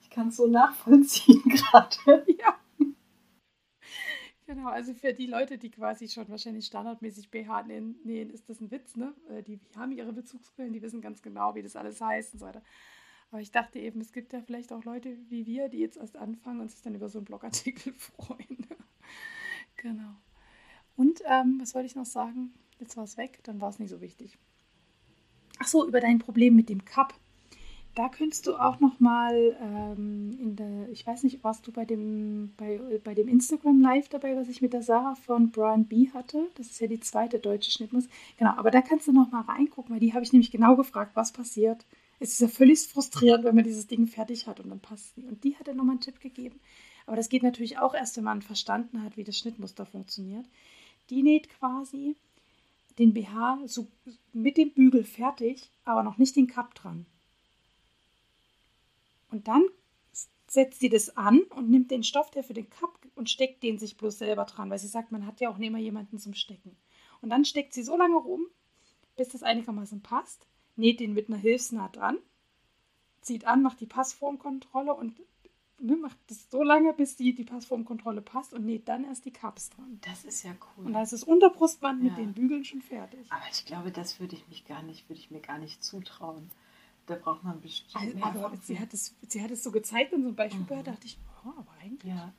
[0.02, 2.26] ich kann es so nachvollziehen gerade.
[2.40, 2.56] Ja.
[4.48, 8.72] Genau, also für die Leute, die quasi schon wahrscheinlich standardmäßig BH nähen, ist das ein
[8.72, 9.14] Witz, ne?
[9.30, 12.46] Äh, die haben ihre Bezugsquellen, die wissen ganz genau, wie das alles heißt und so
[12.46, 12.64] weiter.
[13.30, 16.16] Aber ich dachte eben, es gibt ja vielleicht auch Leute wie wir, die jetzt erst
[16.16, 18.66] anfangen und sich dann über so einen Blogartikel freuen.
[19.76, 20.16] genau.
[20.96, 22.54] Und ähm, was wollte ich noch sagen?
[22.80, 24.38] Jetzt war es weg, dann war es nicht so wichtig.
[25.60, 27.14] Ach so, über dein Problem mit dem Cup.
[27.98, 31.84] Da könntest du auch noch mal ähm, in der, ich weiß nicht, warst du bei
[31.84, 36.12] dem, bei, bei dem Instagram Live dabei, was ich mit der Sarah von Brian B
[36.14, 36.48] hatte?
[36.54, 38.08] Das ist ja die zweite deutsche Schnittmus.
[38.38, 41.16] Genau, aber da kannst du noch mal reingucken, weil die habe ich nämlich genau gefragt,
[41.16, 41.88] was passiert.
[42.20, 45.18] Es ist ja völlig frustrierend, wenn man dieses Ding fertig hat und dann passt es
[45.18, 45.30] nicht.
[45.30, 46.60] Und die hat ja nochmal einen Tipp gegeben.
[47.08, 50.46] Aber das geht natürlich auch erst, wenn man verstanden hat, wie das Schnittmuster funktioniert.
[51.10, 52.16] Die näht quasi
[53.00, 53.88] den BH so
[54.34, 57.08] mit dem Bügel fertig, aber noch nicht den Cup dran.
[59.30, 59.66] Und dann
[60.48, 63.78] setzt sie das an und nimmt den Stoff, der für den Cup und steckt den
[63.78, 66.34] sich bloß selber dran, weil sie sagt, man hat ja auch nicht mehr jemanden zum
[66.34, 66.78] Stecken.
[67.22, 68.46] Und dann steckt sie so lange rum,
[69.16, 72.18] bis das einigermaßen passt, näht den mit einer Hilfsnaht dran,
[73.22, 75.20] zieht an, macht die Passformkontrolle und
[75.80, 79.34] ne, macht das so lange, bis die, die Passformkontrolle passt und näht dann erst die
[79.34, 80.00] Cups dran.
[80.02, 80.86] Das ist ja cool.
[80.86, 82.10] Und da ist das Unterbrustband ja.
[82.10, 83.32] mit den Bügeln schon fertig.
[83.32, 86.50] Aber ich glaube, das würde ich mich gar nicht, würde ich mir gar nicht zutrauen.
[87.08, 88.16] Da braucht man bestimmt.
[88.22, 90.68] Also, aber sie hat, es, sie hat es so gezeigt in so einem Beispiel, mhm.
[90.68, 92.14] da dachte ich, oh, aber eigentlich.
[92.14, 92.34] Ja.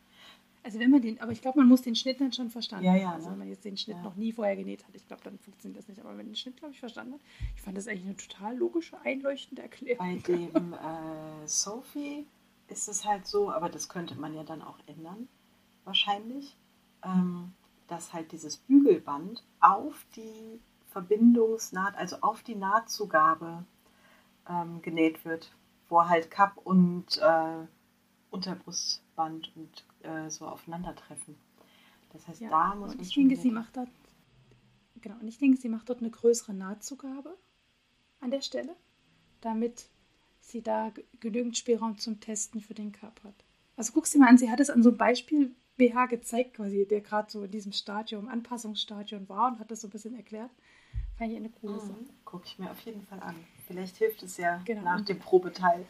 [0.63, 2.95] Also wenn man den, aber ich glaube, man muss den Schnitt dann schon verstanden ja,
[2.95, 3.15] ja, haben.
[3.15, 3.33] Also ne?
[3.33, 4.03] wenn man jetzt den Schnitt ja.
[4.03, 6.01] noch nie vorher genäht hat, ich glaube, dann funktioniert das nicht.
[6.01, 7.21] Aber wenn man den Schnitt, glaube ich, verstanden hat,
[7.57, 10.07] ich fand das eigentlich eine total logische, einleuchtende Erklärung.
[10.07, 12.27] Bei dem äh, Sophie
[12.69, 15.29] ist es halt so, aber das könnte man ja dann auch ändern,
[15.85, 16.57] wahrscheinlich,
[17.03, 17.53] ähm,
[17.87, 23.65] dass halt dieses Bügelband auf die Verbindungsnaht, also auf die Nahtzugabe
[24.49, 25.53] ähm, genäht wird,
[25.89, 27.67] wo halt Cup und äh,
[28.31, 31.37] Unterbrustband und äh, so aufeinandertreffen.
[32.13, 33.01] Das heißt, ja, da muss man.
[33.01, 33.89] Ich denke, sie macht dort,
[35.01, 37.37] genau, und ich denke, sie macht dort eine größere Nahtzugabe
[38.21, 38.75] an der Stelle,
[39.41, 39.89] damit
[40.41, 43.45] sie da genügend Spielraum zum Testen für den Cup hat.
[43.77, 46.87] Also guck sie mal an, sie hat es an so einem Beispiel BH gezeigt, quasi,
[46.87, 50.51] der gerade so in diesem Stadium, Anpassungsstadium war und hat das so ein bisschen erklärt.
[51.19, 51.81] Fand ich eine coole mhm.
[51.81, 52.07] Sache.
[52.25, 53.35] Gucke ich mir auf jeden Fall an.
[53.67, 54.83] Vielleicht hilft es ja genau.
[54.83, 55.85] nach dem Probeteil.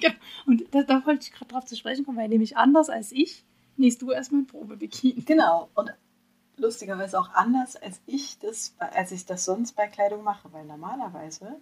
[0.00, 0.10] ja,
[0.46, 3.44] und da, da wollte ich gerade drauf zu sprechen kommen, weil nämlich anders als ich
[3.76, 5.22] nähst du erstmal ein Probebikini.
[5.22, 5.70] Genau.
[5.74, 5.94] Und
[6.56, 11.60] lustigerweise auch anders als ich das, als ich das sonst bei Kleidung mache, weil normalerweise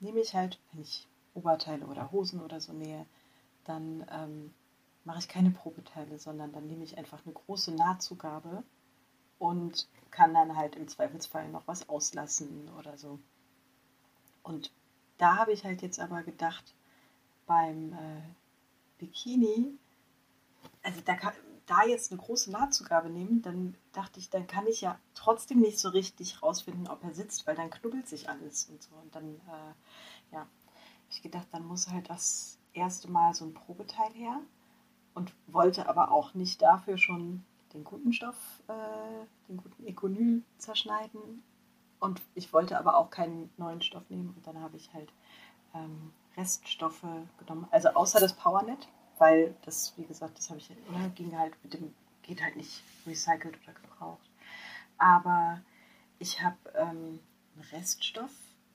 [0.00, 3.06] nehme ich halt, wenn ich Oberteile oder Hosen oder so nähe,
[3.64, 4.54] dann ähm,
[5.04, 8.64] mache ich keine Probeteile, sondern dann nehme ich einfach eine große Nahtzugabe
[9.40, 13.18] und kann dann halt im Zweifelsfall noch was auslassen oder so.
[14.42, 14.70] Und
[15.18, 16.74] da habe ich halt jetzt aber gedacht,
[17.46, 18.22] beim äh,
[18.98, 19.78] Bikini,
[20.82, 21.16] also da,
[21.66, 25.78] da jetzt eine große Nahtzugabe nehmen, dann dachte ich, dann kann ich ja trotzdem nicht
[25.78, 28.94] so richtig rausfinden, ob er sitzt, weil dann knubbelt sich alles und so.
[29.02, 30.46] Und dann, äh, ja,
[31.08, 34.38] ich gedacht, dann muss halt das erste Mal so ein Probeteil her
[35.14, 41.42] und wollte aber auch nicht dafür schon den guten Stoff, äh, den guten Econyl zerschneiden
[42.00, 44.32] und ich wollte aber auch keinen neuen Stoff nehmen.
[44.34, 45.12] Und dann habe ich halt
[45.74, 47.04] ähm, Reststoffe
[47.38, 47.68] genommen.
[47.70, 48.88] Also außer das Powernet,
[49.18, 52.82] weil das, wie gesagt, das habe ich, ne, ging halt mit dem, geht halt nicht
[53.06, 54.30] recycelt oder gebraucht.
[54.96, 55.60] Aber
[56.18, 57.20] ich habe ähm,
[57.54, 58.32] einen Reststoff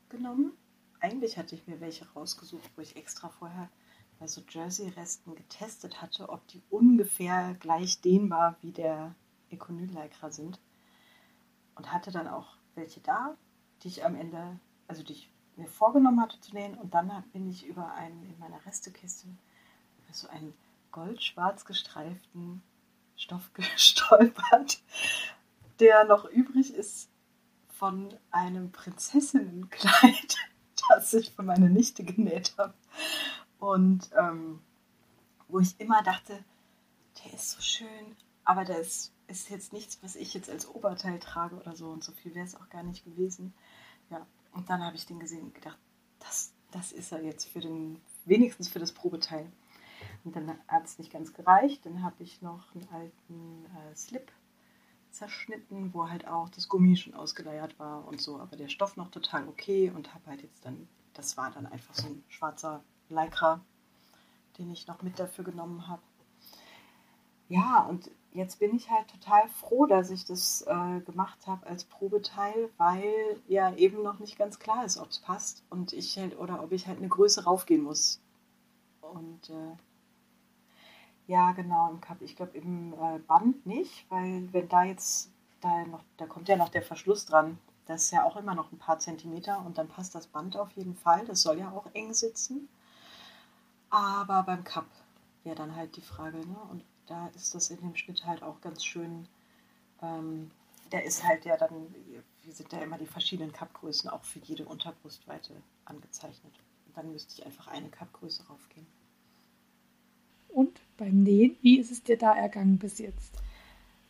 [0.10, 0.54] genommen.
[1.00, 3.70] Eigentlich hatte ich mir welche rausgesucht, wo ich extra vorher
[4.20, 9.16] bei so Jersey-Resten getestet hatte, ob die ungefähr gleich dehnbar wie der
[9.50, 10.60] Econyllycra sind.
[11.76, 13.36] Und hatte dann auch welche da,
[13.84, 16.78] die ich am Ende, also die ich mir vorgenommen hatte zu nähen.
[16.78, 20.54] Und dann bin ich über einen in meiner Restekiste über so einen
[20.92, 22.62] goldschwarz gestreiften
[23.18, 24.82] Stoff gestolpert,
[25.80, 27.10] der noch übrig ist
[27.68, 30.38] von einem Prinzessinnenkleid,
[30.90, 32.74] das ich für meine Nichte genäht habe.
[33.66, 34.62] Und ähm,
[35.48, 36.44] wo ich immer dachte,
[37.24, 41.56] der ist so schön, aber das ist jetzt nichts, was ich jetzt als Oberteil trage
[41.56, 41.90] oder so.
[41.90, 43.56] Und so viel wäre es auch gar nicht gewesen.
[44.12, 45.80] Ja, und dann habe ich den gesehen und gedacht,
[46.20, 49.52] das, das ist er jetzt für den, wenigstens für das Probeteil.
[50.24, 51.88] Und dann hat es nicht ganz gereicht.
[51.88, 54.32] Dann habe ich noch einen alten äh, Slip
[55.10, 59.10] zerschnitten, wo halt auch das Gummi schon ausgeleiert war und so, aber der Stoff noch
[59.10, 63.62] total okay und habe halt jetzt dann, das war dann einfach so ein schwarzer Lycra,
[64.58, 66.02] den ich noch mit dafür genommen habe.
[67.48, 71.84] Ja, und jetzt bin ich halt total froh, dass ich das äh, gemacht habe als
[71.86, 76.38] Probeteil, weil ja eben noch nicht ganz klar ist, ob es passt und ich halt
[76.40, 78.20] oder ob ich halt eine Größe raufgehen muss.
[79.02, 79.76] Und äh,
[81.28, 82.22] ja, genau, im Cup.
[82.22, 86.56] Ich glaube im äh, Band nicht, weil wenn da jetzt, da noch, da kommt ja
[86.56, 87.58] noch der Verschluss dran.
[87.88, 90.72] Das ist ja auch immer noch ein paar Zentimeter und dann passt das Band auf
[90.72, 91.26] jeden Fall.
[91.26, 92.68] Das soll ja auch eng sitzen.
[93.96, 94.88] Aber beim Cup
[95.46, 96.58] wäre dann halt die Frage, ne?
[96.70, 99.26] Und da ist das in dem Schnitt halt auch ganz schön.
[100.02, 100.52] Ähm,
[100.92, 101.96] der ist halt ja dann,
[102.44, 105.54] wie sind da immer die verschiedenen Cup-Größen auch für jede Unterbrustweite
[105.86, 106.54] angezeichnet.
[106.88, 108.86] Und dann müsste ich einfach eine Cup-Größe raufgehen.
[110.50, 113.32] Und beim Nähen, wie ist es dir da ergangen bis jetzt?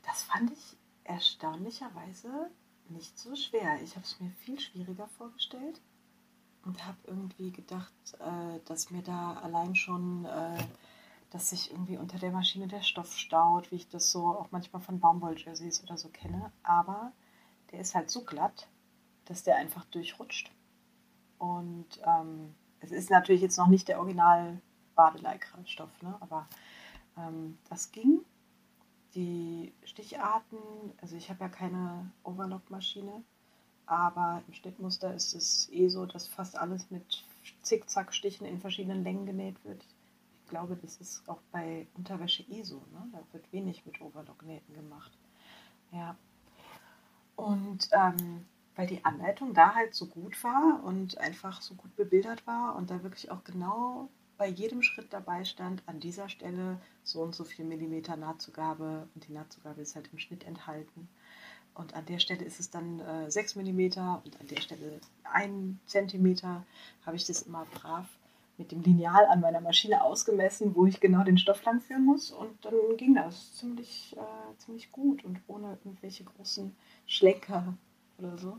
[0.01, 2.49] Das fand ich erstaunlicherweise
[2.89, 3.79] nicht so schwer.
[3.83, 5.79] Ich habe es mir viel schwieriger vorgestellt
[6.65, 10.57] und habe irgendwie gedacht, äh, dass mir da allein schon, äh,
[11.29, 14.81] dass sich irgendwie unter der Maschine der Stoff staut, wie ich das so auch manchmal
[14.81, 16.51] von Baumwolljerseys oder so kenne.
[16.63, 17.11] Aber
[17.71, 18.67] der ist halt so glatt,
[19.25, 20.51] dass der einfach durchrutscht.
[21.37, 24.61] Und ähm, es ist natürlich jetzt noch nicht der Original
[24.95, 26.15] Badeleikranstoff, ne?
[26.19, 26.47] aber
[27.17, 28.21] ähm, das ging.
[29.13, 30.59] Die Sticharten,
[31.01, 33.23] also ich habe ja keine Overlock-Maschine,
[33.85, 37.23] aber im Schnittmuster ist es eh so, dass fast alles mit
[37.61, 39.85] Zickzackstichen in verschiedenen Längen genäht wird.
[40.43, 42.77] Ich glaube, das ist auch bei Unterwäsche eh so.
[42.91, 43.07] Ne?
[43.11, 45.11] Da wird wenig mit Overlock-Nähten gemacht.
[45.91, 46.15] Ja.
[47.35, 48.45] Und ähm,
[48.75, 52.89] weil die Anleitung da halt so gut war und einfach so gut bebildert war und
[52.89, 57.45] da wirklich auch genau bei jedem Schritt dabei stand, an dieser Stelle so und so
[57.45, 61.07] viel Millimeter Nahtzugabe und die Nahtzugabe ist halt im Schnitt enthalten.
[61.75, 65.77] Und an der Stelle ist es dann äh, 6 mm und an der Stelle 1
[65.87, 66.41] cm
[67.05, 68.07] habe ich das immer brav
[68.57, 72.31] mit dem Lineal an meiner Maschine ausgemessen, wo ich genau den Stoff lang führen muss.
[72.31, 76.73] Und dann ging das ziemlich, äh, ziemlich gut und ohne irgendwelche großen
[77.05, 77.73] Schlenker
[78.17, 78.57] oder so.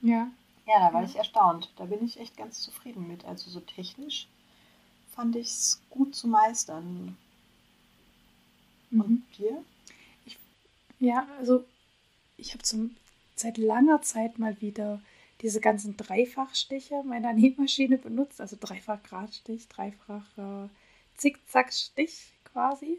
[0.00, 0.28] Ja.
[0.66, 1.72] Ja, da war ich erstaunt.
[1.76, 3.24] Da bin ich echt ganz zufrieden mit.
[3.24, 4.28] Also so technisch
[5.14, 7.16] fand ich es gut zu meistern.
[8.92, 9.22] Und mhm.
[9.36, 9.64] dir?
[10.24, 10.38] Ich,
[11.00, 11.64] ja, also
[12.42, 12.90] ich habe
[13.36, 15.00] seit langer Zeit mal wieder
[15.40, 20.68] diese ganzen Dreifachstiche meiner Nähmaschine benutzt, also dreifach Gradstich, dreifach äh,
[21.16, 22.98] Zickzackstich quasi,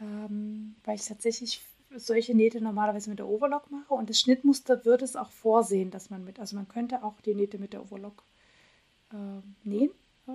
[0.00, 1.60] ähm, weil ich tatsächlich
[1.96, 6.10] solche Nähte normalerweise mit der Overlock mache und das Schnittmuster würde es auch vorsehen, dass
[6.10, 8.22] man mit, also man könnte auch die Nähte mit der Overlock
[9.12, 9.90] äh, nähen.
[10.28, 10.32] Äh,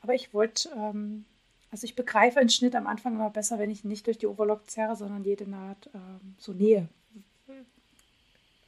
[0.00, 1.24] aber ich wollte, ähm,
[1.70, 4.70] also ich begreife einen Schnitt am Anfang immer besser, wenn ich nicht durch die Overlock
[4.70, 6.88] zerre, sondern jede Naht ähm, so nähe.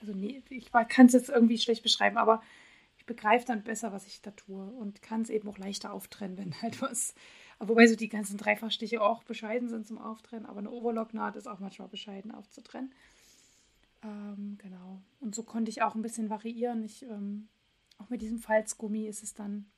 [0.04, 2.42] Also nee, ich kann es jetzt irgendwie schlecht beschreiben, aber
[2.98, 6.36] ich begreife dann besser, was ich da tue und kann es eben auch leichter auftrennen,
[6.36, 7.14] wenn halt was.
[7.58, 11.58] Wobei so die ganzen Dreifachstiche auch bescheiden sind zum Auftrennen, aber eine Overlock-Naht ist auch
[11.58, 12.92] manchmal bescheiden aufzutrennen.
[14.02, 15.00] Ähm, genau.
[15.20, 16.84] Und so konnte ich auch ein bisschen variieren.
[16.84, 17.48] Ich, ähm,
[17.96, 19.70] auch mit diesem Falzgummi ist es dann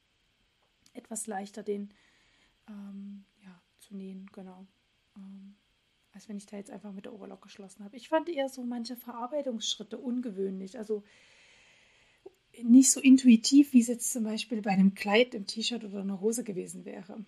[0.92, 1.94] etwas leichter, den
[2.68, 4.66] ähm, ja, zu nähen, genau.
[6.16, 7.94] Als wenn ich da jetzt einfach mit der Overlock geschlossen habe.
[7.94, 10.78] Ich fand eher so manche Verarbeitungsschritte ungewöhnlich.
[10.78, 11.04] Also
[12.62, 16.22] nicht so intuitiv, wie es jetzt zum Beispiel bei einem Kleid, im T-Shirt oder einer
[16.22, 17.22] Hose gewesen wäre.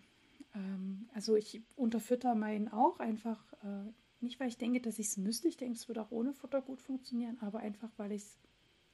[0.54, 3.92] Ähm, also ich unterfütter meinen auch einfach, äh,
[4.22, 6.62] nicht weil ich denke, dass ich es müsste, ich denke, es würde auch ohne Futter
[6.62, 8.24] gut funktionieren, aber einfach, weil ich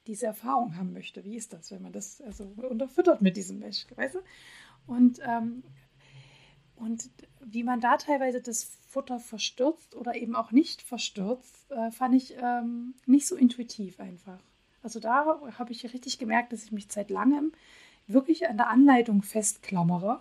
[0.08, 1.24] diese Erfahrung haben möchte.
[1.24, 4.18] Wie ist das, wenn man das also unterfüttert mit diesem Mesh, weißt du?
[4.88, 5.62] Und, ähm,
[6.76, 7.10] und
[7.44, 12.34] wie man da teilweise das Futter verstürzt oder eben auch nicht verstürzt, äh, fand ich
[12.40, 14.38] ähm, nicht so intuitiv einfach.
[14.82, 17.52] Also da habe ich richtig gemerkt, dass ich mich seit langem
[18.06, 20.20] wirklich an der Anleitung festklammere,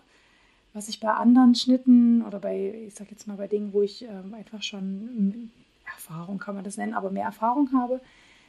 [0.73, 4.03] was ich bei anderen Schnitten oder bei, ich sag jetzt mal bei Dingen, wo ich
[4.03, 5.51] ähm, einfach schon
[5.85, 8.01] Erfahrung kann man das nennen, aber mehr Erfahrung habe,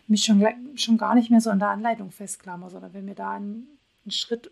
[0.07, 0.45] mich schon,
[0.77, 3.67] schon gar nicht mehr so an der Anleitung festklammer, sondern wenn mir da ein,
[4.07, 4.51] ein Schritt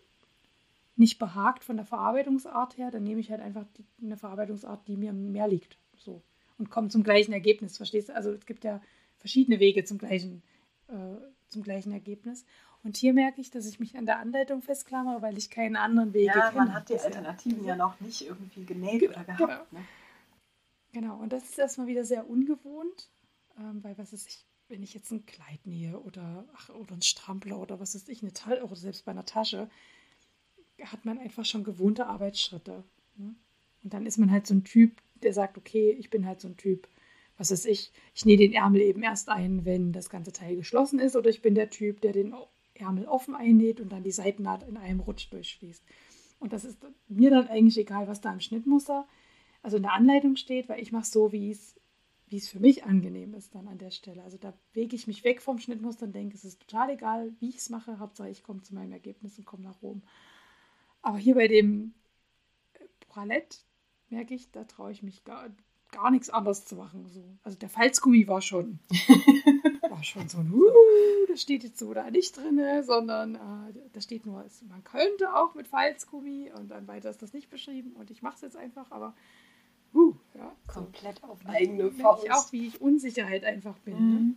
[0.95, 4.97] nicht behagt von der Verarbeitungsart her, dann nehme ich halt einfach die, eine Verarbeitungsart, die
[4.97, 5.77] mir mehr liegt.
[5.97, 6.21] So.
[6.57, 8.15] Und komme zum gleichen Ergebnis, verstehst du?
[8.15, 8.81] Also es gibt ja
[9.17, 10.43] verschiedene Wege zum gleichen,
[10.87, 11.15] äh,
[11.49, 12.45] zum gleichen Ergebnis.
[12.83, 16.13] Und hier merke ich, dass ich mich an der Anleitung festklammere, weil ich keinen anderen
[16.13, 16.45] Weg ja, kenne.
[16.45, 19.39] Ja, man hat die Alternativen ja noch nicht irgendwie genäht genau, oder gehabt.
[19.39, 19.81] Genau.
[19.81, 19.85] Ne?
[20.91, 23.09] genau, und das ist erstmal wieder sehr ungewohnt,
[23.57, 27.01] ähm, weil was ist ich, wenn ich jetzt ein Kleid nähe oder, ach, oder ein
[27.01, 29.69] Strampler oder was ist ich, eine Tasche oder selbst bei einer Tasche,
[30.91, 32.83] hat man einfach schon gewohnte Arbeitsschritte.
[33.17, 33.35] Ne?
[33.83, 36.47] Und dann ist man halt so ein Typ, der sagt, okay, ich bin halt so
[36.47, 36.87] ein Typ,
[37.37, 40.99] was ist ich, ich nähe den Ärmel eben erst ein, wenn das ganze Teil geschlossen
[40.99, 42.33] ist, oder ich bin der Typ, der den
[42.75, 45.83] Ärmel offen einnäht und dann die Seitennaht in einem Rutsch durchschließt.
[46.39, 46.77] Und das ist
[47.07, 49.07] mir dann eigentlich egal, was da im Schnittmuster,
[49.61, 51.75] also in der Anleitung steht, weil ich mache so, wie es
[52.33, 54.23] wie es für mich angenehm ist dann an der Stelle.
[54.23, 57.49] Also da wege ich mich weg vom Schnittmuster und denke, es ist total egal, wie
[57.49, 57.99] ich es mache.
[57.99, 60.01] Hauptsache, ich komme zu meinem Ergebnis und komme nach Rom.
[61.03, 61.93] Aber hier bei dem
[63.09, 63.63] Bralett
[64.09, 65.49] merke ich, da traue ich mich gar,
[65.91, 67.07] gar nichts anderes zu machen.
[67.09, 67.23] So.
[67.43, 68.79] Also der Falzgummi war schon,
[69.89, 74.01] war schon so ein, uh, das steht jetzt so da nicht drin, sondern äh, da
[74.01, 78.09] steht nur, man könnte auch mit Falzgummi und dann weiter ist das nicht beschrieben und
[78.09, 79.13] ich mache es jetzt einfach, aber
[79.93, 81.27] uh, ja, komplett so.
[81.27, 82.23] auf eigene Faust.
[82.23, 83.93] Ich auch, wie ich Unsicherheit einfach bin.
[83.93, 84.27] Ne, mhm.
[84.27, 84.35] Ne?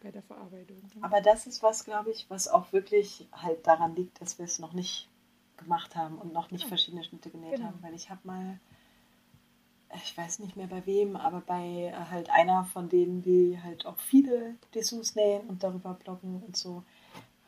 [0.00, 0.80] bei der Verarbeitung.
[1.00, 4.60] Aber das ist was, glaube ich, was auch wirklich halt daran liegt, dass wir es
[4.60, 5.08] noch nicht
[5.58, 7.68] gemacht haben und noch nicht verschiedene Schnitte genäht genau.
[7.68, 7.82] haben.
[7.82, 8.58] Weil ich habe mal,
[10.02, 13.86] ich weiß nicht mehr bei wem, aber bei äh, halt einer von denen, die halt
[13.86, 16.84] auch viele Dessous nähen und darüber bloggen und so,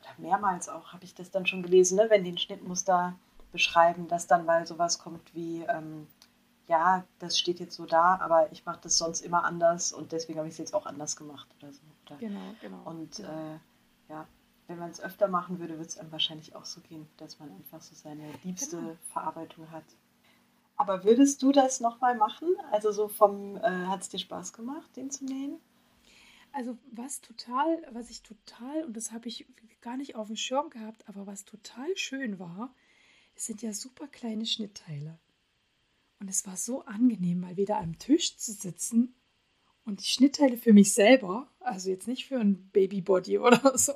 [0.01, 2.07] oder mehrmals auch, habe ich das dann schon gelesen, ne?
[2.09, 3.15] wenn die ein Schnittmuster
[3.51, 6.07] beschreiben, dass dann mal sowas kommt wie, ähm,
[6.67, 10.39] ja, das steht jetzt so da, aber ich mache das sonst immer anders und deswegen
[10.39, 11.81] habe ich es jetzt auch anders gemacht oder so.
[12.05, 12.17] Oder?
[12.17, 12.81] Genau, genau.
[12.85, 13.29] Und genau.
[13.29, 13.59] Äh,
[14.09, 14.27] ja,
[14.71, 17.51] wenn man es öfter machen würde, würde es einem wahrscheinlich auch so gehen, dass man
[17.51, 18.97] einfach so seine liebste genau.
[19.11, 19.83] Verarbeitung hat.
[20.75, 22.47] Aber würdest du das nochmal machen?
[22.71, 25.59] Also so vom, äh, hat es dir Spaß gemacht, den zu nähen?
[26.53, 29.45] Also was total, was ich total, und das habe ich
[29.81, 32.73] gar nicht auf dem Schirm gehabt, aber was total schön war,
[33.35, 35.19] es sind ja super kleine Schnittteile.
[36.19, 39.15] Und es war so angenehm, mal wieder am Tisch zu sitzen
[39.85, 43.93] und die Schnittteile für mich selber, also jetzt nicht für ein Babybody oder so,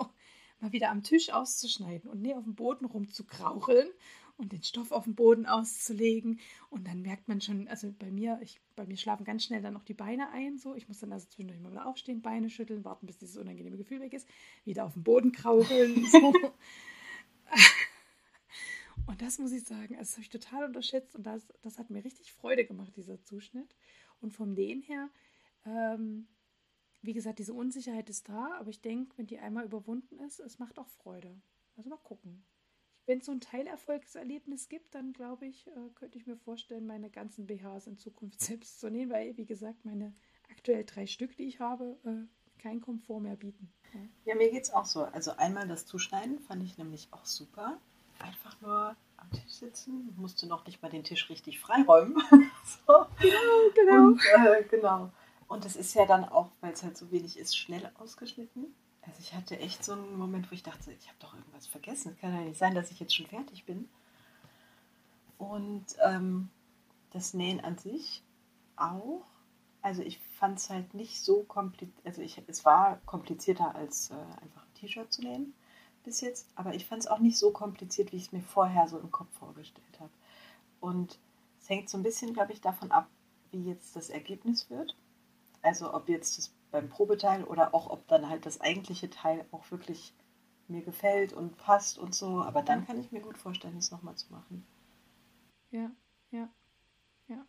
[0.59, 3.89] mal wieder am Tisch auszuschneiden und nicht auf dem Boden rumzukraucheln
[4.37, 6.39] und den Stoff auf dem Boden auszulegen.
[6.69, 9.73] Und dann merkt man schon, also bei mir, ich, bei mir schlafen ganz schnell dann
[9.73, 10.57] noch die Beine ein.
[10.57, 10.75] So.
[10.75, 14.01] Ich muss dann also zwischendurch mal wieder aufstehen, Beine schütteln, warten, bis dieses unangenehme Gefühl
[14.01, 14.27] weg ist,
[14.65, 16.05] wieder auf dem Boden kraucheln.
[16.15, 16.33] So.
[19.07, 22.03] und das muss ich sagen, das habe ich total unterschätzt und das, das hat mir
[22.03, 23.75] richtig Freude gemacht, dieser Zuschnitt.
[24.21, 25.09] Und vom Nähen her,
[25.65, 26.27] ähm,
[27.05, 30.59] wie gesagt, diese Unsicherheit ist da, aber ich denke, wenn die einmal überwunden ist, es
[30.59, 31.35] macht auch Freude.
[31.77, 32.45] Also mal gucken.
[33.05, 37.09] Wenn es so ein Teilerfolgserlebnis gibt, dann glaube ich, äh, könnte ich mir vorstellen, meine
[37.09, 40.13] ganzen BHs in Zukunft selbst zu nehmen, weil, wie gesagt, meine
[40.49, 43.71] aktuell drei Stück, die ich habe, äh, keinen Komfort mehr bieten.
[43.93, 45.03] Ja, ja mir geht es auch so.
[45.03, 47.79] Also einmal das Zuschneiden fand ich nämlich auch super.
[48.19, 52.15] Einfach nur am Tisch sitzen, musste noch nicht mal den Tisch richtig freiräumen.
[52.87, 53.05] so.
[53.19, 54.07] Genau, genau.
[54.07, 55.11] Und, äh, genau.
[55.47, 58.73] Und es ist ja dann auch, weil es halt so wenig ist, schnell ausgeschnitten.
[59.01, 62.17] Also ich hatte echt so einen Moment, wo ich dachte, ich habe doch irgendwas vergessen.
[62.19, 63.87] Kann ja nicht sein, dass ich jetzt schon fertig bin.
[65.37, 66.49] Und ähm,
[67.11, 68.23] das Nähen an sich
[68.75, 69.25] auch.
[69.81, 72.05] Also ich fand es halt nicht so kompliziert.
[72.05, 75.53] Also ich, es war komplizierter als äh, einfach ein T-Shirt zu nähen
[76.03, 76.47] bis jetzt.
[76.55, 79.11] Aber ich fand es auch nicht so kompliziert, wie ich es mir vorher so im
[79.11, 80.11] Kopf vorgestellt habe.
[80.79, 81.19] Und
[81.61, 83.07] es hängt so ein bisschen, glaube ich, davon ab,
[83.51, 84.95] wie jetzt das Ergebnis wird.
[85.65, 89.71] Also ob jetzt das beim Probeteil oder auch ob dann halt das eigentliche Teil auch
[89.71, 90.13] wirklich
[90.67, 92.43] mir gefällt und passt und so.
[92.43, 94.63] Aber dann kann ich mir gut vorstellen, es nochmal zu machen.
[95.71, 95.89] Ja,
[96.29, 96.49] ja,
[97.27, 97.47] ja.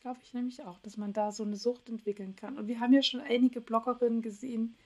[0.00, 2.58] Glaube ich nämlich auch, dass man da so eine Sucht entwickeln kann.
[2.58, 4.76] Und wir haben ja schon einige Bloggerinnen gesehen,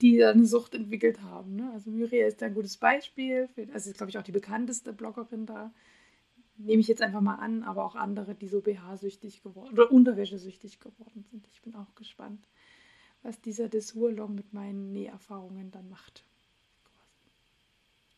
[0.00, 1.56] die da eine Sucht entwickelt haben.
[1.56, 1.70] Ne?
[1.74, 3.48] Also Muriel ist da ein gutes Beispiel.
[3.48, 5.70] Für, also ist, glaube ich, auch die bekannteste Bloggerin da
[6.64, 10.80] nehme ich jetzt einfach mal an, aber auch andere, die so BH-süchtig geworden oder Unterwäschesüchtig
[10.80, 11.46] geworden sind.
[11.52, 12.46] Ich bin auch gespannt,
[13.22, 16.24] was dieser Dessurlong mit meinen Näherfahrungen dann macht.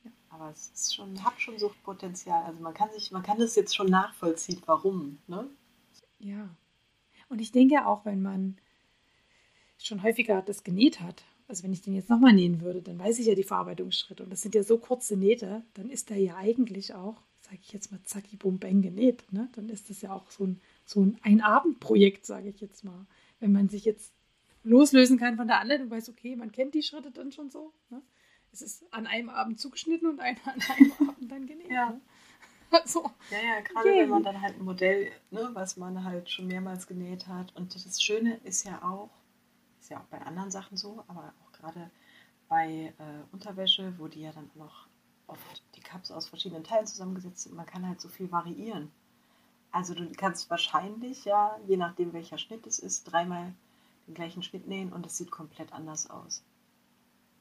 [0.04, 2.44] Ja, aber es ist schon, hat schon Suchtpotenzial.
[2.44, 5.48] Also man kann sich, man kann das jetzt schon nachvollziehen, warum, ne?
[6.18, 6.48] Ja.
[7.28, 8.58] Und ich denke auch, wenn man
[9.78, 13.18] schon häufiger das genäht hat, also wenn ich den jetzt nochmal nähen würde, dann weiß
[13.18, 14.22] ich ja die Verarbeitungsschritte.
[14.22, 17.72] Und das sind ja so kurze Nähte, dann ist der ja eigentlich auch sage ich
[17.72, 19.30] jetzt mal, zacki bum bang genäht.
[19.30, 19.50] Ne?
[19.54, 23.06] Dann ist das ja auch so ein, so ein Ein-Abend-Projekt, sage ich jetzt mal.
[23.40, 24.14] Wenn man sich jetzt
[24.64, 27.74] loslösen kann von der Anleitung, weiß, okay, man kennt die Schritte dann schon so.
[27.90, 28.00] Ne?
[28.52, 31.70] Es ist an einem Abend zugeschnitten und einer an einem Abend dann genäht.
[31.70, 31.90] Ja.
[31.90, 32.00] Ne?
[32.74, 33.98] Also, ja, ja, gerade yeah.
[33.98, 37.54] wenn man dann halt ein Modell, ne, was man halt schon mehrmals genäht hat.
[37.54, 39.10] Und das Schöne ist ja auch,
[39.78, 41.90] ist ja auch bei anderen Sachen so, aber auch gerade
[42.48, 44.88] bei äh, Unterwäsche, wo die ja dann noch
[45.26, 48.90] oft die Cups aus verschiedenen Teilen zusammengesetzt sind, man kann halt so viel variieren.
[49.70, 53.54] Also du kannst wahrscheinlich ja, je nachdem welcher Schnitt es ist, dreimal
[54.06, 56.42] den gleichen Schnitt nähen und es sieht komplett anders aus.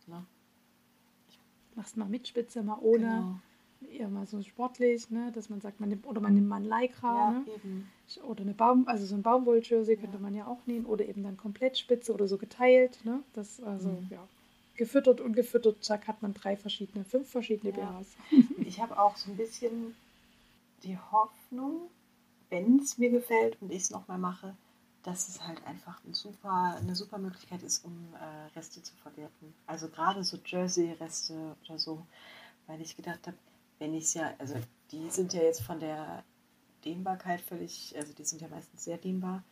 [0.07, 0.25] Ne?
[1.75, 2.99] Machst mal mit Spitze, mal ohne.
[2.99, 3.35] Genau
[3.89, 6.65] eher mal so sportlich, ne, dass man sagt, man nimmt, oder man nimmt mal ein
[6.65, 8.23] Lycra, ja, ne?
[8.23, 10.01] oder eine Baum, also so ein Baumwolljersey ja.
[10.01, 13.61] könnte man ja auch nehmen, oder eben dann komplett spitze oder so geteilt, ne, das
[13.61, 14.07] also, mhm.
[14.09, 14.27] ja,
[14.81, 17.85] gefüttert und gefüttert, zack, hat man drei verschiedene, fünf verschiedene ja.
[17.85, 18.07] BHs.
[18.65, 19.95] Ich habe auch so ein bisschen
[20.81, 21.81] die Hoffnung,
[22.49, 24.55] wenn es mir gefällt und ich es nochmal mache,
[25.03, 29.53] dass es halt einfach ein super, eine super Möglichkeit ist, um äh, Reste zu verwerten.
[29.67, 32.03] Also gerade so Jersey-Reste oder so,
[32.65, 33.37] weil ich gedacht habe,
[33.77, 34.55] wenn ich es ja, also
[34.91, 36.23] die sind ja jetzt von der
[36.85, 39.43] Dehnbarkeit völlig, also die sind ja meistens sehr dehnbar,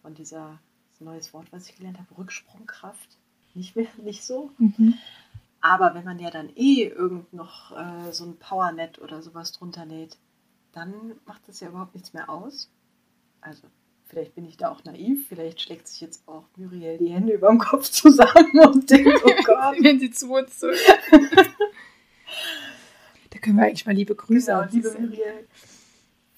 [0.00, 0.58] von dieser,
[1.00, 3.17] neues Wort, was ich gelernt habe, Rücksprungkraft,
[3.58, 4.50] nicht mehr, nicht so.
[4.58, 4.94] Mhm.
[5.60, 9.84] Aber wenn man ja dann eh irgend noch äh, so ein Powernet oder sowas drunter
[9.84, 10.16] näht,
[10.72, 12.70] dann macht das ja überhaupt nichts mehr aus.
[13.40, 13.66] Also
[14.06, 17.48] vielleicht bin ich da auch naiv, vielleicht schlägt sich jetzt auch Muriel die Hände über
[17.48, 19.76] dem Kopf zusammen und denkt, oh Gott.
[19.80, 20.78] wenn sie zu uns zurück.
[23.30, 25.46] Da können wir eigentlich mal liebe Grüße genau, liebe Muriel.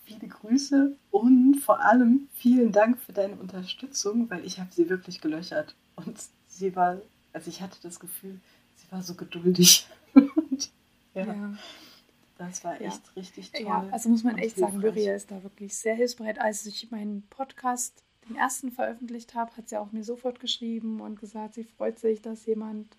[0.04, 5.20] Viele Grüße und vor allem vielen Dank für deine Unterstützung, weil ich habe sie wirklich
[5.20, 5.76] gelöchert.
[5.94, 6.18] Und
[6.60, 7.00] sie war,
[7.32, 8.38] also ich hatte das Gefühl,
[8.76, 9.88] sie war so geduldig.
[11.14, 11.58] ja, ja,
[12.38, 13.12] Das war echt ja.
[13.16, 13.62] richtig toll.
[13.62, 14.74] Ja, also muss man echt hilfreich.
[14.74, 16.40] sagen, Muriel ist da wirklich sehr hilfsbereit.
[16.40, 21.18] Als ich meinen Podcast, den ersten veröffentlicht habe, hat sie auch mir sofort geschrieben und
[21.18, 22.96] gesagt, sie freut sich, dass jemand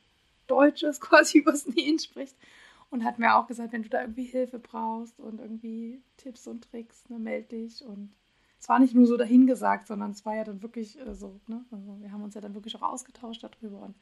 [0.47, 2.35] Deutsches quasi übers Nähen spricht.
[2.89, 6.69] Und hat mir auch gesagt, wenn du da irgendwie Hilfe brauchst und irgendwie Tipps und
[6.69, 7.85] Tricks, ne, melde dich.
[7.85, 8.11] Und
[8.61, 11.65] es war nicht nur so dahingesagt, sondern es war ja dann wirklich äh, so, ne?
[11.71, 13.79] Also wir haben uns ja dann wirklich auch ausgetauscht darüber.
[13.79, 13.95] Und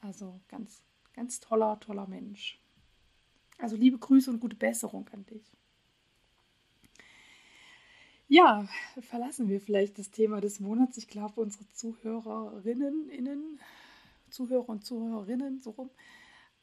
[0.00, 0.84] also ganz,
[1.14, 2.62] ganz toller, toller Mensch.
[3.58, 5.50] Also liebe Grüße und gute Besserung an dich.
[8.28, 8.68] Ja,
[9.00, 10.96] verlassen wir vielleicht das Thema des Monats.
[10.96, 13.58] Ich glaube, unsere Zuhörerinnen, innen,
[14.30, 15.90] Zuhörer und Zuhörerinnen, so rum,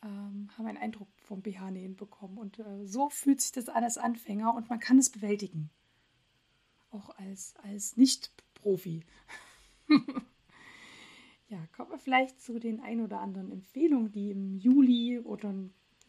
[0.04, 2.38] ähm, haben einen Eindruck vom BH-Nähen bekommen.
[2.38, 5.70] Und äh, so fühlt sich das an als Anfänger und man kann es bewältigen.
[6.92, 9.04] Auch als, als Nicht-Profi.
[11.50, 15.54] ja, kommen wir vielleicht zu den ein oder anderen Empfehlungen, die im Juli oder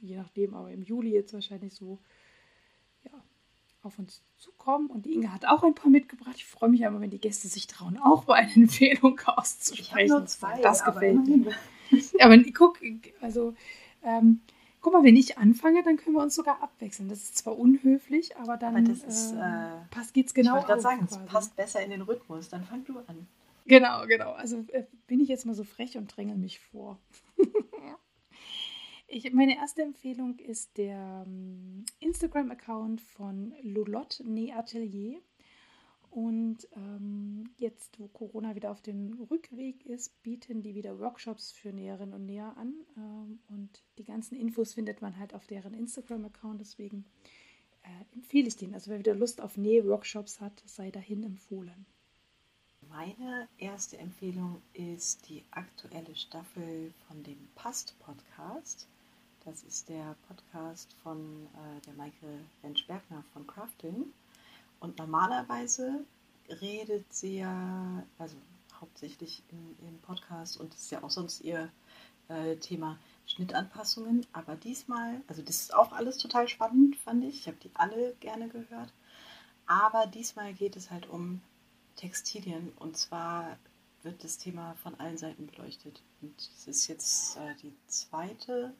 [0.00, 1.98] je nachdem, aber im Juli jetzt wahrscheinlich so
[3.04, 3.12] ja,
[3.82, 4.88] auf uns zukommen.
[4.88, 6.36] Und die Inge hat auch ein paar mitgebracht.
[6.36, 10.22] Ich freue mich aber, wenn die Gäste sich trauen, auch mal eine Empfehlung auszusprechen.
[10.22, 11.52] Ich zwei, das gefällt mir.
[12.20, 12.78] aber guck,
[13.20, 13.54] also
[14.02, 14.40] ähm,
[14.80, 17.08] guck mal, wenn ich anfange, dann können wir uns sogar abwechseln.
[17.08, 20.50] Das ist zwar unhöflich, aber dann aber ist, äh, passt, geht's genau.
[20.50, 22.48] Ich wollte gerade sagen, es passt besser in den Rhythmus.
[22.48, 23.26] Dann fang du an.
[23.66, 24.32] Genau, genau.
[24.32, 26.98] Also äh, bin ich jetzt mal so frech und dränge mich vor.
[29.06, 35.20] ich, meine erste Empfehlung ist der um, ähm, Instagram-Account von Lolotte Nähatelier.
[36.10, 41.72] Und ähm, jetzt, wo Corona wieder auf dem Rückweg ist, bieten die wieder Workshops für
[41.72, 42.74] Näherinnen und Näher an.
[42.96, 46.60] Ähm, und die ganzen Infos findet man halt auf deren Instagram-Account.
[46.60, 47.04] Deswegen
[47.82, 48.74] äh, empfehle ich den.
[48.74, 51.86] Also wer wieder Lust auf Näh-Workshops hat, sei dahin empfohlen.
[52.88, 58.88] Meine erste Empfehlung ist die aktuelle Staffel von dem Past-Podcast.
[59.44, 64.12] Das ist der Podcast von äh, der Maike Lensch-Bergner von Crafting.
[64.80, 66.04] Und normalerweise
[66.48, 68.36] redet sie ja, also
[68.80, 71.70] hauptsächlich in ihrem Podcast und das ist ja auch sonst ihr
[72.28, 74.26] äh, Thema Schnittanpassungen.
[74.32, 77.40] Aber diesmal, also das ist auch alles total spannend, fand ich.
[77.40, 78.92] Ich habe die alle gerne gehört.
[79.66, 81.42] Aber diesmal geht es halt um
[81.96, 83.58] Textilien und zwar
[84.02, 86.02] wird das Thema von allen Seiten beleuchtet.
[86.22, 88.74] Und es ist jetzt äh, die zweite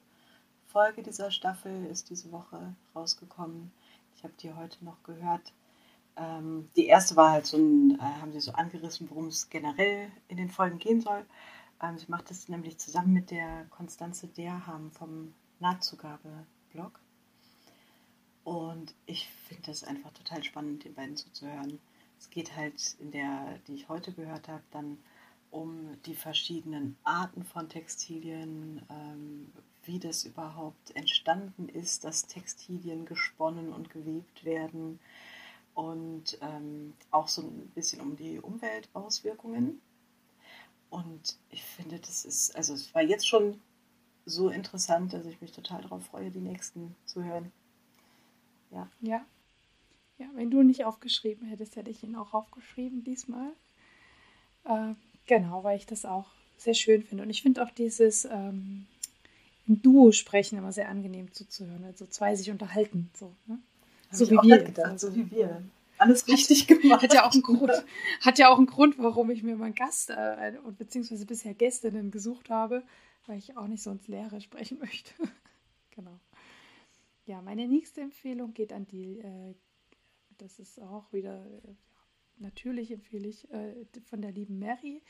[0.66, 3.70] Folge dieser Staffel, ist diese Woche rausgekommen.
[4.16, 5.52] Ich habe die heute noch gehört.
[6.20, 10.12] Ähm, die erste war halt so ein, äh, haben sie so angerissen, worum es generell
[10.28, 11.24] in den Folgen gehen soll.
[11.82, 17.01] Ähm, sie macht das nämlich zusammen mit der Konstanze Derham vom Nahtzugabe-Blog.
[18.44, 21.80] Und ich finde das einfach total spannend, den beiden zuzuhören.
[22.18, 24.98] Es geht halt in der, die ich heute gehört habe, dann
[25.51, 29.51] um die verschiedenen Arten von Textilien, ähm,
[29.84, 35.01] wie das überhaupt entstanden ist, dass Textilien gesponnen und gewebt werden
[35.74, 39.80] und ähm, auch so ein bisschen um die Umweltauswirkungen.
[40.90, 43.60] Und ich finde, das ist, also es war jetzt schon
[44.26, 47.52] so interessant, dass ich mich total darauf freue, die nächsten zu hören.
[48.70, 48.88] Ja.
[49.01, 49.24] Ja.
[50.18, 53.52] Ja, wenn du nicht aufgeschrieben hättest, hätte ich ihn auch aufgeschrieben diesmal.
[54.64, 54.94] Äh,
[55.26, 56.26] genau, weil ich das auch
[56.59, 57.24] sehr schön finde.
[57.24, 58.86] Und ich finde auch dieses ähm,
[59.66, 61.84] Duo sprechen immer sehr angenehm zuzuhören.
[61.84, 63.10] Also zwei sich unterhalten.
[63.14, 63.59] So, ne?
[64.11, 64.62] So wie wir.
[64.62, 65.62] Gedacht, so wie wir.
[65.99, 67.03] Alles richtig gemacht.
[67.03, 67.73] Hat ja auch einen Grund,
[68.20, 72.11] hat ja auch einen Grund warum ich mir mal einen Gast äh, beziehungsweise bisher Gästinnen
[72.11, 72.82] gesucht habe,
[73.27, 75.12] weil ich auch nicht so ins Leere sprechen möchte.
[75.95, 76.19] genau.
[77.27, 79.55] Ja, meine nächste Empfehlung geht an die, äh,
[80.39, 81.74] das ist auch wieder, äh,
[82.39, 83.74] natürlich empfehle ich äh,
[84.09, 85.03] von der lieben Mary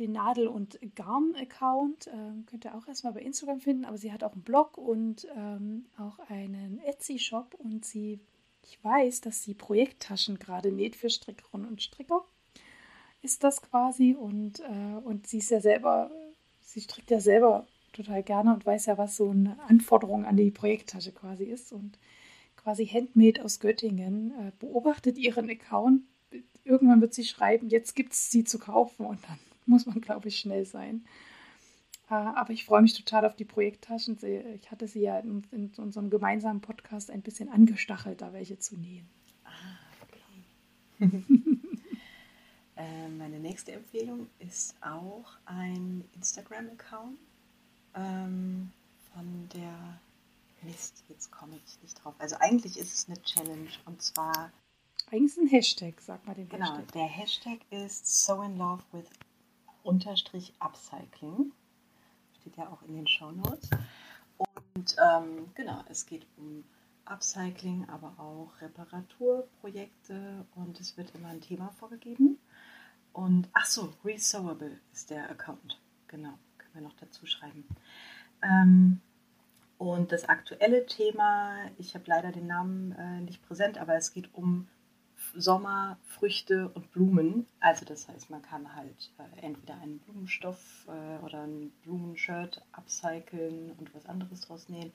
[0.00, 2.08] den Nadel- und Garn-Account.
[2.12, 5.26] Ähm, könnt ihr auch erstmal bei Instagram finden, aber sie hat auch einen Blog und
[5.36, 8.18] ähm, auch einen Etsy-Shop und sie,
[8.64, 12.24] ich weiß, dass sie Projekttaschen gerade näht für Strickerinnen und Stricker.
[13.22, 16.10] Ist das quasi und, äh, und sie ist ja selber,
[16.62, 20.50] sie strickt ja selber total gerne und weiß ja, was so eine Anforderung an die
[20.50, 21.98] Projekttasche quasi ist und
[22.56, 26.02] quasi Handmade aus Göttingen, äh, beobachtet ihren Account.
[26.64, 30.28] Irgendwann wird sie schreiben, jetzt gibt es sie zu kaufen und dann muss man, glaube
[30.28, 31.04] ich, schnell sein.
[32.08, 34.18] Äh, aber ich freue mich total auf die Projekttaschen.
[34.54, 38.76] Ich hatte sie ja in, in unserem gemeinsamen Podcast ein bisschen angestachelt, da welche zu
[38.76, 39.08] nähen.
[39.44, 39.50] Ah,
[40.02, 41.22] okay.
[42.76, 47.18] äh, meine nächste Empfehlung ist auch ein Instagram-Account
[47.94, 48.70] ähm,
[49.12, 50.00] von der
[50.62, 52.14] Mist, jetzt komme ich nicht drauf.
[52.18, 54.52] Also eigentlich ist es eine Challenge und zwar.
[55.10, 56.92] Eigentlich ist es ein Hashtag, sag mal den genau, Hashtag.
[56.92, 59.06] Genau, der Hashtag ist So in Love with
[59.82, 61.52] unterstrich Upcycling.
[62.40, 63.70] Steht ja auch in den Show Notes.
[64.38, 66.64] Und ähm, genau, es geht um
[67.04, 72.38] Upcycling, aber auch Reparaturprojekte und es wird immer ein Thema vorgegeben.
[73.12, 75.80] Und ach so, Resewable ist der Account.
[76.06, 77.64] Genau, können wir noch dazu schreiben.
[78.42, 79.00] Ähm,
[79.78, 84.32] und das aktuelle Thema, ich habe leider den Namen äh, nicht präsent, aber es geht
[84.34, 84.68] um
[85.34, 87.46] Sommer, Früchte und Blumen.
[87.60, 93.72] Also das heißt, man kann halt äh, entweder einen Blumenstoff äh, oder ein Blumenshirt upcyclen
[93.72, 94.92] und was anderes draus nähen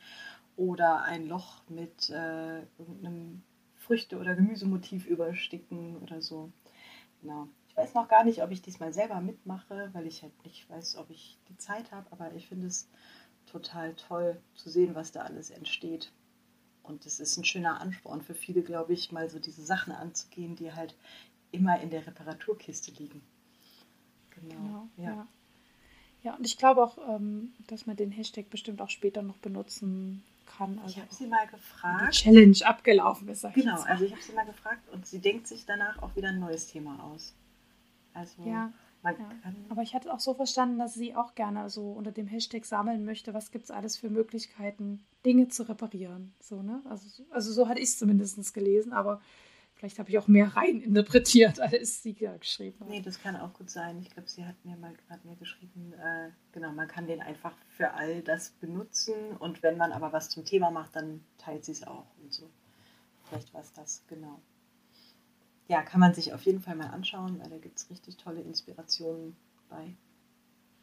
[0.58, 3.44] oder ein Loch mit äh, irgendeinem
[3.76, 6.52] Früchte- oder Gemüsemotiv übersticken oder so.
[7.22, 7.48] Genau.
[7.70, 10.96] Ich weiß noch gar nicht, ob ich diesmal selber mitmache, weil ich halt nicht weiß,
[10.98, 12.88] ob ich die Zeit habe, aber ich finde es
[13.46, 16.12] total toll zu sehen, was da alles entsteht.
[16.88, 20.56] Und es ist ein schöner Ansporn für viele, glaube ich, mal so diese Sachen anzugehen,
[20.56, 20.96] die halt
[21.52, 23.22] immer in der Reparaturkiste liegen.
[24.32, 24.56] Genau.
[24.56, 25.04] genau ja.
[25.04, 25.28] ja.
[26.24, 26.36] ja.
[26.36, 30.80] und ich glaube auch, ähm, dass man den Hashtag bestimmt auch später noch benutzen kann.
[30.80, 32.14] Also ich habe sie mal gefragt.
[32.14, 33.46] Die Challenge abgelaufen ist.
[33.54, 36.40] Genau, also ich habe sie mal gefragt und sie denkt sich danach auch wieder ein
[36.40, 37.34] neues Thema aus.
[38.14, 38.72] Also ja.
[39.12, 39.54] Ja.
[39.70, 43.06] Aber ich hatte auch so verstanden, dass sie auch gerne so unter dem Hashtag sammeln
[43.06, 46.34] möchte, was gibt es alles für Möglichkeiten, Dinge zu reparieren.
[46.40, 46.82] So, ne?
[46.90, 49.22] also, also so hatte ich es zumindest gelesen, aber
[49.76, 52.90] vielleicht habe ich auch mehr rein interpretiert, als sie da geschrieben hat.
[52.90, 54.00] Nee, das kann auch gut sein.
[54.00, 57.56] Ich glaube, sie hat mir mal hat mir geschrieben, äh, genau, man kann den einfach
[57.70, 61.74] für all das benutzen und wenn man aber was zum Thema macht, dann teilt sie
[61.74, 62.50] es auch und so.
[63.26, 64.42] Vielleicht war es das, genau
[65.68, 68.42] ja, kann man sich auf jeden Fall mal anschauen, weil da gibt es richtig tolle
[68.42, 69.36] Inspirationen
[69.70, 69.96] bei.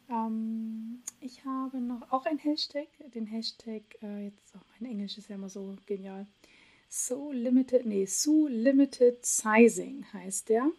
[0.09, 5.17] Ähm, ich habe noch auch ein Hashtag, den Hashtag, äh, jetzt auch oh, mein Englisch
[5.17, 6.27] ist ja immer so genial.
[6.89, 10.69] So Limited, nee, So Limited Sizing heißt der.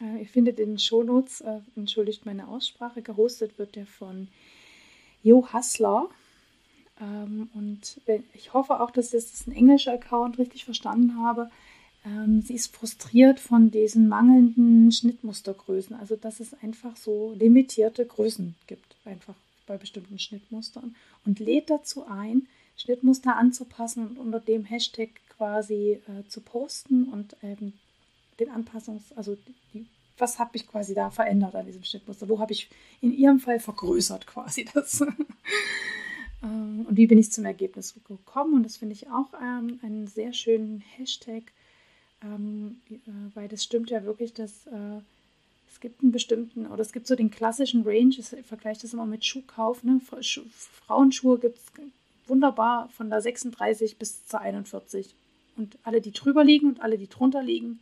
[0.00, 4.28] Äh, ihr findet in den Shownotes, äh, entschuldigt meine Aussprache, gehostet wird der von
[5.22, 6.08] Jo Hassler.
[7.00, 8.00] Ähm, und
[8.32, 11.50] ich hoffe auch, dass ich das ein englischer Account richtig verstanden habe
[12.04, 15.96] ähm, sie ist frustriert von diesen mangelnden Schnittmustergrößen.
[15.96, 19.34] Also dass es einfach so limitierte Größen gibt, einfach
[19.66, 20.96] bei bestimmten Schnittmustern.
[21.24, 22.46] Und lädt dazu ein,
[22.76, 27.74] Schnittmuster anzupassen und unter dem Hashtag quasi äh, zu posten und ähm,
[28.38, 29.36] den Anpassungs-, also
[29.74, 29.86] die,
[30.16, 32.28] was habe ich quasi da verändert an diesem Schnittmuster?
[32.28, 32.68] Wo habe ich
[33.00, 35.00] in ihrem Fall vergrößert quasi das?
[36.42, 38.54] ähm, und wie bin ich zum Ergebnis gekommen?
[38.54, 41.52] Und das finde ich auch ähm, einen sehr schönen Hashtag,
[42.22, 42.96] ähm, äh,
[43.34, 45.00] weil das stimmt ja wirklich, dass äh,
[45.70, 49.06] es gibt einen bestimmten, oder es gibt so den klassischen Range, ich vergleiche das immer
[49.06, 50.00] mit Schuhkauf, ne?
[50.00, 51.64] Frauenschuhe gibt es
[52.26, 55.14] wunderbar von der 36 bis zur 41.
[55.56, 57.80] Und alle, die drüber liegen und alle, die drunter liegen,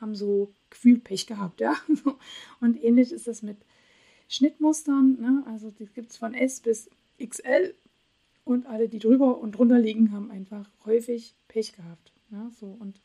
[0.00, 1.74] haben so Gefühlpech gehabt, ja.
[2.60, 3.58] Und ähnlich ist es mit
[4.28, 5.42] Schnittmustern, ne?
[5.46, 6.88] Also die gibt es von S bis
[7.22, 7.74] XL
[8.44, 12.12] Und alle, die drüber und drunter liegen, haben einfach häufig Pech gehabt.
[12.30, 13.00] Ja, so und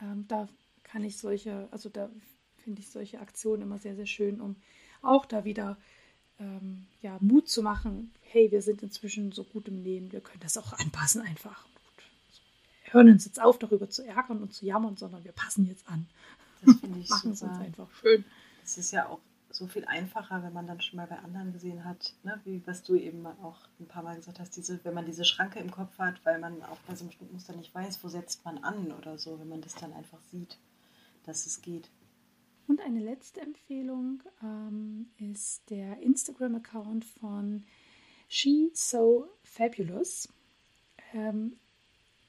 [0.00, 0.48] ähm, da
[0.84, 2.10] kann ich solche, also da
[2.56, 4.56] finde ich solche Aktionen immer sehr, sehr schön, um
[5.02, 5.76] auch da wieder
[6.38, 8.12] ähm, ja, Mut zu machen.
[8.20, 11.66] Hey, wir sind inzwischen so gut im Nähen, wir können das auch anpassen einfach.
[12.84, 15.88] Wir hören uns jetzt auf, darüber zu ärgern und zu jammern, sondern wir passen jetzt
[15.88, 16.06] an.
[16.64, 17.52] Das finde ich Machen super.
[17.52, 18.24] es uns einfach schön.
[18.64, 19.20] Es ist ja auch
[19.56, 22.40] so viel einfacher, wenn man dann schon mal bei anderen gesehen hat, ne?
[22.44, 25.58] wie was du eben auch ein paar Mal gesagt hast, diese, wenn man diese Schranke
[25.58, 28.58] im Kopf hat, weil man auch bei so einem Schnittmuster nicht weiß, wo setzt man
[28.58, 30.58] an oder so, wenn man das dann einfach sieht,
[31.24, 31.90] dass es geht.
[32.68, 37.64] Und eine letzte Empfehlung ähm, ist der Instagram-Account von
[38.28, 40.28] She So Fabulous.
[41.14, 41.56] Ähm,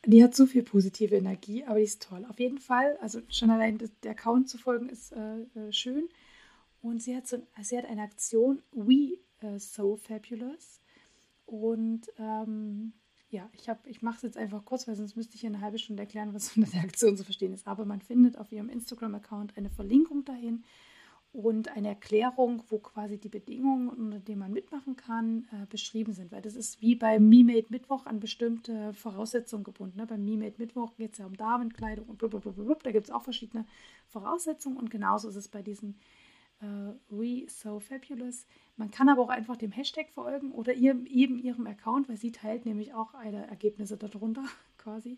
[0.05, 2.25] die hat so viel positive Energie, aber die ist toll.
[2.29, 6.07] Auf jeden Fall, also schon allein der Account zu folgen ist äh, äh, schön.
[6.88, 10.81] Und sie hat, so, sie hat eine Aktion, We uh, So Fabulous.
[11.45, 12.93] Und ähm,
[13.30, 15.80] ja, ich, ich mache es jetzt einfach kurz, weil sonst müsste ich hier eine halbe
[15.80, 17.68] Stunde erklären, was unter der Aktion zu verstehen ist.
[17.68, 20.64] Aber man findet auf ihrem Instagram-Account eine Verlinkung dahin
[21.34, 26.31] und eine Erklärung, wo quasi die Bedingungen, unter denen man mitmachen kann, äh, beschrieben sind.
[26.31, 29.97] Weil das ist wie beim Me-Made Mittwoch an bestimmte Voraussetzungen gebunden.
[29.97, 30.07] Ne?
[30.07, 32.76] Beim Me-Made Mittwoch geht es ja um Damenkleidung und blablabla.
[32.81, 33.65] Da gibt es auch verschiedene
[34.07, 35.99] Voraussetzungen und genauso ist es bei diesen
[37.09, 38.45] We So Fabulous.
[38.77, 42.31] Man kann aber auch einfach dem Hashtag folgen oder ihrem, eben ihrem Account, weil sie
[42.31, 44.43] teilt nämlich auch alle Ergebnisse darunter
[44.77, 45.17] quasi.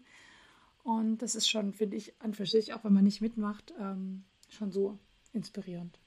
[0.83, 4.23] Und das ist schon, finde ich, an für sich, auch wenn man nicht mitmacht, ähm,
[4.49, 4.97] schon so
[5.33, 5.97] inspirierend.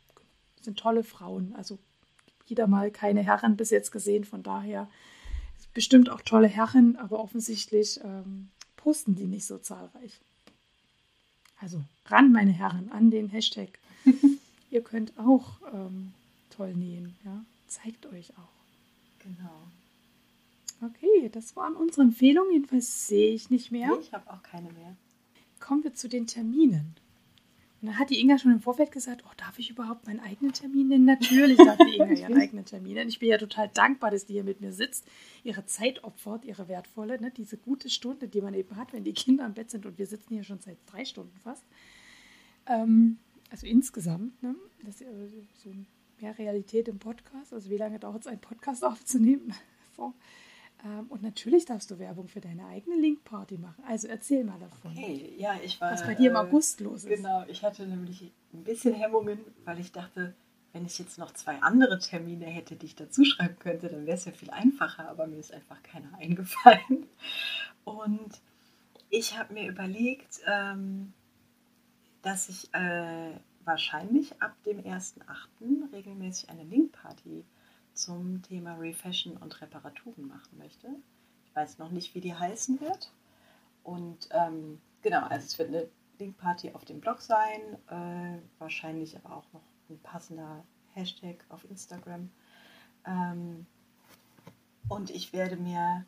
[0.56, 1.78] Das sind tolle Frauen, also
[2.48, 4.88] wieder mal keine Herren bis jetzt gesehen, von daher
[5.74, 10.20] bestimmt auch tolle Herren, aber offensichtlich ähm, posten die nicht so zahlreich.
[11.60, 13.78] Also ran, meine Herren, an den Hashtag.
[14.72, 16.14] Ihr könnt auch ähm,
[16.48, 17.44] toll nähen, ja.
[17.66, 19.22] Zeigt euch auch.
[19.22, 19.68] Genau.
[20.80, 22.52] Okay, das waren unsere Empfehlungen.
[22.52, 23.88] Jedenfalls sehe ich nicht mehr.
[23.88, 24.96] Nee, ich habe auch keine mehr.
[25.60, 26.96] Kommen wir zu den Terminen.
[27.82, 30.54] Und dann hat die Inga schon im Vorfeld gesagt, oh, darf ich überhaupt meinen eigenen
[30.54, 31.04] Termin nennen?
[31.04, 33.10] Natürlich darf die Inga ihren eigenen Termin nennen.
[33.10, 35.04] Ich bin ja total dankbar, dass die hier mit mir sitzt,
[35.44, 39.12] ihre Zeit opfert, ihre wertvolle, ne, diese gute Stunde, die man eben hat, wenn die
[39.12, 41.64] Kinder im Bett sind und wir sitzen hier schon seit drei Stunden fast.
[42.66, 43.18] Ähm,
[43.52, 45.70] also insgesamt, ne, das ist so
[46.20, 47.52] mehr Realität im Podcast.
[47.52, 49.54] Also wie lange dauert es, einen Podcast aufzunehmen?
[50.84, 53.84] Ähm, und natürlich darfst du Werbung für deine eigene Link-Party machen.
[53.86, 54.92] Also erzähl mal davon.
[54.92, 55.92] Okay, ja, ich war.
[55.92, 57.16] Was bei dir im August los ist.
[57.16, 60.34] Genau, ich hatte nämlich ein bisschen Hemmungen, weil ich dachte,
[60.72, 64.16] wenn ich jetzt noch zwei andere Termine hätte, die ich dazu schreiben könnte, dann wäre
[64.16, 67.06] es ja viel einfacher, aber mir ist einfach keiner eingefallen.
[67.84, 68.40] Und
[69.10, 71.12] ich habe mir überlegt, ähm,
[72.22, 73.32] dass ich äh,
[73.64, 75.92] wahrscheinlich ab dem 1.8.
[75.92, 77.44] regelmäßig eine Link-Party
[77.94, 80.88] zum Thema Refashion und Reparaturen machen möchte.
[81.44, 83.12] Ich weiß noch nicht, wie die heißen wird.
[83.82, 85.88] Und ähm, genau, also es wird eine
[86.18, 92.30] Linkparty auf dem Blog sein, äh, wahrscheinlich aber auch noch ein passender Hashtag auf Instagram.
[93.04, 93.66] Ähm,
[94.88, 96.04] und ich werde mir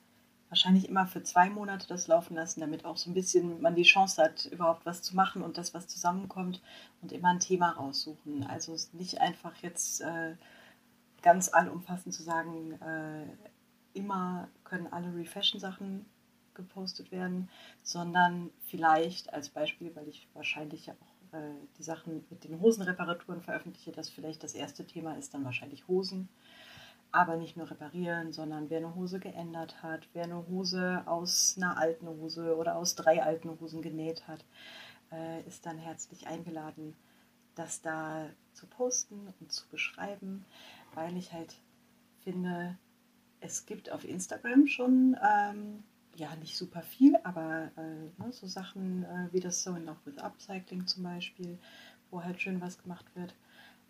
[0.55, 3.83] wahrscheinlich immer für zwei Monate das laufen lassen, damit auch so ein bisschen man die
[3.83, 6.63] Chance hat, überhaupt was zu machen und das, was zusammenkommt
[7.03, 8.47] und immer ein Thema raussuchen.
[8.47, 10.37] Also nicht einfach jetzt äh,
[11.23, 13.27] ganz allumfassend zu sagen, äh,
[13.95, 16.07] immer können alle Refashion-Sachen
[16.55, 17.51] gepostet werden,
[17.83, 23.43] sondern vielleicht als Beispiel, weil ich wahrscheinlich ja auch äh, die Sachen mit den Hosenreparaturen
[23.43, 26.29] veröffentliche, dass vielleicht das erste Thema ist dann wahrscheinlich Hosen.
[27.15, 31.79] Aber nicht nur reparieren, sondern wer eine Hose geändert hat, wer eine Hose aus einer
[31.79, 34.45] alten Hose oder aus drei alten Hosen genäht hat,
[35.13, 36.97] äh, ist dann herzlich eingeladen,
[37.55, 40.45] das da zu posten und zu beschreiben
[40.95, 41.55] weil ich halt
[42.23, 42.77] finde,
[43.41, 45.85] es gibt auf Instagram schon, ähm,
[46.17, 50.19] ja, nicht super viel, aber äh, ne, so Sachen äh, wie das in Love with
[50.19, 51.59] Upcycling zum Beispiel,
[52.11, 53.35] wo halt schön was gemacht wird.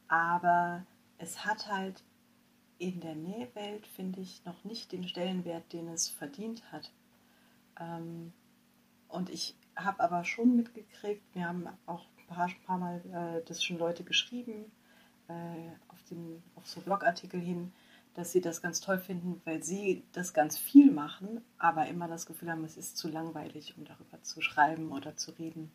[0.09, 0.85] Aber
[1.19, 2.03] es hat halt
[2.79, 6.91] in der Nähwelt, finde ich, noch nicht den Stellenwert, den es verdient hat.
[7.81, 8.33] Ähm,
[9.09, 13.63] und ich habe aber schon mitgekriegt, wir haben auch ein paar, paar Mal äh, das
[13.63, 14.71] schon Leute geschrieben,
[15.29, 15.33] äh,
[15.89, 17.73] auf, den, auf so Blogartikel hin,
[18.15, 22.27] dass sie das ganz toll finden, weil sie das ganz viel machen, aber immer das
[22.27, 25.71] Gefühl haben, es ist zu langweilig, um darüber zu schreiben oder zu reden.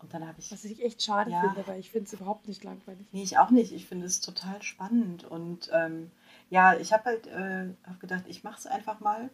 [0.00, 0.50] Und dann habe ich.
[0.52, 1.40] Was ich echt schade Ja.
[1.40, 3.06] finde, weil ich finde es überhaupt nicht langweilig.
[3.12, 3.72] Nee, ich auch nicht.
[3.72, 5.24] Ich finde es total spannend.
[5.24, 6.10] Und ähm,
[6.50, 9.30] ja, ich habe halt äh, hab gedacht, ich mache es einfach mal.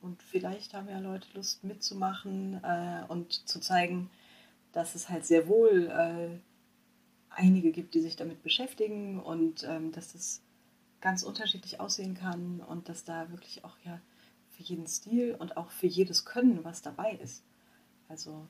[0.00, 4.10] Und vielleicht haben ja Leute Lust mitzumachen äh, und zu zeigen,
[4.72, 6.38] dass es halt sehr wohl äh,
[7.30, 10.42] einige gibt, die sich damit beschäftigen und ähm, dass es
[11.00, 14.00] ganz unterschiedlich aussehen kann und dass da wirklich auch ja
[14.50, 17.42] für jeden Stil und auch für jedes Können was dabei ist.
[18.08, 18.46] Also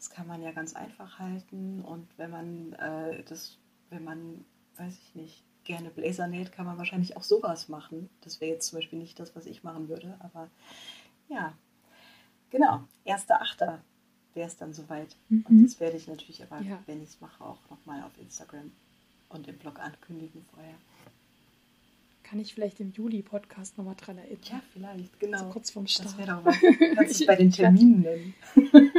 [0.00, 3.58] das kann man ja ganz einfach halten und wenn man äh, das,
[3.90, 4.46] wenn man,
[4.78, 8.08] weiß ich nicht, gerne Blazer näht, kann man wahrscheinlich auch sowas machen.
[8.22, 10.48] Das wäre jetzt zum Beispiel nicht das, was ich machen würde, aber
[11.28, 11.52] ja,
[12.48, 13.78] genau, 1.8.
[14.32, 15.14] wäre es dann soweit.
[15.28, 15.44] Mhm.
[15.46, 16.82] Und das werde ich natürlich aber, ja.
[16.86, 18.72] wenn ich es mache, auch nochmal auf Instagram
[19.28, 20.76] und im Blog ankündigen vorher.
[22.22, 24.40] Kann ich vielleicht im Juli-Podcast nochmal dran erinnern?
[24.44, 25.40] Ja, vielleicht, genau.
[25.40, 26.08] So kurz vorm Start.
[26.08, 26.56] Das wäre doch was.
[26.96, 28.34] Kannst du bei den Terminen nennen.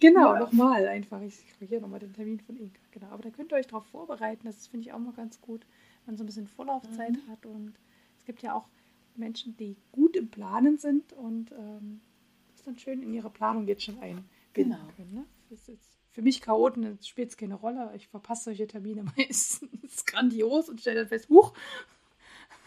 [0.00, 0.40] genau, ja.
[0.40, 1.20] nochmal einfach.
[1.20, 2.80] Ich hier nochmal den Termin von Inka.
[2.90, 3.08] Genau.
[3.08, 4.46] Aber da könnt ihr euch darauf vorbereiten.
[4.46, 5.66] Das finde ich auch mal ganz gut,
[6.04, 7.30] wenn man so ein bisschen Vorlaufzeit mhm.
[7.30, 7.46] hat.
[7.46, 7.74] Und
[8.18, 8.68] es gibt ja auch
[9.14, 12.00] Menschen, die gut im Planen sind und ähm,
[12.52, 14.78] das dann schön in ihre Planung jetzt schon einbinden genau.
[14.96, 15.14] können.
[15.14, 15.24] Ne?
[15.48, 17.92] Das ist jetzt für mich Chaoten spielt es keine Rolle.
[17.94, 21.52] Ich verpasse solche Termine meistens grandios und stelle dann fest, huch,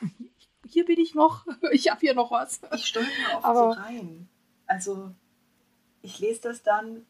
[0.67, 2.61] hier bin ich noch, ich habe hier noch was.
[2.75, 4.29] Ich stolper oft Aber, so rein.
[4.67, 5.15] Also
[6.03, 7.07] ich lese das dann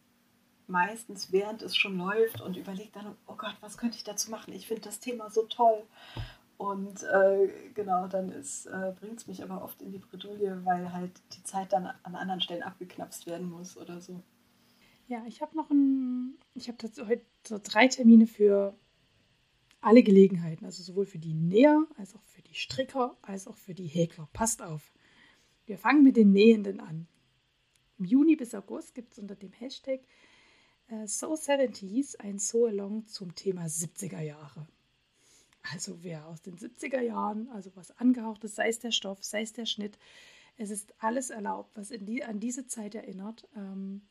[0.70, 4.54] meistens, während es schon läuft und überlege dann, oh Gott, was könnte ich dazu machen?
[4.54, 5.84] Ich finde das Thema so toll.
[6.58, 11.12] Und äh, genau, dann äh, bringt es mich aber oft in die Bredouille, weil halt
[11.34, 14.22] die Zeit dann an anderen Stellen abgeknapst werden muss oder so.
[15.08, 16.78] Ja, ich habe noch ein, ich habe
[17.08, 18.76] heute so drei Termine für
[19.82, 23.74] alle Gelegenheiten, also sowohl für die Näher als auch für die Stricker als auch für
[23.74, 24.28] die Häkler.
[24.34, 24.92] Passt auf.
[25.66, 27.08] Wir fangen mit den Nähenden an.
[27.98, 30.02] Im Juni bis August gibt es unter dem Hashtag
[30.90, 34.68] äh, So 70s ein So-Along zum Thema 70er Jahre.
[35.72, 39.54] Also wer aus den 70er Jahren, also was angehauchtes, sei es der Stoff, sei es
[39.54, 39.98] der Schnitt,
[40.58, 44.02] es ist alles erlaubt, was die, an diese Zeit erinnert, ähm,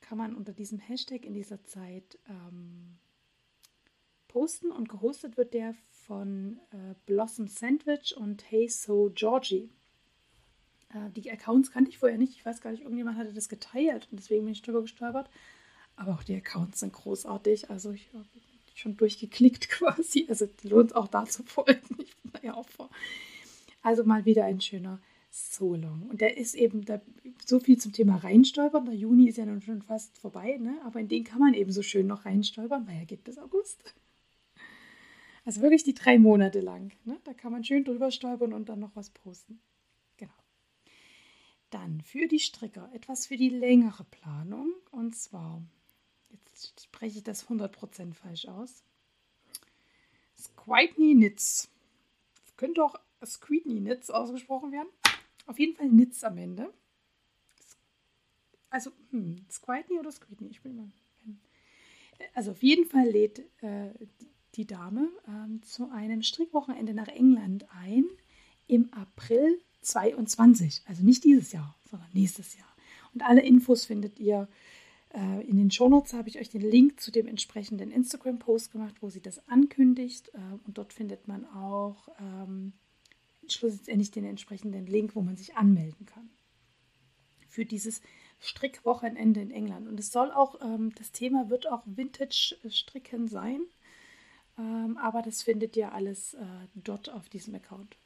[0.00, 2.98] kann man unter diesem Hashtag in dieser Zeit ähm,
[4.28, 9.70] posten und gehostet wird der von äh, Blossom Sandwich und Hey So Georgie.
[10.90, 12.36] Äh, die Accounts kannte ich vorher nicht.
[12.36, 15.28] Ich weiß gar nicht, irgendjemand hatte das geteilt und deswegen bin ich drüber gestolpert.
[15.98, 17.70] Aber auch die Accounts sind großartig.
[17.70, 18.24] Also ich habe
[18.74, 20.26] schon durchgeklickt quasi.
[20.28, 21.96] Also lohnt auch da zu folgen.
[21.98, 22.88] Ich bin da ja auch vor.
[23.82, 25.00] Also mal wieder ein schöner
[25.30, 26.08] Solong.
[26.08, 27.00] Und der ist eben da,
[27.44, 28.86] so viel zum Thema reinstolpern.
[28.86, 30.80] Der Juni ist ja nun schon fast vorbei, ne?
[30.84, 33.94] aber in den kann man eben so schön noch reinstolpern, weil er geht bis August.
[35.44, 36.92] Also wirklich die drei Monate lang.
[37.04, 37.18] Ne?
[37.24, 39.60] Da kann man schön drüber stolpern und dann noch was posten.
[40.16, 40.32] Genau.
[41.70, 44.72] Dann für die Stricker etwas für die längere Planung.
[44.90, 45.62] Und zwar,
[46.80, 48.82] spreche ich das 100% falsch aus.
[50.38, 51.68] Squidney Knits.
[52.44, 52.94] Das könnte auch
[53.24, 54.88] Squidney Knits ausgesprochen werden.
[55.46, 56.72] Auf jeden Fall Knits am Ende.
[58.70, 60.48] Also, hm, Squidney oder Squidney?
[60.48, 60.90] Ich bin mal.
[62.34, 63.90] Also auf jeden Fall lädt äh,
[64.54, 68.04] die Dame ähm, zu einem Strickwochenende nach England ein
[68.66, 70.82] im April 22.
[70.86, 72.68] Also nicht dieses Jahr, sondern nächstes Jahr.
[73.14, 74.48] Und alle Infos findet ihr
[75.18, 76.14] äh, in den Shownotes.
[76.14, 80.28] Habe ich euch den Link zu dem entsprechenden Instagram-Post gemacht, wo sie das ankündigt.
[80.34, 82.72] Äh, und dort findet man auch ähm,
[83.48, 86.30] schlussendlich den entsprechenden Link, wo man sich anmelden kann.
[87.48, 88.02] Für dieses
[88.40, 89.88] Strickwochenende in England.
[89.88, 93.62] Und es soll auch, ähm, das Thema wird auch Vintage-Stricken sein.
[94.58, 97.96] Ähm, aber das findet ihr alles äh, dort auf diesem Account.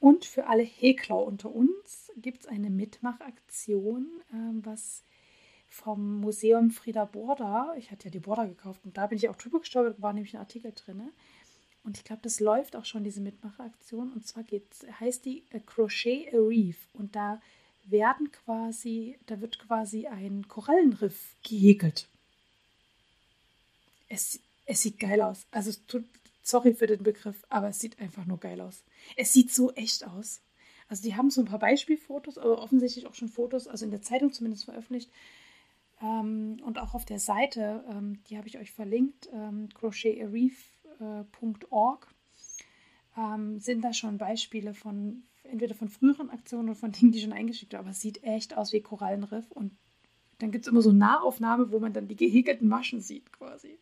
[0.00, 5.04] Und für alle Häkler unter uns gibt es eine Mitmachaktion, äh, was
[5.68, 9.36] vom Museum Frieda Borda, ich hatte ja die Borda gekauft und da bin ich auch
[9.36, 11.02] drüber gestolpert, war nämlich ein Artikel drin.
[11.84, 14.12] Und ich glaube, das läuft auch schon, diese Mitmachaktion.
[14.12, 16.76] Und zwar geht's, heißt die A Crochet a Reef.
[16.92, 17.40] Und da
[17.84, 22.06] werden quasi, da wird quasi ein Korallenriff gehäkelt.
[24.10, 25.46] Es es sieht geil aus.
[25.50, 26.04] Also tut,
[26.42, 28.82] sorry für den Begriff, aber es sieht einfach nur geil aus.
[29.16, 30.40] Es sieht so echt aus.
[30.88, 34.02] Also die haben so ein paar Beispielfotos, aber offensichtlich auch schon Fotos, also in der
[34.02, 35.10] Zeitung zumindest veröffentlicht.
[36.00, 43.20] Ähm, und auch auf der Seite, ähm, die habe ich euch verlinkt, ähm, crochetarreef.org, äh,
[43.20, 47.32] ähm, sind da schon Beispiele von entweder von früheren Aktionen oder von Dingen, die schon
[47.32, 47.80] eingeschickt haben.
[47.80, 49.50] Aber es sieht echt aus wie Korallenriff.
[49.50, 49.76] Und
[50.38, 53.78] dann gibt es immer so Nahaufnahme, wo man dann die gehäkelten Maschen sieht quasi.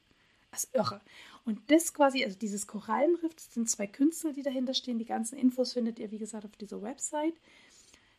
[0.50, 1.02] Das ist irre.
[1.44, 4.98] Und das quasi, also dieses Korallenriff, das sind zwei Künstler, die dahinter stehen.
[4.98, 7.34] Die ganzen Infos findet ihr, wie gesagt, auf dieser Website.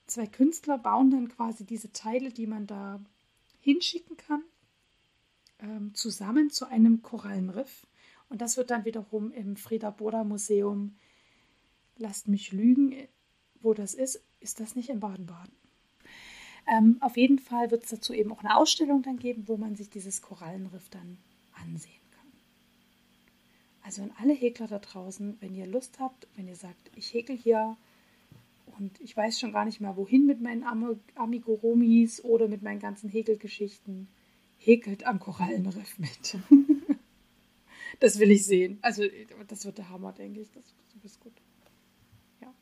[0.05, 3.01] Zwei Künstler bauen dann quasi diese Teile, die man da
[3.67, 4.43] hinschicken kann,
[5.59, 7.85] ähm, zusammen zu einem Korallenriff.
[8.29, 10.95] Und das wird dann wiederum im Frieda Boda Museum,
[11.97, 12.95] lasst mich lügen,
[13.59, 15.51] wo das ist, ist das nicht in Baden-Baden.
[16.65, 19.75] Ähm, auf jeden Fall wird es dazu eben auch eine Ausstellung dann geben, wo man
[19.75, 21.17] sich dieses Korallenriff dann
[21.61, 21.91] ansehen
[23.83, 27.35] Also an alle Häkler da draußen, wenn ihr Lust habt, wenn ihr sagt, ich häkel
[27.35, 27.75] hier
[28.79, 30.99] und ich weiß schon gar nicht mehr, wohin mit meinen Am
[32.23, 34.07] oder mit meinen ganzen Häkelgeschichten,
[34.57, 36.37] häkelt am Korallenriff mit.
[37.99, 38.79] das will ich sehen.
[38.81, 39.03] Also
[39.47, 40.51] das wird der Hammer, denke ich.
[40.51, 41.33] Das, das ist gut.
[42.41, 42.53] Ja.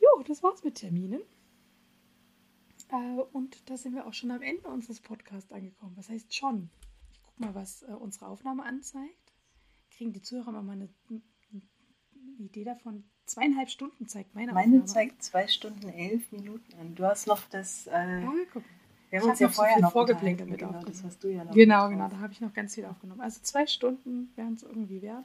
[0.00, 1.22] Jo, das war's mit Terminen.
[2.90, 5.96] Äh, und da sind wir auch schon am Ende unseres Podcasts angekommen.
[5.96, 6.70] Was heißt schon?
[7.12, 9.24] Ich guck mal, was äh, unsere Aufnahme anzeigt
[9.94, 10.88] kriegen die Zuhörer mal eine
[12.38, 13.04] Idee davon.
[13.26, 14.84] Zweieinhalb Stunden zeigt meine Meine Aufnahme.
[14.84, 16.94] zeigt zwei Stunden elf Minuten an.
[16.94, 17.86] Du hast noch das.
[17.86, 18.62] Äh, ja, guck.
[19.10, 21.52] Wir haben uns ja vorher so noch vorgeplänkelt mit genau, Das hast du ja noch
[21.54, 23.20] Genau, genau, da habe ich noch ganz viel aufgenommen.
[23.20, 25.24] Also zwei Stunden wären es irgendwie wert.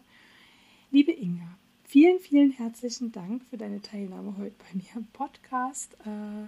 [0.92, 5.96] Liebe Inga, vielen, vielen herzlichen Dank für deine Teilnahme heute bei mir im Podcast.
[6.06, 6.48] Äh,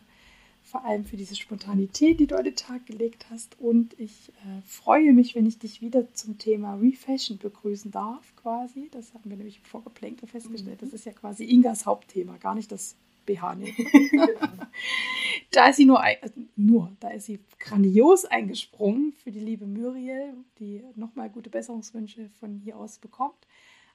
[0.72, 3.60] vor allem für diese Spontanität, die du an den Tag gelegt hast.
[3.60, 8.90] Und ich äh, freue mich, wenn ich dich wieder zum Thema Refashion begrüßen darf, quasi.
[8.92, 10.82] Das haben wir nämlich im Vorgeplänkel festgestellt.
[10.82, 10.86] Mhm.
[10.86, 12.96] Das ist ja quasi Ingas Hauptthema, gar nicht das
[13.26, 13.58] BH
[15.52, 20.34] da ist sie nur, also nur, da ist sie grandios eingesprungen für die liebe Muriel,
[20.60, 23.48] die nochmal gute Besserungswünsche von hier aus bekommt.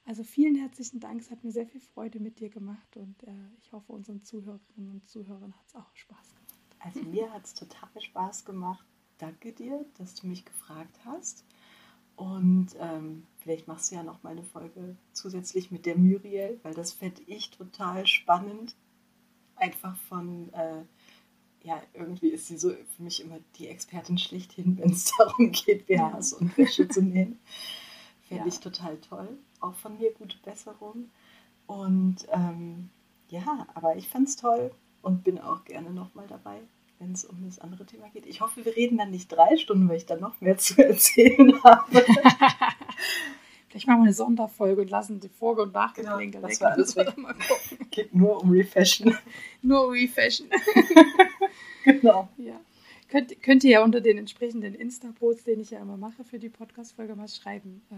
[0.05, 3.31] Also vielen herzlichen Dank, es hat mir sehr viel Freude mit dir gemacht und äh,
[3.61, 6.36] ich hoffe, unseren Zuhörerinnen und Zuhörern hat es auch Spaß gemacht.
[6.79, 8.85] Also mir hat es total Spaß gemacht.
[9.17, 11.45] Danke dir, dass du mich gefragt hast.
[12.15, 16.73] Und ähm, vielleicht machst du ja noch mal eine Folge zusätzlich mit der Muriel, weil
[16.73, 18.75] das fände ich total spannend.
[19.55, 20.83] Einfach von, äh,
[21.61, 25.85] ja, irgendwie ist sie so für mich immer die Expertin schlechthin, wenn es darum geht,
[25.87, 26.37] BHs ja.
[26.37, 27.39] und Wäsche zu nähen.
[28.21, 28.47] Fände ja.
[28.47, 29.37] ich total toll.
[29.59, 31.11] Auch von mir gute Besserung.
[31.67, 32.89] Und ähm,
[33.29, 34.71] ja, aber ich fand es toll
[35.07, 36.59] und bin auch gerne nochmal dabei,
[36.99, 38.25] wenn es um das andere Thema geht.
[38.25, 41.63] Ich hoffe, wir reden dann nicht drei Stunden, weil ich dann noch mehr zu erzählen
[41.63, 42.05] habe.
[43.69, 46.95] Vielleicht machen wir eine Sonderfolge und lassen die Vorge- und Nachgeplänkel genau, das war alles
[46.95, 47.17] weg.
[47.17, 47.87] Mal gucken.
[47.91, 49.15] Geht nur um Refashion.
[49.61, 50.49] nur um Refashion.
[51.83, 52.29] genau.
[52.37, 52.59] Ja.
[53.09, 56.49] Könnt, könnt ihr ja unter den entsprechenden Insta-Posts, den ich ja immer mache für die
[56.49, 57.95] Podcast-Folge, mal schreiben, äh,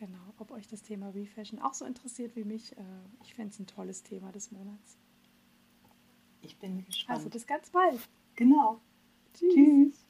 [0.00, 2.72] genau, ob euch das Thema Refashion auch so interessiert wie mich.
[2.72, 2.82] Äh,
[3.22, 4.98] ich fände es ein tolles Thema des Monats.
[6.46, 7.18] Ich bin gespannt.
[7.18, 7.98] Also bis ganz bald.
[8.36, 8.78] Genau.
[9.34, 9.52] Tschüss.
[9.52, 10.06] Tschüss.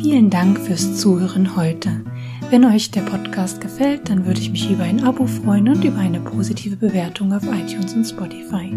[0.00, 2.02] Vielen Dank fürs Zuhören heute.
[2.48, 5.98] Wenn euch der Podcast gefällt, dann würde ich mich über ein Abo freuen und über
[5.98, 8.74] eine positive Bewertung auf iTunes und Spotify.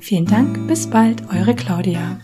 [0.00, 2.18] Vielen Dank, bis bald, eure Claudia.